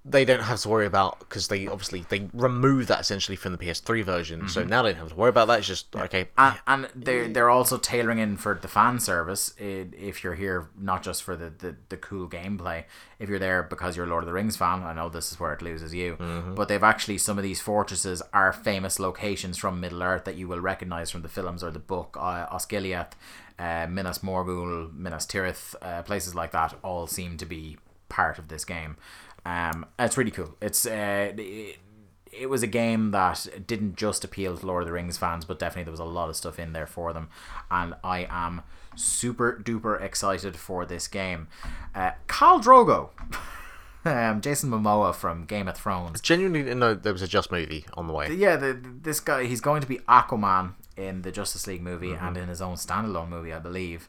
[0.06, 3.58] they don't have to worry about because they obviously they removed that essentially from the
[3.58, 5.60] PS3 version, so now they don't have to worry about that.
[5.60, 6.28] It's just okay.
[6.36, 9.54] and, and they're they're also tailoring in for the fan service.
[9.58, 12.84] If you're here not just for the, the, the cool gameplay,
[13.18, 15.40] if you're there because you're a Lord of the Rings fan, I know this is
[15.40, 16.16] where it loses you.
[16.54, 20.48] But they've actually some of these fortresses are famous locations from Middle Earth that you
[20.48, 22.18] will recognize from the films or the book.
[22.20, 23.12] Uh, Osgiliath,
[23.58, 27.78] uh, Minas Morgul, Minas Tirith, uh, places like that all seem to be
[28.10, 28.96] part of this game.
[29.44, 30.56] Um, it's really cool.
[30.60, 31.78] It's uh, it,
[32.32, 35.58] it was a game that didn't just appeal to Lord of the Rings fans, but
[35.58, 37.28] definitely there was a lot of stuff in there for them,
[37.70, 38.62] and I am
[38.96, 41.48] super duper excited for this game.
[41.94, 43.10] Uh, Khal Drogo,
[44.04, 46.20] um, Jason Momoa from Game of Thrones.
[46.20, 48.32] Genuinely didn't know there was a Just movie on the way.
[48.32, 52.36] Yeah, the, this guy he's going to be Aquaman in the Justice League movie and
[52.36, 54.08] in his own standalone movie, I believe.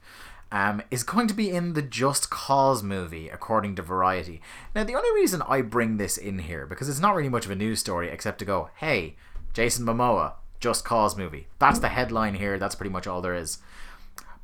[0.55, 4.39] Um, is going to be in the Just Cause movie, according to Variety.
[4.73, 7.51] Now, the only reason I bring this in here because it's not really much of
[7.51, 9.17] a news story, except to go, "Hey,
[9.51, 12.57] Jason Momoa, Just Cause movie." That's the headline here.
[12.57, 13.57] That's pretty much all there is.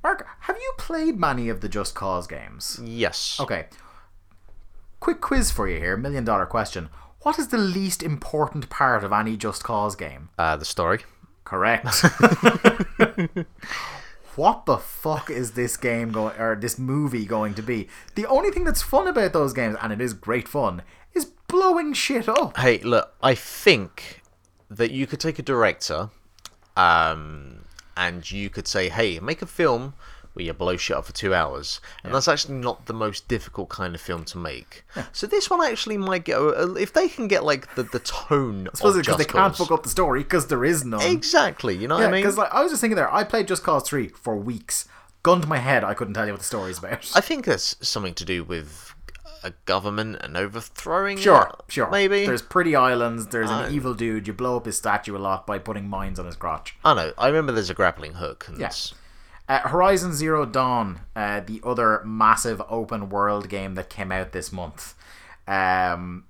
[0.03, 2.77] Mark, have you played many of the Just Cause games?
[2.83, 3.39] Yes.
[3.39, 3.67] Okay.
[4.99, 6.89] Quick quiz for you here, million dollar question.
[7.21, 10.27] What is the least important part of any Just Cause game?
[10.37, 11.05] Uh, the story.
[11.45, 11.87] Correct.
[14.35, 17.87] what the fuck is this game going or this movie going to be?
[18.15, 20.83] The only thing that's fun about those games, and it is great fun,
[21.13, 22.57] is blowing shit up.
[22.57, 24.21] Hey, look, I think
[24.69, 26.09] that you could take a director,
[26.77, 27.65] um,
[27.97, 29.93] and you could say, "Hey, make a film
[30.33, 33.69] where you blow shit up for two hours," and that's actually not the most difficult
[33.69, 34.83] kind of film to make.
[35.11, 36.37] So this one actually might get
[36.77, 38.67] if they can get like the the tone.
[38.73, 39.67] I suppose because they Just can't Cause.
[39.67, 41.01] fuck up the story because there is none.
[41.01, 42.21] Exactly, you know yeah, what I mean?
[42.23, 44.87] because like I was just thinking there, I played Just Cause Three for weeks.
[45.23, 47.11] Gun to my head, I couldn't tell you what the story's about.
[47.15, 48.95] I think that's something to do with
[49.43, 51.17] a government and overthrowing.
[51.17, 51.89] Sure, it, sure.
[51.91, 52.25] Maybe.
[52.25, 53.27] There's pretty islands.
[53.27, 54.25] There's Uh, an evil dude.
[54.27, 56.75] You blow up his statue a lot by putting mines on his crotch.
[56.83, 57.13] I know.
[57.19, 58.45] I remember there's a grappling hook.
[58.47, 58.93] And Yes.
[59.51, 64.51] Uh, Horizon Zero Dawn, uh, the other massive open world game that came out this
[64.51, 64.93] month,
[65.47, 66.23] um,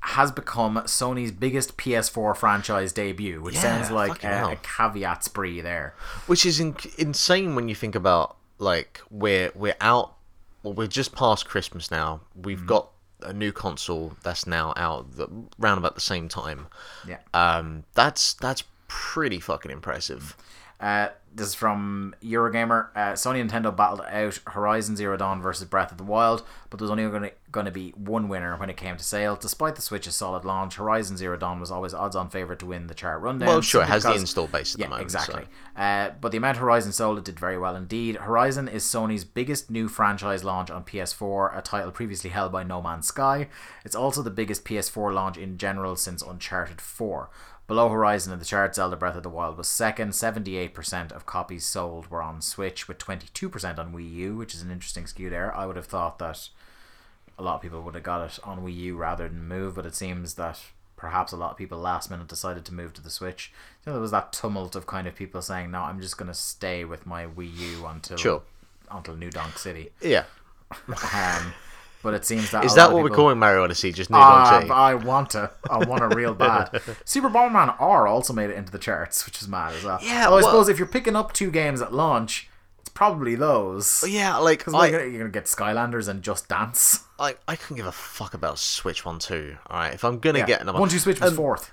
[0.00, 5.94] has become Sony's biggest PS4 franchise debut, which Yeah, sounds like a caveat spree there.
[6.26, 10.14] which is in- insane when you think about like we're we're out
[10.62, 12.66] well we're just past christmas now we've Mm-hmm.
[12.66, 12.90] got
[13.22, 15.26] a new console that's now out the,
[15.58, 16.66] round about the same time
[17.08, 17.18] Yeah.
[17.34, 20.36] um that's that's pretty fucking impressive
[20.80, 22.88] Uh, this is from Eurogamer.
[22.94, 26.78] Uh, Sony and Nintendo battled out Horizon Zero Dawn versus Breath of the Wild, but
[26.78, 29.36] there was only going to be one winner when it came to sale.
[29.36, 32.94] Despite the Switch's solid launch, Horizon Zero Dawn was always odds-on favorite to win the
[32.94, 33.48] chart rundown.
[33.48, 35.44] well sure it has the install base at yeah, the moment exactly.
[35.76, 35.82] so.
[35.82, 38.16] Uh, but the amount Horizon sold, it did very well indeed.
[38.16, 42.82] Horizon is Sony's biggest new franchise launch on PS4, a title previously held by No
[42.82, 43.48] Man's Sky.
[43.84, 47.30] It's also the biggest PS4 launch in general since Uncharted 4.
[47.72, 50.10] Below Horizon in the chart, Zelda Breath of the Wild was second.
[50.10, 54.70] 78% of copies sold were on Switch, with 22% on Wii U, which is an
[54.70, 55.56] interesting skew there.
[55.56, 56.50] I would have thought that
[57.38, 59.86] a lot of people would have got it on Wii U rather than move, but
[59.86, 60.60] it seems that
[60.96, 63.50] perhaps a lot of people last minute decided to move to the Switch.
[63.86, 66.28] You know, there was that tumult of kind of people saying, "No, I'm just going
[66.28, 68.42] to stay with my Wii U until Sure.
[68.90, 70.24] until New Donk City." yeah
[70.88, 71.54] Um,
[72.02, 74.58] but it seems that is a that what we're calling mario odyssey just new Ah,
[74.60, 75.50] Donk I want to.
[75.70, 76.80] I want to real bad.
[77.04, 79.98] Super Bomberman R also made it into the charts, which is mad as well.
[80.02, 82.48] Yeah, Although I suppose if you're picking up two games at launch,
[82.80, 84.04] it's probably those.
[84.08, 87.00] yeah like I, you're gonna get Skylanders and Just Dance.
[87.18, 90.40] I i couldn't give a fuck about switch one two all right if i'm gonna
[90.40, 90.46] Yeah.
[90.46, 91.70] get another One Two Switch was fourth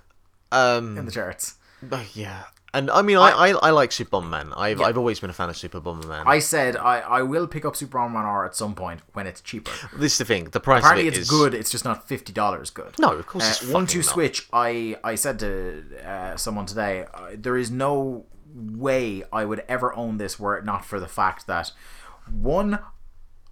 [0.52, 1.56] um in the charts.
[1.92, 2.44] uh, yeah
[2.74, 4.54] and I mean, I, I, I like Super Bomberman.
[4.58, 6.24] I've, I've always been a fan of Super Bomberman.
[6.26, 9.42] I said I, I will pick up Super Bomberman R at some point when it's
[9.42, 9.72] cheaper.
[9.98, 10.46] this is the thing.
[10.46, 11.54] The price Apparently it it's is good.
[11.54, 12.98] It's just not fifty dollars good.
[13.00, 14.06] No, of course Uh, two not.
[14.06, 14.48] switch.
[14.54, 19.94] I I said to uh, someone today, uh, there is no way I would ever
[19.96, 21.72] own this were it not for the fact that
[22.32, 22.80] one,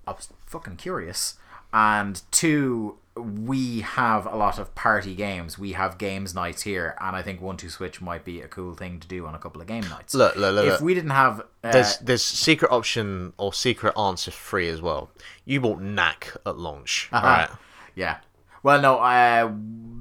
[0.07, 1.35] I was fucking curious,
[1.73, 5.57] and two, we have a lot of party games.
[5.59, 8.73] We have games nights here, and I think one two switch might be a cool
[8.73, 10.13] thing to do on a couple of game nights.
[10.13, 14.31] Look, look, look, if we didn't have uh, There's there's secret option or secret answer
[14.31, 15.09] free as well.
[15.45, 17.25] You bought Knack at launch, Uh-huh.
[17.27, 17.49] right?
[17.95, 18.17] Yeah.
[18.63, 18.97] Well, no.
[18.99, 19.51] Uh,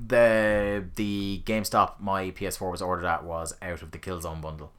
[0.07, 4.73] the the GameStop my PS4 was ordered at was out of the Killzone bundle,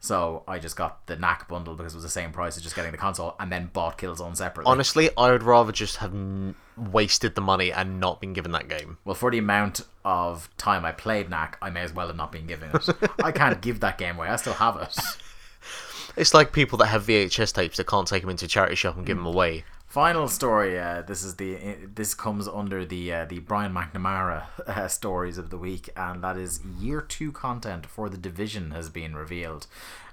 [0.00, 2.74] so I just got the Knack bundle because it was the same price as just
[2.74, 4.70] getting the console, and then bought Killzone separately.
[4.70, 8.68] Honestly, I would rather just have n- wasted the money and not been given that
[8.68, 8.96] game.
[9.04, 12.32] well, for the amount of time I played Knack, I may as well have not
[12.32, 12.88] been given it.
[13.22, 14.28] I can't give that game away.
[14.28, 14.96] I still have it.
[16.16, 18.96] It's like people that have VHS tapes that can't take them into a charity shop
[18.96, 19.20] and give mm.
[19.20, 19.64] them away.
[19.90, 20.78] Final story.
[20.78, 21.58] Uh, this is the
[21.92, 26.36] this comes under the uh, the Brian McNamara uh, stories of the week, and that
[26.36, 29.66] is year two content for the Division has been revealed,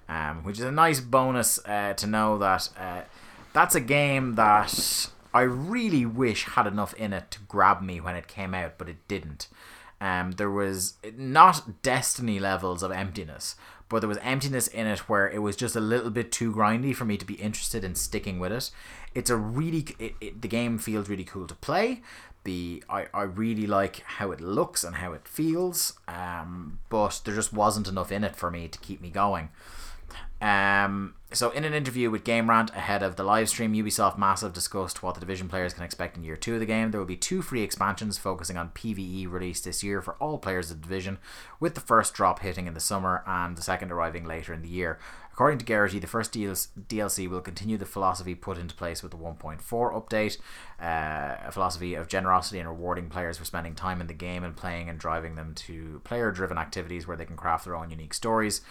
[0.09, 3.01] um, which is a nice bonus uh, to know that uh,
[3.53, 8.15] that's a game that I really wish had enough in it to grab me when
[8.15, 9.47] it came out, but it didn't.
[10.01, 13.55] Um, there was not Destiny levels of emptiness,
[13.89, 16.95] but there was emptiness in it where it was just a little bit too grindy
[16.95, 18.71] for me to be interested in sticking with it.
[19.17, 22.03] It's a really it, it, the game feels really cool to play.
[22.43, 27.33] The I, I really like how it looks and how it feels, um, but there
[27.33, 29.49] just wasn't enough in it for me to keep me going.
[30.39, 34.53] Um, so, in an interview with Game Rant ahead of the live stream, Ubisoft Massive
[34.53, 36.91] discussed what the Division players can expect in year two of the game.
[36.91, 40.71] There will be two free expansions focusing on PvE released this year for all players
[40.71, 41.17] of the Division,
[41.59, 44.69] with the first drop hitting in the summer and the second arriving later in the
[44.69, 44.99] year.
[45.33, 49.17] According to Gerighty, the first DLC will continue the philosophy put into place with the
[49.17, 50.37] 1.4 update,
[50.81, 54.55] uh, a philosophy of generosity and rewarding players for spending time in the game and
[54.55, 58.13] playing and driving them to player driven activities where they can craft their own unique
[58.13, 58.61] stories.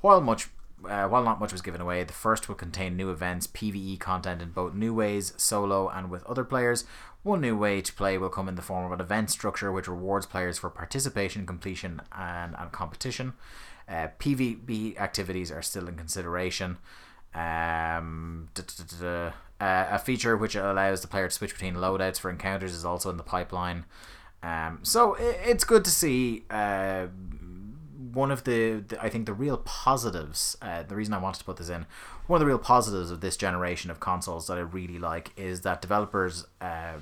[0.00, 0.48] While much
[0.84, 4.42] uh, while not much was given away, the first will contain new events, PvE content
[4.42, 6.84] in both new ways, solo, and with other players.
[7.22, 9.88] One new way to play will come in the form of an event structure which
[9.88, 13.32] rewards players for participation, completion, and, and competition.
[13.88, 16.78] Uh, PvP activities are still in consideration.
[17.34, 18.48] Um.
[19.58, 23.08] Uh, a feature which allows the player to switch between loadouts for encounters is also
[23.08, 23.86] in the pipeline.
[24.42, 26.44] Um, so i it's good to see.
[26.50, 27.06] Uh,
[28.12, 31.44] one of the, the I think the real positives, uh, the reason I wanted to
[31.44, 31.86] put this in,
[32.26, 35.62] one of the real positives of this generation of consoles that I really like is
[35.62, 36.94] that developers, uh,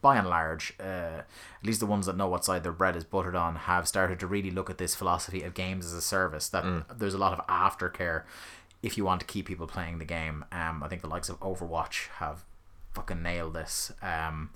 [0.00, 1.26] by and large, uh, at
[1.64, 4.26] least the ones that know what side their bread is buttered on, have started to
[4.26, 6.48] really look at this philosophy of games as a service.
[6.48, 8.22] That there's a lot of aftercare
[8.82, 10.44] if you want to keep people playing the game.
[10.50, 12.44] Um, I think the likes of Overwatch have
[12.94, 13.92] fucking nailed this.
[14.02, 14.50] Um,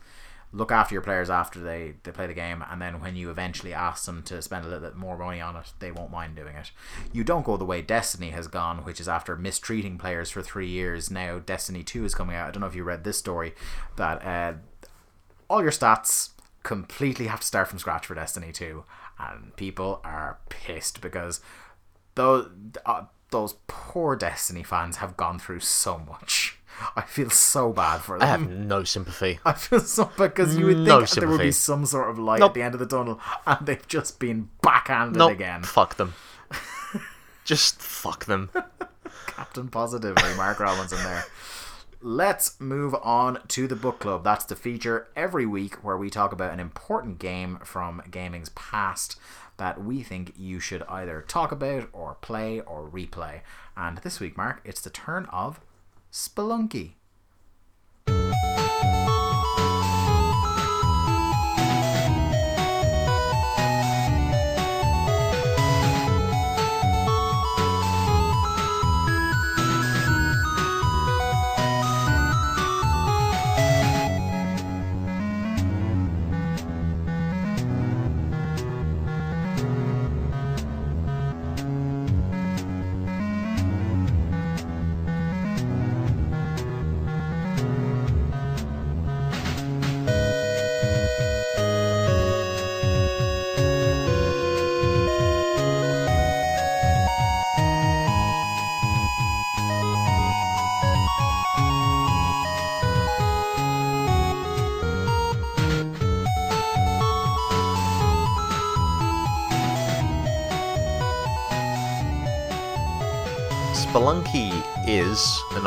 [0.53, 3.75] look after your players after they, they play the game, and then when you eventually
[3.75, 6.57] ask them to spend a little bit more money on it, they won't mind doing
[6.57, 6.71] it.
[7.13, 10.69] You don't go the way Destiny has gone, which is after mistreating players for three
[10.69, 11.11] years.
[11.11, 12.49] Now Destiny Two is coming out.
[12.49, 13.55] I don't know if you read this story
[13.97, 14.55] that uh,
[15.49, 16.31] all your stats
[16.63, 18.83] completely have to start from scratch for Destiny 2
[19.21, 21.41] and people are pissed because
[22.17, 22.49] those
[22.85, 26.56] uh, those poor Destiny fans have gone through so much.
[26.95, 28.27] I feel so bad for them.
[28.27, 29.39] I have no sympathy.
[29.45, 32.41] I feel so because you would think No there would be some sort of light
[32.41, 32.51] Nope.
[32.51, 35.33] at the end of the tunnel, and they've just been backhanded Nope.
[35.33, 35.63] again.
[35.63, 36.15] Fuck them.
[37.45, 38.51] Just fuck them.
[39.29, 41.25] Captain Positively, Mark Robinson there.
[42.03, 44.25] Let's move on to the book club.
[44.25, 49.17] That's the feature every week where we talk about an important game from gaming's past
[49.59, 53.41] that we think you should either talk about or play or replay.
[53.77, 55.61] And this week, Mark, it's the turn of.
[56.11, 56.96] Spelunky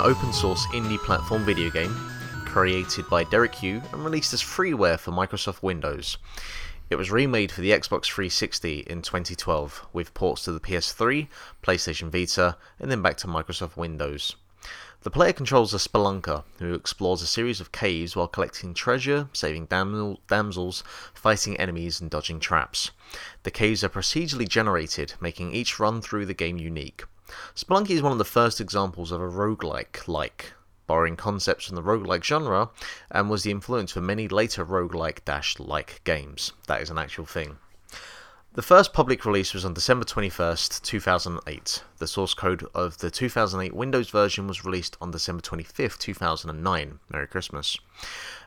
[0.10, 1.94] open source indie platform video game
[2.44, 6.18] created by Derek Yu and released as freeware for Microsoft Windows.
[6.90, 11.28] It was remade for the Xbox 360 in 2012 with ports to the PS3,
[11.62, 14.36] PlayStation Vita, and then back to Microsoft Windows.
[15.04, 19.68] The player controls a spelunker who explores a series of caves while collecting treasure, saving
[19.68, 20.84] damsel- damsels,
[21.14, 22.90] fighting enemies, and dodging traps.
[23.44, 27.04] The caves are procedurally generated, making each run through the game unique.
[27.56, 30.54] Spelunky is one of the first examples of a roguelike like,
[30.88, 32.70] borrowing concepts from the roguelike genre,
[33.12, 36.54] and was the influence for many later roguelike dash like games.
[36.68, 37.58] That is an actual thing.
[38.54, 41.84] The first public release was on December 21st, 2008.
[42.00, 47.00] The source code of the 2008 Windows version was released on December 25th, 2009.
[47.10, 47.78] Merry Christmas.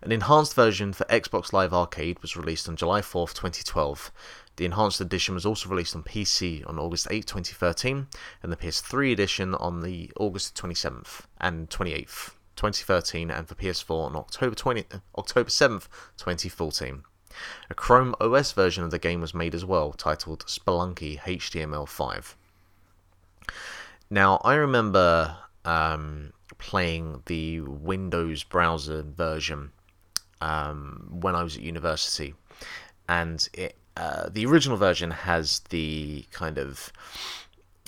[0.02, 4.10] An enhanced version for Xbox Live Arcade was released on July 4th, 2012.
[4.56, 8.06] The enhanced edition was also released on PC on August 8th, 2013,
[8.42, 14.16] and the PS3 edition on the August 27th and 28th, 2013, and for PS4 on
[14.16, 14.84] October 20,
[15.16, 15.88] October 7th,
[16.18, 17.02] 2014.
[17.70, 22.34] A Chrome OS version of the game was made as well, titled Spelunky HTML5.
[24.10, 29.72] Now, I remember um, playing the Windows browser version
[30.42, 32.34] um, when I was at university,
[33.08, 36.93] and it, uh, the original version has the kind of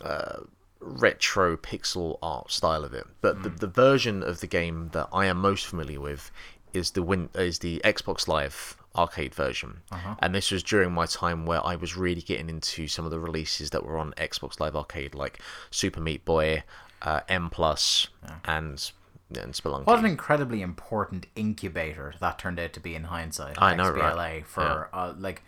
[0.05, 0.41] uh,
[0.81, 5.27] retro pixel art style of it, but the, the version of the game that I
[5.27, 6.31] am most familiar with
[6.73, 9.81] is the win is the Xbox Live arcade version,
[10.21, 13.19] and this was during my time where I was really getting into some of the
[13.19, 15.41] releases that were on Xbox Live Arcade, like
[15.71, 16.65] Super Meat Boy,
[17.03, 18.09] uh, N Plus,
[18.45, 18.91] and
[19.35, 19.87] and Spelunky.
[19.87, 23.61] What an incredibly important incubator that turned out to be in hindsight.
[23.61, 24.47] I know, XBLA, right?
[24.47, 25.43] For uh, like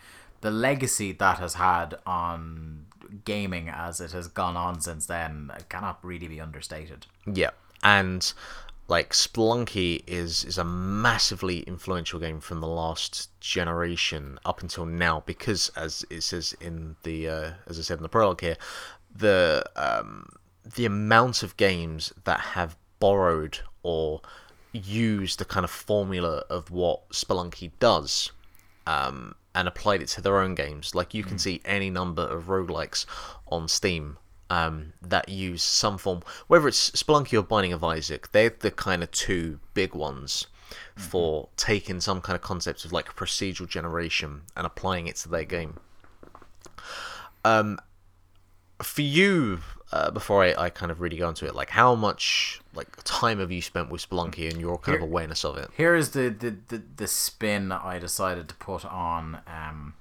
[0.46, 2.86] the legacy that has had on
[3.24, 7.04] gaming as it has gone on since then cannot really be understated.
[7.26, 7.50] Yeah,
[7.82, 8.32] and
[8.86, 15.24] like Spelunky is is a massively influential game from the last generation up until now
[15.26, 18.56] because as it says in the uh, as I said in the prologue here,
[19.12, 20.28] the um,
[20.76, 24.20] the amount of games that have borrowed or
[24.72, 28.30] used the kind of formula of what Spelunky does
[28.86, 30.94] um, and applied it to their own games.
[30.94, 33.06] Like you can see any number of roguelikes
[33.48, 34.18] on Steam
[34.50, 39.02] um, that use some form, whether it's Spelunky or Binding of Isaac, they're the kind
[39.02, 40.46] of two big ones
[40.94, 45.44] for taking some kind of concept of like procedural generation and applying it to their
[45.44, 45.78] game.
[47.44, 47.78] Um,
[48.82, 49.60] for you,
[49.92, 53.38] uh, before I, I kind of really go into it, like how much like time
[53.38, 55.68] have you spent with Spelunky and your kind of awareness of it?
[55.74, 59.94] Here's the, the, the, the spin I decided to put on um,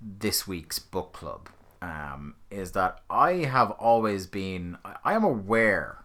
[0.00, 1.48] this week's book club
[1.80, 5.98] um, is that I have always been, I- I am aware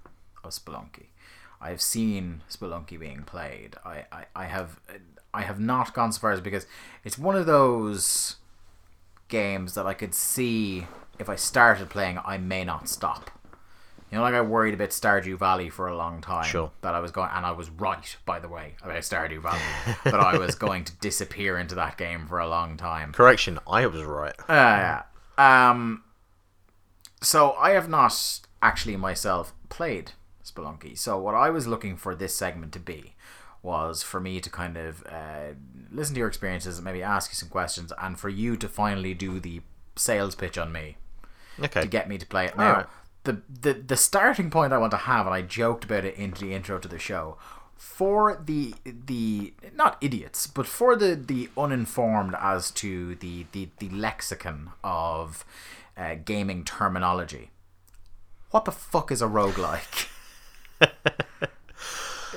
[0.44, 1.08] of Spelunky.
[1.60, 3.76] I've seen Spelunky being played.
[3.84, 4.80] I, I, I have
[5.34, 6.66] I have not gone so far as because
[7.04, 8.36] it's one of those
[9.28, 10.88] games that I could see
[11.20, 13.32] if I started playing, I may not stop.
[14.12, 16.46] You know, like I worried about Stardew Valley for a long time.
[16.46, 16.72] Sure.
[16.82, 19.60] That I was going, and I was right, by the way, about Stardew Valley.
[20.06, 23.12] that I was going to disappear into that game for a long time.
[23.12, 24.36] Correction, I was right.
[24.48, 25.02] Uh, yeah.
[25.38, 26.04] Um,
[27.22, 30.14] so I have not actually myself played
[30.44, 30.98] Spelunky.
[30.98, 33.14] So what I was looking for this segment to be
[33.62, 35.56] was for me to kind of uh,
[35.92, 39.14] listen to your experiences, and maybe ask you some questions, and for you to finally
[39.14, 39.62] do the
[39.98, 40.96] sales pitch on me
[41.64, 41.82] Okay.
[41.82, 42.58] to get me to play it.
[42.58, 42.86] Now, Alright.
[43.24, 46.46] the, the the starting point I want to have, and I joked about it into
[46.46, 47.38] the intro to the show,
[47.76, 53.90] for the the not idiots, but for the the uninformed as to the the, the
[53.90, 55.46] lexicon of
[55.96, 57.52] uh, gaming terminology.
[58.52, 60.08] What the fuck is a roguelike?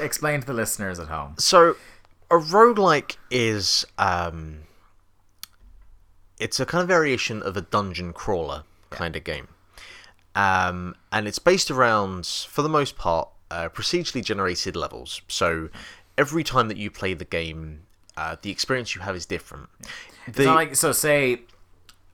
[0.01, 1.35] Explain to the listeners at home.
[1.39, 1.77] So,
[2.31, 4.61] a roguelike is um,
[6.39, 9.49] it's a kind of variation of a dungeon crawler kind of game,
[10.35, 15.23] um, and it's based around, for the most part, uh, procedurally generated levels.
[15.29, 15.69] So,
[16.17, 17.83] every time that you play the game,
[18.17, 19.69] uh, the experience you have is different.
[20.27, 20.93] It's The- not like so.
[20.93, 21.43] Say,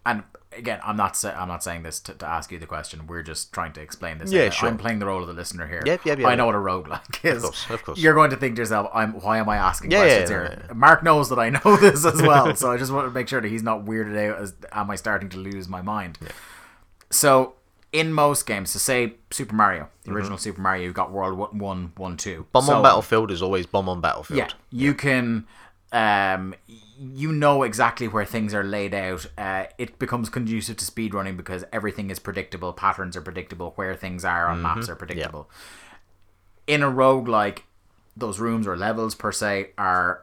[0.04, 0.22] and
[0.56, 3.06] again, I'm not say, I'm not saying this to, to ask you the question.
[3.06, 4.32] We're just trying to explain this.
[4.32, 4.68] Yeah, sure.
[4.68, 5.82] I'm playing the role of the listener here.
[5.84, 6.54] Yep, yep, yep, I know yep.
[6.54, 6.64] what a
[6.98, 7.38] roguelike is.
[7.38, 7.98] Of course, of course.
[7.98, 10.56] You're going to think to yourself, I'm why am I asking Yeah, questions yeah, here?
[10.58, 10.72] yeah, yeah.
[10.74, 13.40] Mark knows that I know this as well, so I just want to make sure
[13.40, 16.18] that he's not weirded out as am I starting to lose my mind.
[17.10, 17.54] So
[17.92, 21.92] in most games, so say Super Mario, the original Super Mario, you've got World One,
[21.96, 22.40] One, Two.
[22.40, 22.48] Mm-hmm.
[22.52, 24.38] Bomb So- on Battlefield is always Bob-omb Battlefield.
[24.38, 25.46] yeah, you can.
[25.92, 26.54] Um,
[26.98, 29.24] you know exactly where things are laid out.
[29.38, 34.24] Uh, it becomes conducive to speedrunning because everything is predictable, patterns are predictable, where things
[34.24, 35.48] are on maps are predictable.
[36.66, 37.60] In a roguelike,
[38.16, 40.22] those rooms or levels per se are,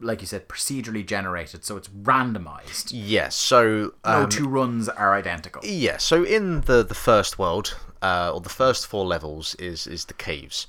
[0.00, 2.90] like you said, procedurally generated, so it's randomized.
[2.90, 3.36] Yes.
[3.36, 5.62] So No um, two runs are identical.
[5.64, 10.06] Yeah, so in the the first world, uh, or the first four levels is is
[10.06, 10.66] the caves,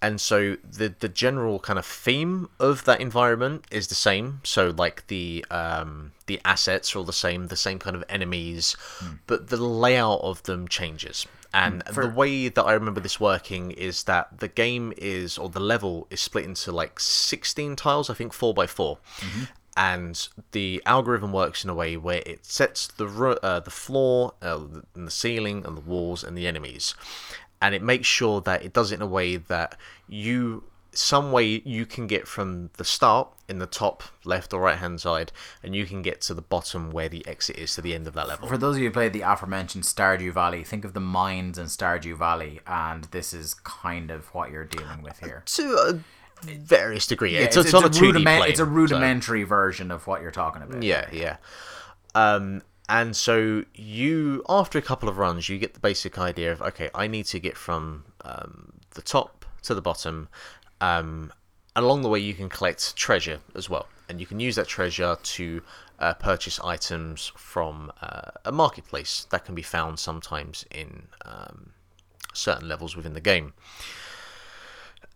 [0.00, 4.40] and so the the general kind of theme of that environment is the same.
[4.42, 8.76] So like the um, the assets are all the same, the same kind of enemies,
[9.26, 11.26] but the layout of them changes.
[11.54, 15.60] And the way that I remember this working is that the game is, or the
[15.60, 18.98] level is split into like 16 tiles, I think 4 by 4
[19.76, 23.06] and the algorithm works in a way where it sets the
[23.42, 24.60] uh, the floor, uh,
[24.94, 26.94] and the ceiling, and the walls, and the enemies,
[27.60, 30.64] and it makes sure that it does it in a way that you
[30.94, 35.00] some way you can get from the start in the top left or right hand
[35.00, 35.32] side
[35.62, 38.14] and you can get to the bottom where the exit is to the end of
[38.14, 41.00] that level For those of you who played the aforementioned Stardew Valley, think of the
[41.00, 45.42] mines in Stardew Valley, and this is kind of what you're dealing with here.
[45.46, 46.00] to a
[46.42, 49.90] various degree Yeah, it's, it's, on a 2d rudiment- plane, It's a so- rudimentary version
[49.90, 50.82] of what you're talking about.
[50.82, 51.36] Yeah, yeah.
[52.14, 56.60] Um, and so you, after a couple of runs, you get the basic idea of
[56.60, 60.28] okay, I need to get from um, the top to the bottom.
[60.82, 61.32] Um,
[61.74, 64.66] and along the way, you can collect treasure as well, and you can use that
[64.66, 65.62] treasure to
[65.98, 71.70] uh, purchase items from uh, a marketplace that can be found sometimes in um,
[72.34, 73.54] certain levels within the game.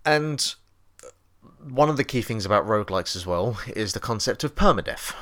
[0.05, 0.55] And
[1.69, 5.15] one of the key things about roguelikes as well is the concept of permadeath.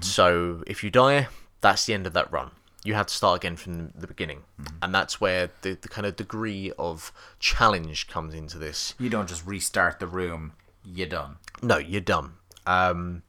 [0.00, 1.26] So if you die,
[1.60, 2.52] that's the end of that run.
[2.88, 4.44] You have to start again from the beginning.
[4.80, 8.94] And that's where the, the kind of degree of challenge comes into this.
[8.98, 10.52] You don't just restart the room,
[10.82, 11.36] you're done.
[11.60, 12.36] No, you're done.
[12.66, 13.24] Um,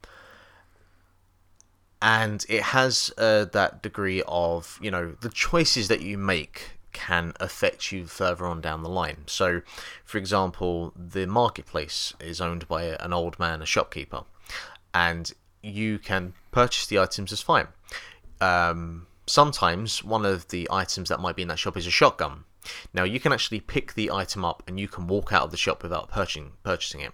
[2.02, 7.34] and it has uh, that degree of, you know, the choices that you make can
[7.41, 9.23] affect you further on down the line.
[9.26, 9.61] So,
[10.06, 14.23] for example, the marketplace is owned by an old man, a shopkeeper,
[14.94, 17.68] and you can purchase the items as fine.
[18.40, 22.44] Um, sometimes one of the items that might be in that shop is a shotgun.
[22.94, 25.58] Now you can actually pick the item up and you can walk out of the
[25.58, 27.14] shop without purchasing purchasing it.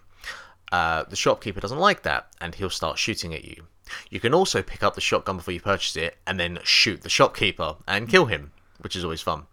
[0.72, 3.68] Uh, the shopkeeper doesn't like that and he'll start shooting at you.
[4.10, 7.10] You can also pick up the shotgun before you purchase it and then shoot the
[7.10, 9.46] shopkeeper and kill him, which is always fun.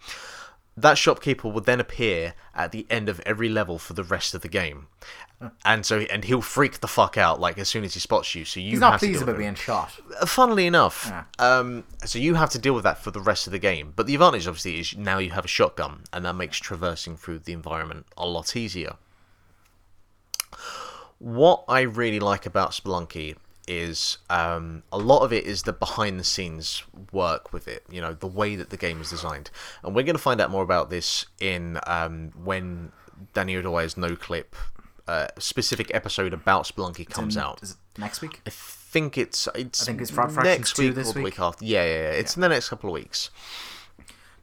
[0.77, 4.41] That shopkeeper will then appear at the end of every level for the rest of
[4.41, 4.87] the game,
[5.67, 8.47] and so and he'll freak the fuck out like as soon as he spots you.
[8.47, 9.93] So you He's not pleased about being shot.
[10.19, 11.25] Uh, Funnily enough, Yeah.
[11.39, 13.93] um, so you have to deal with that for the rest of the game.
[13.95, 17.41] But the advantage, obviously, is now you have a shotgun, and that makes traversing through
[17.41, 18.95] the environment a lot easier.
[21.19, 23.37] What I really like about Spelunky
[23.69, 26.83] is um, a lot of it is the behind the scenes
[27.13, 27.85] work with it.
[27.91, 29.51] You know, the way that the game is designed,
[29.83, 32.93] and we're going to find out more about this in um, when
[33.35, 34.55] Danny O'Dwyer's Noclip
[35.07, 37.63] uh, specific episode about Spelunky comes In- out.
[37.63, 38.41] Is it next week?
[38.47, 41.25] I think it's it's I think it's next 2 week this or the week.
[41.25, 41.65] week after.
[41.65, 42.11] Yeah, yeah, yeah.
[42.11, 43.31] It's in the next couple of weeks.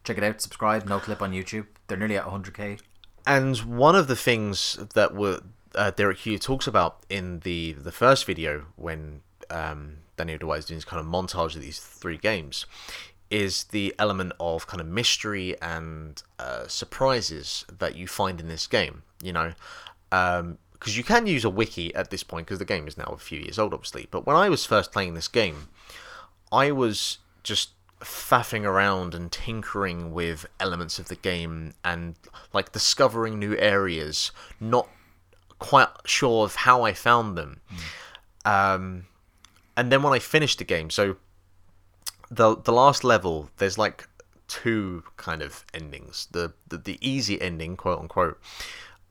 [0.04, 0.42] Check it out.
[0.42, 0.86] Subscribe.
[0.86, 1.68] Noclip on YouTube.
[1.88, 2.80] They're nearly at 100k.
[3.28, 5.42] And one of the things that were
[5.76, 10.66] uh, Derek Yu talks about in the the first video when um, Danny O'Dwyer is
[10.66, 12.66] doing this kind of montage of these three games
[13.30, 18.66] is the element of kind of mystery and uh, surprises that you find in this
[18.66, 19.04] game.
[19.22, 19.54] You know,
[20.10, 23.18] because you can use a wiki at this point because the game is now a
[23.18, 24.08] few years old, obviously.
[24.10, 25.68] But when I was first playing this game,
[26.52, 27.72] I was just
[28.02, 32.16] faffing around and tinkering with elements of the game and
[32.54, 34.88] like discovering new areas, not
[35.60, 37.62] quite sure of how I found them.
[38.46, 39.06] Um,
[39.78, 41.18] and then when I finished the game, so
[42.32, 44.08] the the last level, there's like
[44.48, 46.28] two kind of endings.
[46.32, 48.40] The the, the easy ending, quote unquote.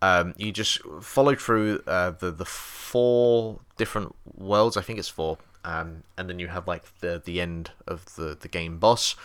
[0.01, 4.77] Um, you just follow through uh, the the four different worlds.
[4.77, 5.39] I think it's four.
[5.65, 9.17] Um, and then you have like the the end of the the game boss.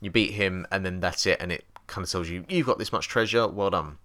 [0.00, 1.38] You beat him, and then that's it.
[1.40, 3.46] And it kind of tells you you've got this much treasure.
[3.48, 3.98] Well done.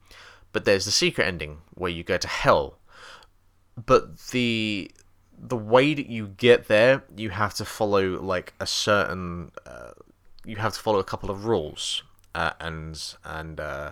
[0.55, 2.77] But there's the secret ending where you go to hell.
[3.75, 4.89] But the
[5.37, 9.51] the way that you get there, you have to follow like a certain.
[9.65, 9.91] Uh,
[10.45, 12.03] you have to follow a couple of rules,
[12.33, 13.91] uh, and and uh,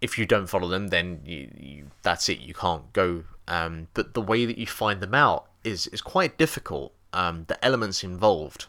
[0.00, 2.38] if you don't follow them, then you, you that's it.
[2.38, 3.24] You can't go.
[3.48, 6.92] Um, but the way that you find them out is is quite difficult.
[7.12, 8.66] Um, the elements involved,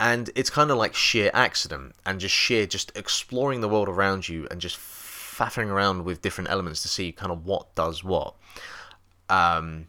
[0.00, 4.28] and it's kind of like sheer accident and just sheer just exploring the world around
[4.28, 8.34] you and just faffing around with different elements to see kind of what does what.
[9.28, 9.88] Um,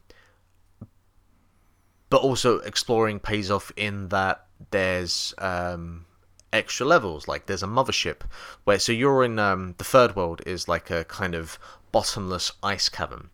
[2.10, 6.06] but also exploring pays off in that there's um,
[6.52, 7.28] extra levels.
[7.28, 8.22] Like there's a mothership
[8.64, 11.60] where so you're in um, the third world is like a kind of
[11.92, 13.30] bottomless ice cavern.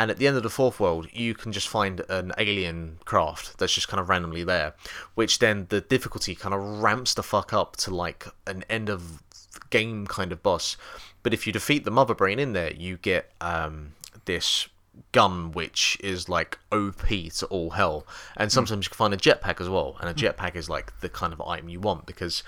[0.00, 3.58] And at the end of the fourth world, you can just find an alien craft
[3.58, 4.72] that's just kind of randomly there,
[5.14, 9.22] which then the difficulty kind of ramps the fuck up to like an end of
[9.68, 10.78] game kind of boss.
[11.22, 13.92] But if you defeat the mother brain in there, you get um,
[14.24, 14.70] this
[15.12, 18.06] gun which is like OP to all hell.
[18.38, 21.10] And sometimes you can find a jetpack as well, and a jetpack is like the
[21.10, 22.42] kind of item you want because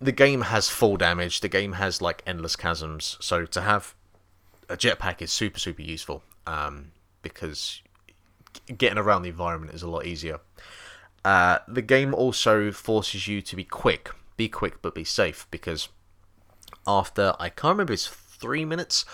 [0.00, 1.40] the game has full damage.
[1.40, 3.96] The game has like endless chasms, so to have
[4.68, 6.92] a jetpack is super super useful um,
[7.22, 7.82] because
[8.76, 10.40] getting around the environment is a lot easier.
[11.24, 15.88] Uh, the game also forces you to be quick, be quick but be safe because
[16.86, 19.04] after I can't remember it's three minutes,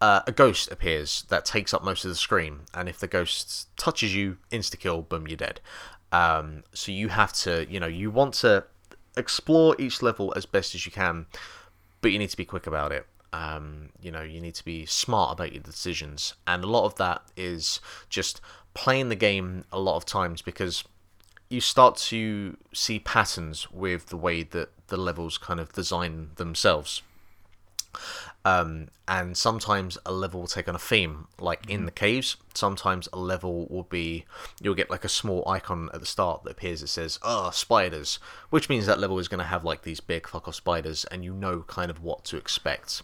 [0.00, 3.68] uh, a ghost appears that takes up most of the screen, and if the ghost
[3.76, 5.60] touches you, insta kill, boom, you're dead.
[6.12, 8.64] Um, so you have to, you know, you want to
[9.16, 11.26] explore each level as best as you can,
[12.00, 13.06] but you need to be quick about it.
[13.34, 16.94] Um, you know, you need to be smart about your decisions, and a lot of
[16.96, 18.40] that is just
[18.74, 20.84] playing the game a lot of times because
[21.50, 27.02] you start to see patterns with the way that the levels kind of design themselves.
[28.44, 32.36] Um, and sometimes a level will take on a theme, like in the caves.
[32.54, 34.26] Sometimes a level will be
[34.62, 38.20] you'll get like a small icon at the start that appears that says "Oh, spiders,"
[38.50, 41.24] which means that level is going to have like these big fuck off spiders, and
[41.24, 43.02] you know kind of what to expect.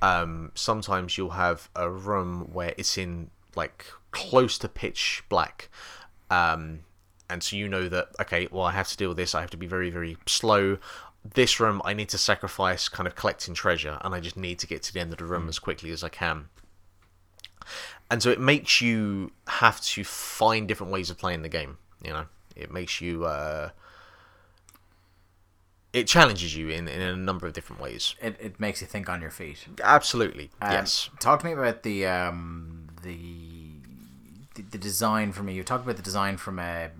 [0.00, 5.68] Um, sometimes you'll have a room where it's in like close to pitch black,
[6.30, 6.80] um,
[7.30, 9.34] and so you know that okay, well I have to deal with this.
[9.34, 10.78] I have to be very very slow.
[11.24, 14.66] This room I need to sacrifice kind of collecting treasure, and I just need to
[14.66, 16.48] get to the end of the room as quickly as I can.
[18.10, 21.78] And so it makes you have to find different ways of playing the game.
[22.04, 23.24] You know, it makes you.
[23.24, 23.70] Uh,
[25.92, 28.14] it challenges you in, in a number of different ways.
[28.20, 29.66] It, it makes you think on your feet.
[29.82, 31.10] Absolutely, Um, yes.
[31.20, 35.62] Talk to me about the um, the, the design from you.
[35.62, 36.90] talked about the design from the,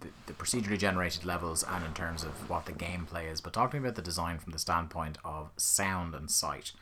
[0.00, 3.40] the, the procedurally generated levels and in terms of what the gameplay is.
[3.40, 6.72] But talk to me about the design from the standpoint of sound and sight.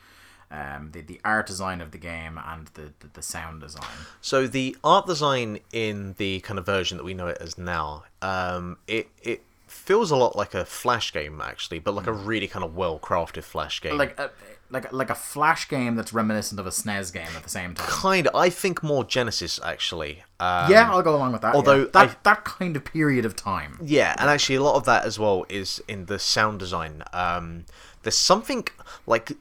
[0.51, 3.87] Um, the, the art design of the game and the, the, the sound design.
[4.21, 8.03] So the art design in the kind of version that we know it as now,
[8.21, 12.47] um, it it feels a lot like a flash game actually, but like a really
[12.47, 13.97] kind of well crafted flash game.
[13.97, 14.31] Like a,
[14.69, 17.87] like like a flash game that's reminiscent of a SNES game at the same time.
[17.87, 20.23] kind of, I think more Genesis actually.
[20.39, 21.55] Um, yeah, I'll go along with that.
[21.55, 21.89] although yeah.
[21.93, 23.77] that I- that kind of period of time.
[23.81, 27.03] Yeah, and actually, a lot of that as well is in the sound design.
[27.13, 27.65] Um,
[28.03, 28.67] there's something
[29.05, 29.33] like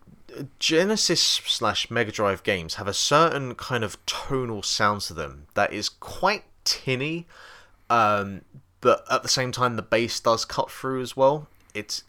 [0.58, 5.72] Genesis slash Mega Drive games have a certain kind of tonal sound to them that
[5.72, 7.26] is quite tinny,
[7.90, 8.42] um,
[8.82, 11.48] but at the same time, the bass does cut through as well.
[11.72, 12.04] It's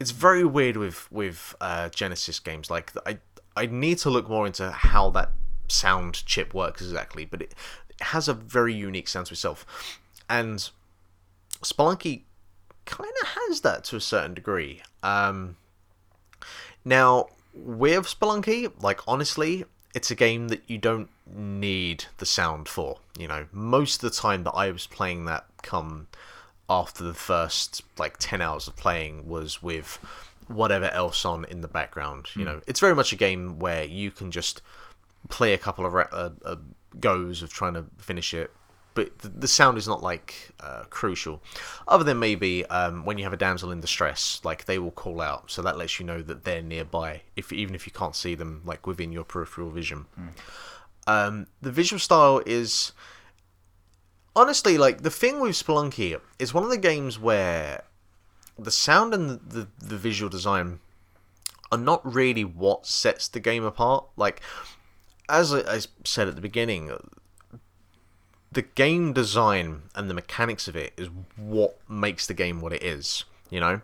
[0.00, 2.68] it's very weird with with uh, Genesis games.
[2.70, 3.18] Like I
[3.56, 5.30] I need to look more into how that
[5.68, 7.54] sound chip works exactly, but it,
[7.88, 10.68] it has a very unique sound to itself, and
[11.62, 12.22] Spelunky
[12.86, 14.82] kind of has that to a certain degree.
[15.02, 15.56] Um,
[16.84, 19.64] now with Spelunky, like honestly,
[19.94, 22.98] it's a game that you don't need the sound for.
[23.18, 26.08] You know, most of the time that I was playing that come
[26.68, 29.98] after the first like 10 hours of playing was with
[30.48, 32.28] whatever else on in the background.
[32.34, 34.60] You know, it's very much a game where you can just
[35.28, 36.56] play a couple of ra- uh, uh,
[37.00, 38.50] goes of trying to finish it.
[38.94, 41.42] But the, the sound is not like uh, crucial,
[41.88, 45.20] other than maybe um, when you have a damsel in distress, like they will call
[45.20, 48.34] out, so that lets you know that they're nearby, if even if you can't see
[48.34, 50.06] them, like within your peripheral vision.
[51.06, 52.92] Um, the visual style is
[54.36, 57.84] honestly like the thing with Spelunky is one of the games where
[58.58, 60.80] the sound and the, the, the visual design
[61.70, 64.06] are not really what sets the game apart.
[64.16, 64.40] Like
[65.28, 66.90] as I, I said at the beginning,
[68.54, 72.82] the game design and the mechanics of it is what makes the game what it
[72.82, 73.24] is.
[73.50, 73.80] You know,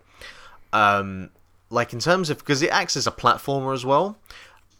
[0.72, 1.30] um,
[1.68, 4.16] like in terms of because it acts as a platformer as well,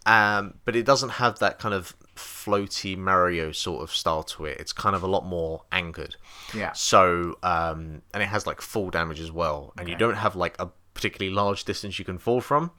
[0.07, 4.59] um, but it doesn't have that kind of floaty Mario sort of style to it.
[4.59, 6.17] It's kind of a lot more anchored.
[6.55, 6.73] Yeah.
[6.73, 10.57] So, um, and it has like full damage as well, and you don't have like
[10.59, 12.73] a particularly large distance you can fall from.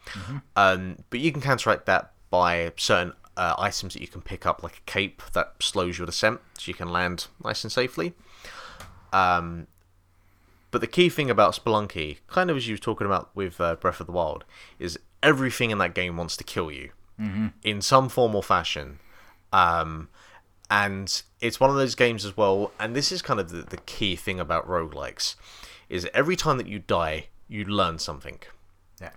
[0.56, 4.58] Um, but you can counteract that by certain uh, items that you can pick up,
[4.66, 8.14] like a cape that slows your descent, so you can land nice and safely.
[9.14, 9.68] Um,
[10.72, 13.76] but the key thing about Spelunky, kind of as you were talking about with uh,
[13.76, 14.46] Breath of the Wild,
[14.80, 16.92] is everything in that game wants to kill you
[17.64, 18.98] in some form or fashion.
[19.54, 20.10] Um,
[20.72, 23.78] and it's one of those games as well, and this is kind of the, the
[23.78, 25.36] key thing about roguelikes,
[25.88, 28.40] is every time that you die, you learn something.
[29.00, 29.12] Yeah.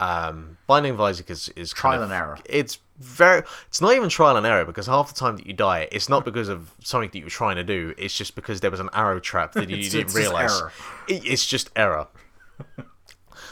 [0.00, 2.38] Um, Binding of Isaac is, is kind Trial of- and error.
[2.46, 3.42] It's very.
[3.68, 6.24] It's not even trial and error because half the time that you die, it's not
[6.24, 7.94] because of something that you were trying to do.
[7.98, 10.62] It's just because there was an arrow trap that you It's- didn't it's realize.
[11.08, 12.06] It- it's just error.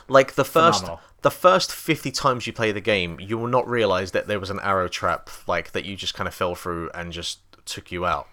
[0.09, 1.01] like the first, Phenomenal.
[1.23, 4.51] the first fifty times you play the game, you will not realize that there was
[4.51, 8.05] an arrow trap, like that you just kind of fell through and just took you
[8.07, 8.29] out.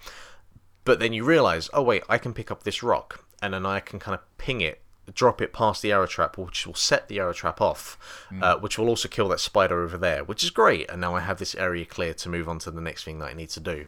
[0.85, 3.79] But then you realize, oh wait, I can pick up this rock, and then I
[3.79, 4.81] can kind of ping it,
[5.13, 7.97] drop it past the arrow trap, which will set the arrow trap off,
[8.41, 10.89] uh, which will also kill that spider over there, which is great.
[10.89, 13.29] And now I have this area clear to move on to the next thing that
[13.29, 13.87] I need to do.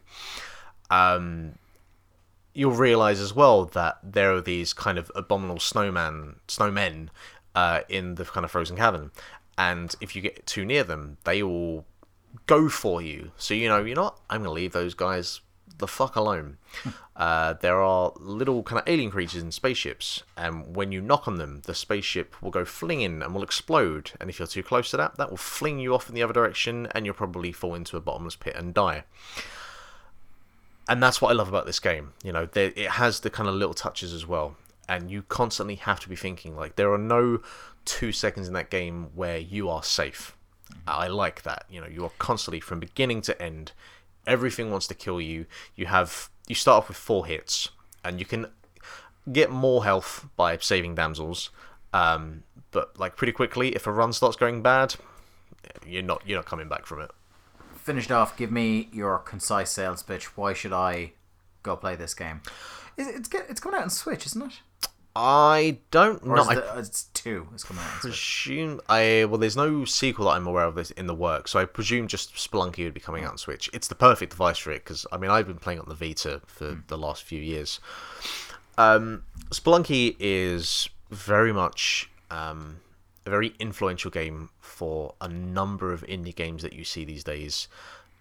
[0.90, 1.56] Um,
[2.54, 7.10] you'll realize as well that there are these kind of abominable snowman snowmen
[7.56, 9.12] uh, in the kind of frozen cavern,
[9.58, 11.86] and if you get too near them, they will
[12.46, 13.32] go for you.
[13.38, 14.20] So you know, you know, what?
[14.30, 15.42] I'm gonna leave those guys
[15.78, 16.58] the fuck alone.
[17.16, 21.38] uh, there are little kind of alien creatures in spaceships, and when you knock on
[21.38, 24.12] them, the spaceship will go flinging and will explode.
[24.20, 26.34] And if you're too close to that, that will fling you off in the other
[26.34, 29.04] direction, and you'll probably fall into a bottomless pit and die
[30.92, 32.12] and that's what I love about this game.
[32.22, 34.58] You know, there, it has the kind of little touches as well,
[34.90, 37.42] and you constantly have to be thinking like there are no
[37.86, 40.36] two seconds in that game where you are safe.
[40.86, 41.66] I like that.
[41.70, 43.72] You know, you are constantly from beginning to end.
[44.28, 45.46] Everything wants to kill you.
[45.76, 47.70] You have you start off with four hits,
[48.04, 48.48] and you can
[49.32, 51.50] get more health by saving damsels.
[51.94, 54.96] Um, but like pretty quickly, if a run starts going bad,
[55.86, 57.12] you're not you're not coming back from it.
[57.76, 58.38] Finished off.
[58.38, 60.38] Give me your concise sales pitch.
[60.38, 61.14] Why should I
[61.64, 62.42] go play this game?
[62.98, 64.60] It's get, it's coming out on Switch, isn't it?
[65.16, 66.36] I don't know.
[66.36, 67.48] I it's two.
[67.54, 71.08] It's coming out presume I well, there's no sequel that I'm aware of this in
[71.08, 73.70] the work, so I presume just Spelunky would be coming out on Switch.
[73.74, 76.42] It's the perfect device for it because I mean I've been playing on the Vita
[76.48, 77.82] for the last few years.
[78.78, 82.80] Um, Spelunky is very much um,
[83.26, 87.68] a very influential game for a number of indie games that you see these days.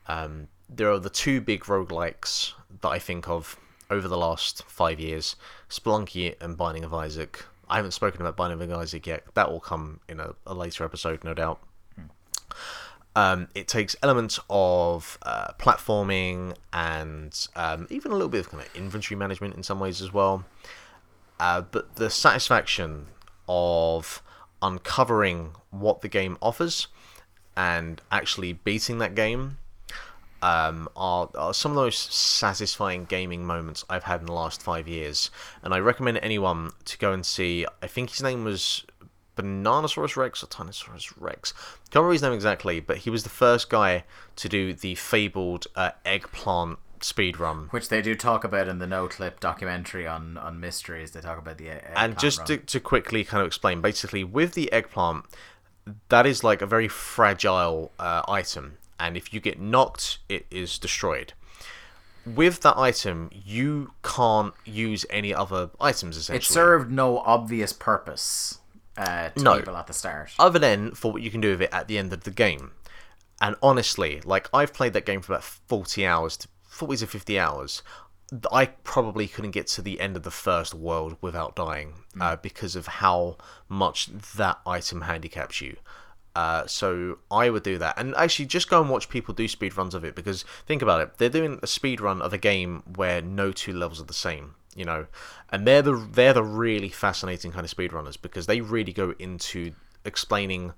[0.08, 3.56] Um, there are the two big roguelikes that I think of
[3.90, 5.36] over the last five years
[5.68, 7.44] Spelunky and Binding of Isaac.
[7.68, 9.24] I haven't spoken about Binding of Isaac yet.
[9.34, 11.60] That will come in a, a later episode, no doubt.
[13.16, 18.62] Um, it takes elements of uh, platforming and um, even a little bit of kind
[18.62, 20.44] of inventory management in some ways as well.
[21.40, 23.06] Uh, but the satisfaction
[23.48, 24.22] of
[24.62, 26.88] uncovering what the game offers
[27.56, 29.58] and actually beating that game
[30.42, 34.62] um, are, are some of the most satisfying gaming moments I've had in the last
[34.62, 35.30] five years.
[35.62, 37.66] And I recommend anyone to go and see.
[37.82, 38.84] I think his name was
[39.36, 41.52] Bananasaurus Rex or Tyrannosaurus Rex.
[41.90, 44.04] Can't remember his name exactly, but he was the first guy
[44.36, 47.68] to do the fabled uh, eggplant speed run.
[47.70, 51.12] Which they do talk about in the Noclip documentary on, on mysteries.
[51.12, 52.46] They talk about the egg- and just run.
[52.46, 55.24] to, to quickly kind of explain basically with the eggplant
[56.08, 60.78] that is like a very fragile uh, item and if you get knocked it is
[60.78, 61.32] destroyed
[62.27, 68.59] with that item you can't use any other items essentially it served no obvious purpose
[68.97, 69.56] uh, to No.
[69.56, 70.32] people at the start.
[70.39, 72.72] other than for what you can do with it at the end of the game.
[73.40, 77.39] And honestly, like I've played that game for about forty hours, to, forty to fifty
[77.39, 77.82] hours.
[78.52, 82.77] I probably couldn't get to the end of the first world without dying uh, because
[82.77, 85.77] of how much that item handicaps you.
[86.36, 89.77] Uh, so I would do that, and actually just go and watch people do speed
[89.77, 92.82] runs of it because think about it, they're doing a speed run of a game
[92.94, 95.07] where no two levels are the same, you know,
[95.51, 99.73] and they're the they're the really fascinating kind of speedrunners because they really go into
[100.05, 100.73] explaining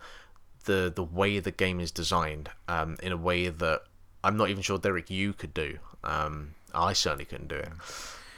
[0.64, 3.82] the the way the game is designed um, in a way that
[4.24, 5.78] I'm not even sure Derek Yu could do.
[6.02, 7.68] Um, I certainly couldn't do it.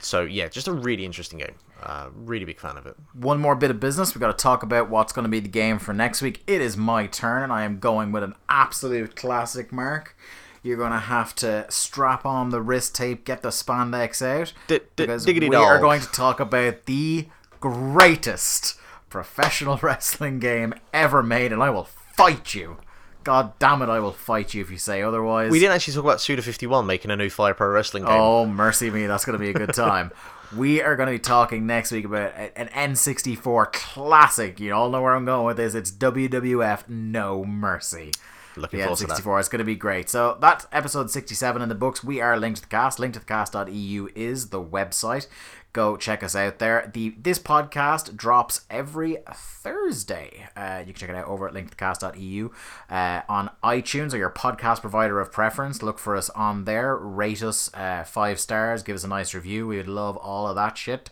[0.05, 1.55] So yeah, just a really interesting game.
[1.83, 2.97] Uh, really big fan of it.
[3.15, 4.15] One more bit of business.
[4.15, 6.43] we got to talk about what's going to be the game for next week.
[6.47, 10.17] It is my turn, and I am going with an absolute classic, Mark.
[10.63, 14.79] You're going to have to strap on the wrist tape, get the spandex out, D-
[14.79, 17.29] d- because we are going to talk about the
[17.61, 18.79] greatest
[19.11, 22.79] professional wrestling game ever made, and I will fight you.
[23.25, 25.51] God damn it, I will fight you if you say otherwise.
[25.51, 28.13] We didn't actually talk about Suda51 making a new Fire Pro Wrestling game.
[28.13, 30.13] Oh, mercy me, that's going to be a good time.
[30.57, 34.61] we are going to be talking next week about an N64 classic.
[34.61, 35.75] You all know where I'm going with this.
[35.75, 38.13] It's WWF No Mercy.
[38.57, 39.19] Looking The forward to that.
[39.19, 40.09] N64 is going to be great.
[40.09, 42.05] So that's episode 67 in the books.
[42.05, 42.99] We are linked to the cast.
[42.99, 45.27] Link to the cast.eu is the website.
[45.73, 46.89] Go check us out there.
[46.95, 50.47] The This podcast drops every Thursday.
[50.57, 52.51] Uh, you can check it out over at linktothecast.eu
[52.89, 55.83] uh, on iTunes or your podcast provider of preference.
[55.83, 56.97] Look for us on there.
[56.97, 58.85] Rate us uh, five stars.
[58.85, 59.67] Give us a nice review.
[59.67, 61.11] We would love all of that shit.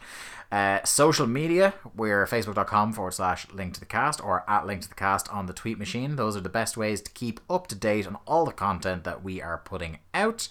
[0.53, 4.89] Uh, social media, we're facebook.com forward slash link to the cast or at link to
[4.89, 6.16] the cast on the tweet machine.
[6.16, 9.24] Those are the best ways to keep up to date on all the content that
[9.24, 10.49] we are putting out.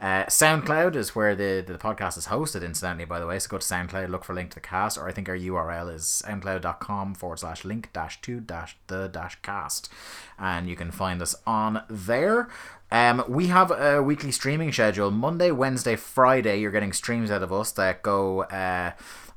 [0.00, 3.38] Uh, SoundCloud is where the, the podcast is hosted, incidentally, by the way.
[3.38, 5.94] So go to SoundCloud, look for link to the cast, or I think our URL
[5.94, 9.92] is soundcloud.com forward slash link dash to dash the dash cast.
[10.38, 12.48] And you can find us on there.
[12.90, 15.10] Um, we have a weekly streaming schedule.
[15.10, 18.44] Monday, Wednesday, Friday, you're getting streams out of us that go.
[18.44, 18.92] Uh,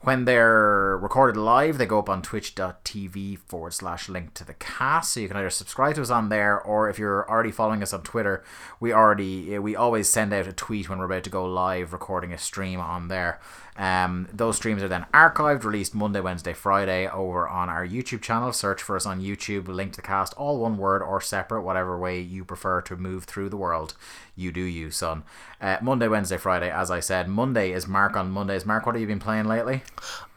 [0.05, 5.13] when they're recorded live, they go up on twitch.tv forward slash link to the cast.
[5.13, 7.93] So you can either subscribe to us on there, or if you're already following us
[7.93, 8.43] on Twitter,
[8.79, 12.31] we already we always send out a tweet when we're about to go live recording
[12.33, 13.39] a stream on there.
[13.77, 18.53] Um, those streams are then archived, released Monday, Wednesday, Friday over on our YouTube channel.
[18.53, 21.97] Search for us on YouTube, link to the cast, all one word or separate, whatever
[21.99, 23.93] way you prefer to move through the world.
[24.35, 25.23] You do you, son.
[25.59, 27.27] Uh, Monday, Wednesday, Friday, as I said.
[27.27, 28.65] Monday is Mark on Mondays.
[28.65, 29.83] Mark, what have you been playing lately?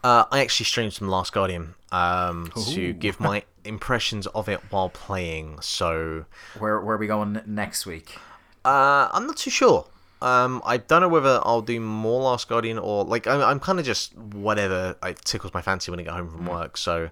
[0.03, 4.89] Uh, I actually streamed some Last Guardian um, to give my impressions of it while
[4.89, 5.59] playing.
[5.61, 6.25] So
[6.57, 8.17] Where where are we going next week?
[8.65, 9.87] uh, I'm not too sure.
[10.21, 13.79] Um, I don't know whether I'll do more Last Guardian or like I'm, I'm kind
[13.79, 16.75] of just whatever it tickles my fancy when I get home from work.
[16.77, 17.09] So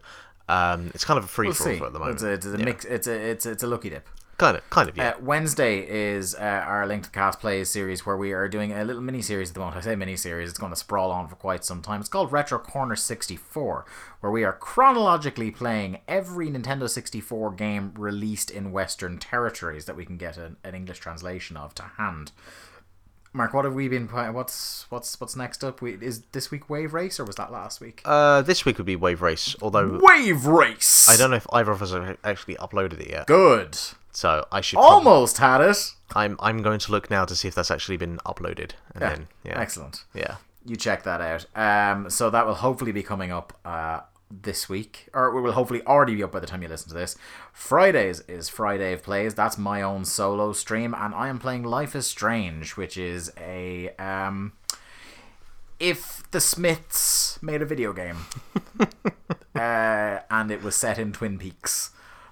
[0.49, 2.15] um, it's kind of a free for all at the moment.
[2.15, 2.65] It's a, it's a Yeah.
[2.65, 2.85] mix.
[2.85, 4.07] It's a it's a, it's a lucky dip.
[4.38, 5.09] Kind of, kind of, yeah.
[5.09, 8.84] Uh, Wednesday is uh, our Link to Cast Plays series where we are doing a
[8.85, 9.77] little mini series at the moment.
[9.77, 12.01] I say mini series, it's going to sprawl on for quite some time.
[12.01, 13.85] It's called Retro Corner 64,
[14.19, 20.05] where we are chronologically playing every Nintendo 64 game released in Western territories that we
[20.05, 22.31] can get an, an English translation of to hand.
[23.33, 24.33] Mark, what have we been playing?
[24.33, 25.81] What's what's what's next up?
[25.81, 28.01] We, is this week Wave Race or was that last week?
[28.05, 31.07] Uh, this week would be Wave Race, although Wave Race.
[31.09, 33.27] I don't know if either of us have actually uploaded it yet.
[33.27, 33.77] Good.
[34.11, 34.77] So I should.
[34.77, 35.93] prob- Almost had it.
[36.15, 39.09] I'm I'm going to look now to see if that's actually been uploaded, and Yeah.
[39.09, 40.03] then yeah, Excellent.
[40.13, 40.35] yeah.
[40.65, 41.45] you check that out.
[41.55, 43.99] Um, so that will hopefully be coming up uh,
[44.29, 46.95] this week, or we will hopefully already be up by the time you listen to
[46.95, 47.17] this.
[47.53, 49.33] Fridays is Friday of Plays.
[49.33, 53.89] That's my own solo stream, and I am playing Life is Strange, which is a
[53.97, 54.53] um,
[55.79, 58.25] if the Smiths made a video game,
[59.55, 61.91] uh, and it was set in Twin Peaks,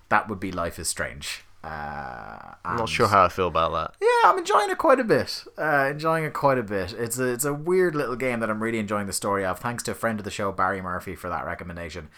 [0.09, 1.43] that would be Life is Strange.
[1.65, 3.95] Uh, I'm not sure how I feel about that.
[3.99, 5.43] yeah, I'm enjoying it quite a bit.
[5.57, 6.93] Uh, enjoying it quite a bit.
[6.93, 9.59] It's a it's a weird little game that I'm really enjoying the story of.
[9.59, 12.09] Thanks to a friend of the show, Barry Murphy, for that recommendation.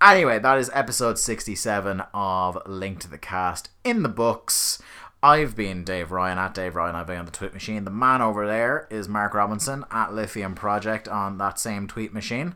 [0.00, 4.80] Anyway, that is episode 67 of Link to the Cast in the books.
[5.22, 6.94] I've been Dave Ryan at Dave Ryan.
[6.94, 7.84] I've been on the tweet machine.
[7.84, 12.54] The man over there is Mark Robinson at Lithium Project on that same tweet machine.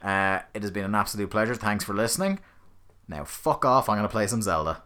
[0.00, 1.56] Uh, it has been an absolute pleasure.
[1.56, 2.38] Thanks for listening.
[3.08, 3.88] Now, fuck off.
[3.88, 4.82] I'm going to play some Zelda.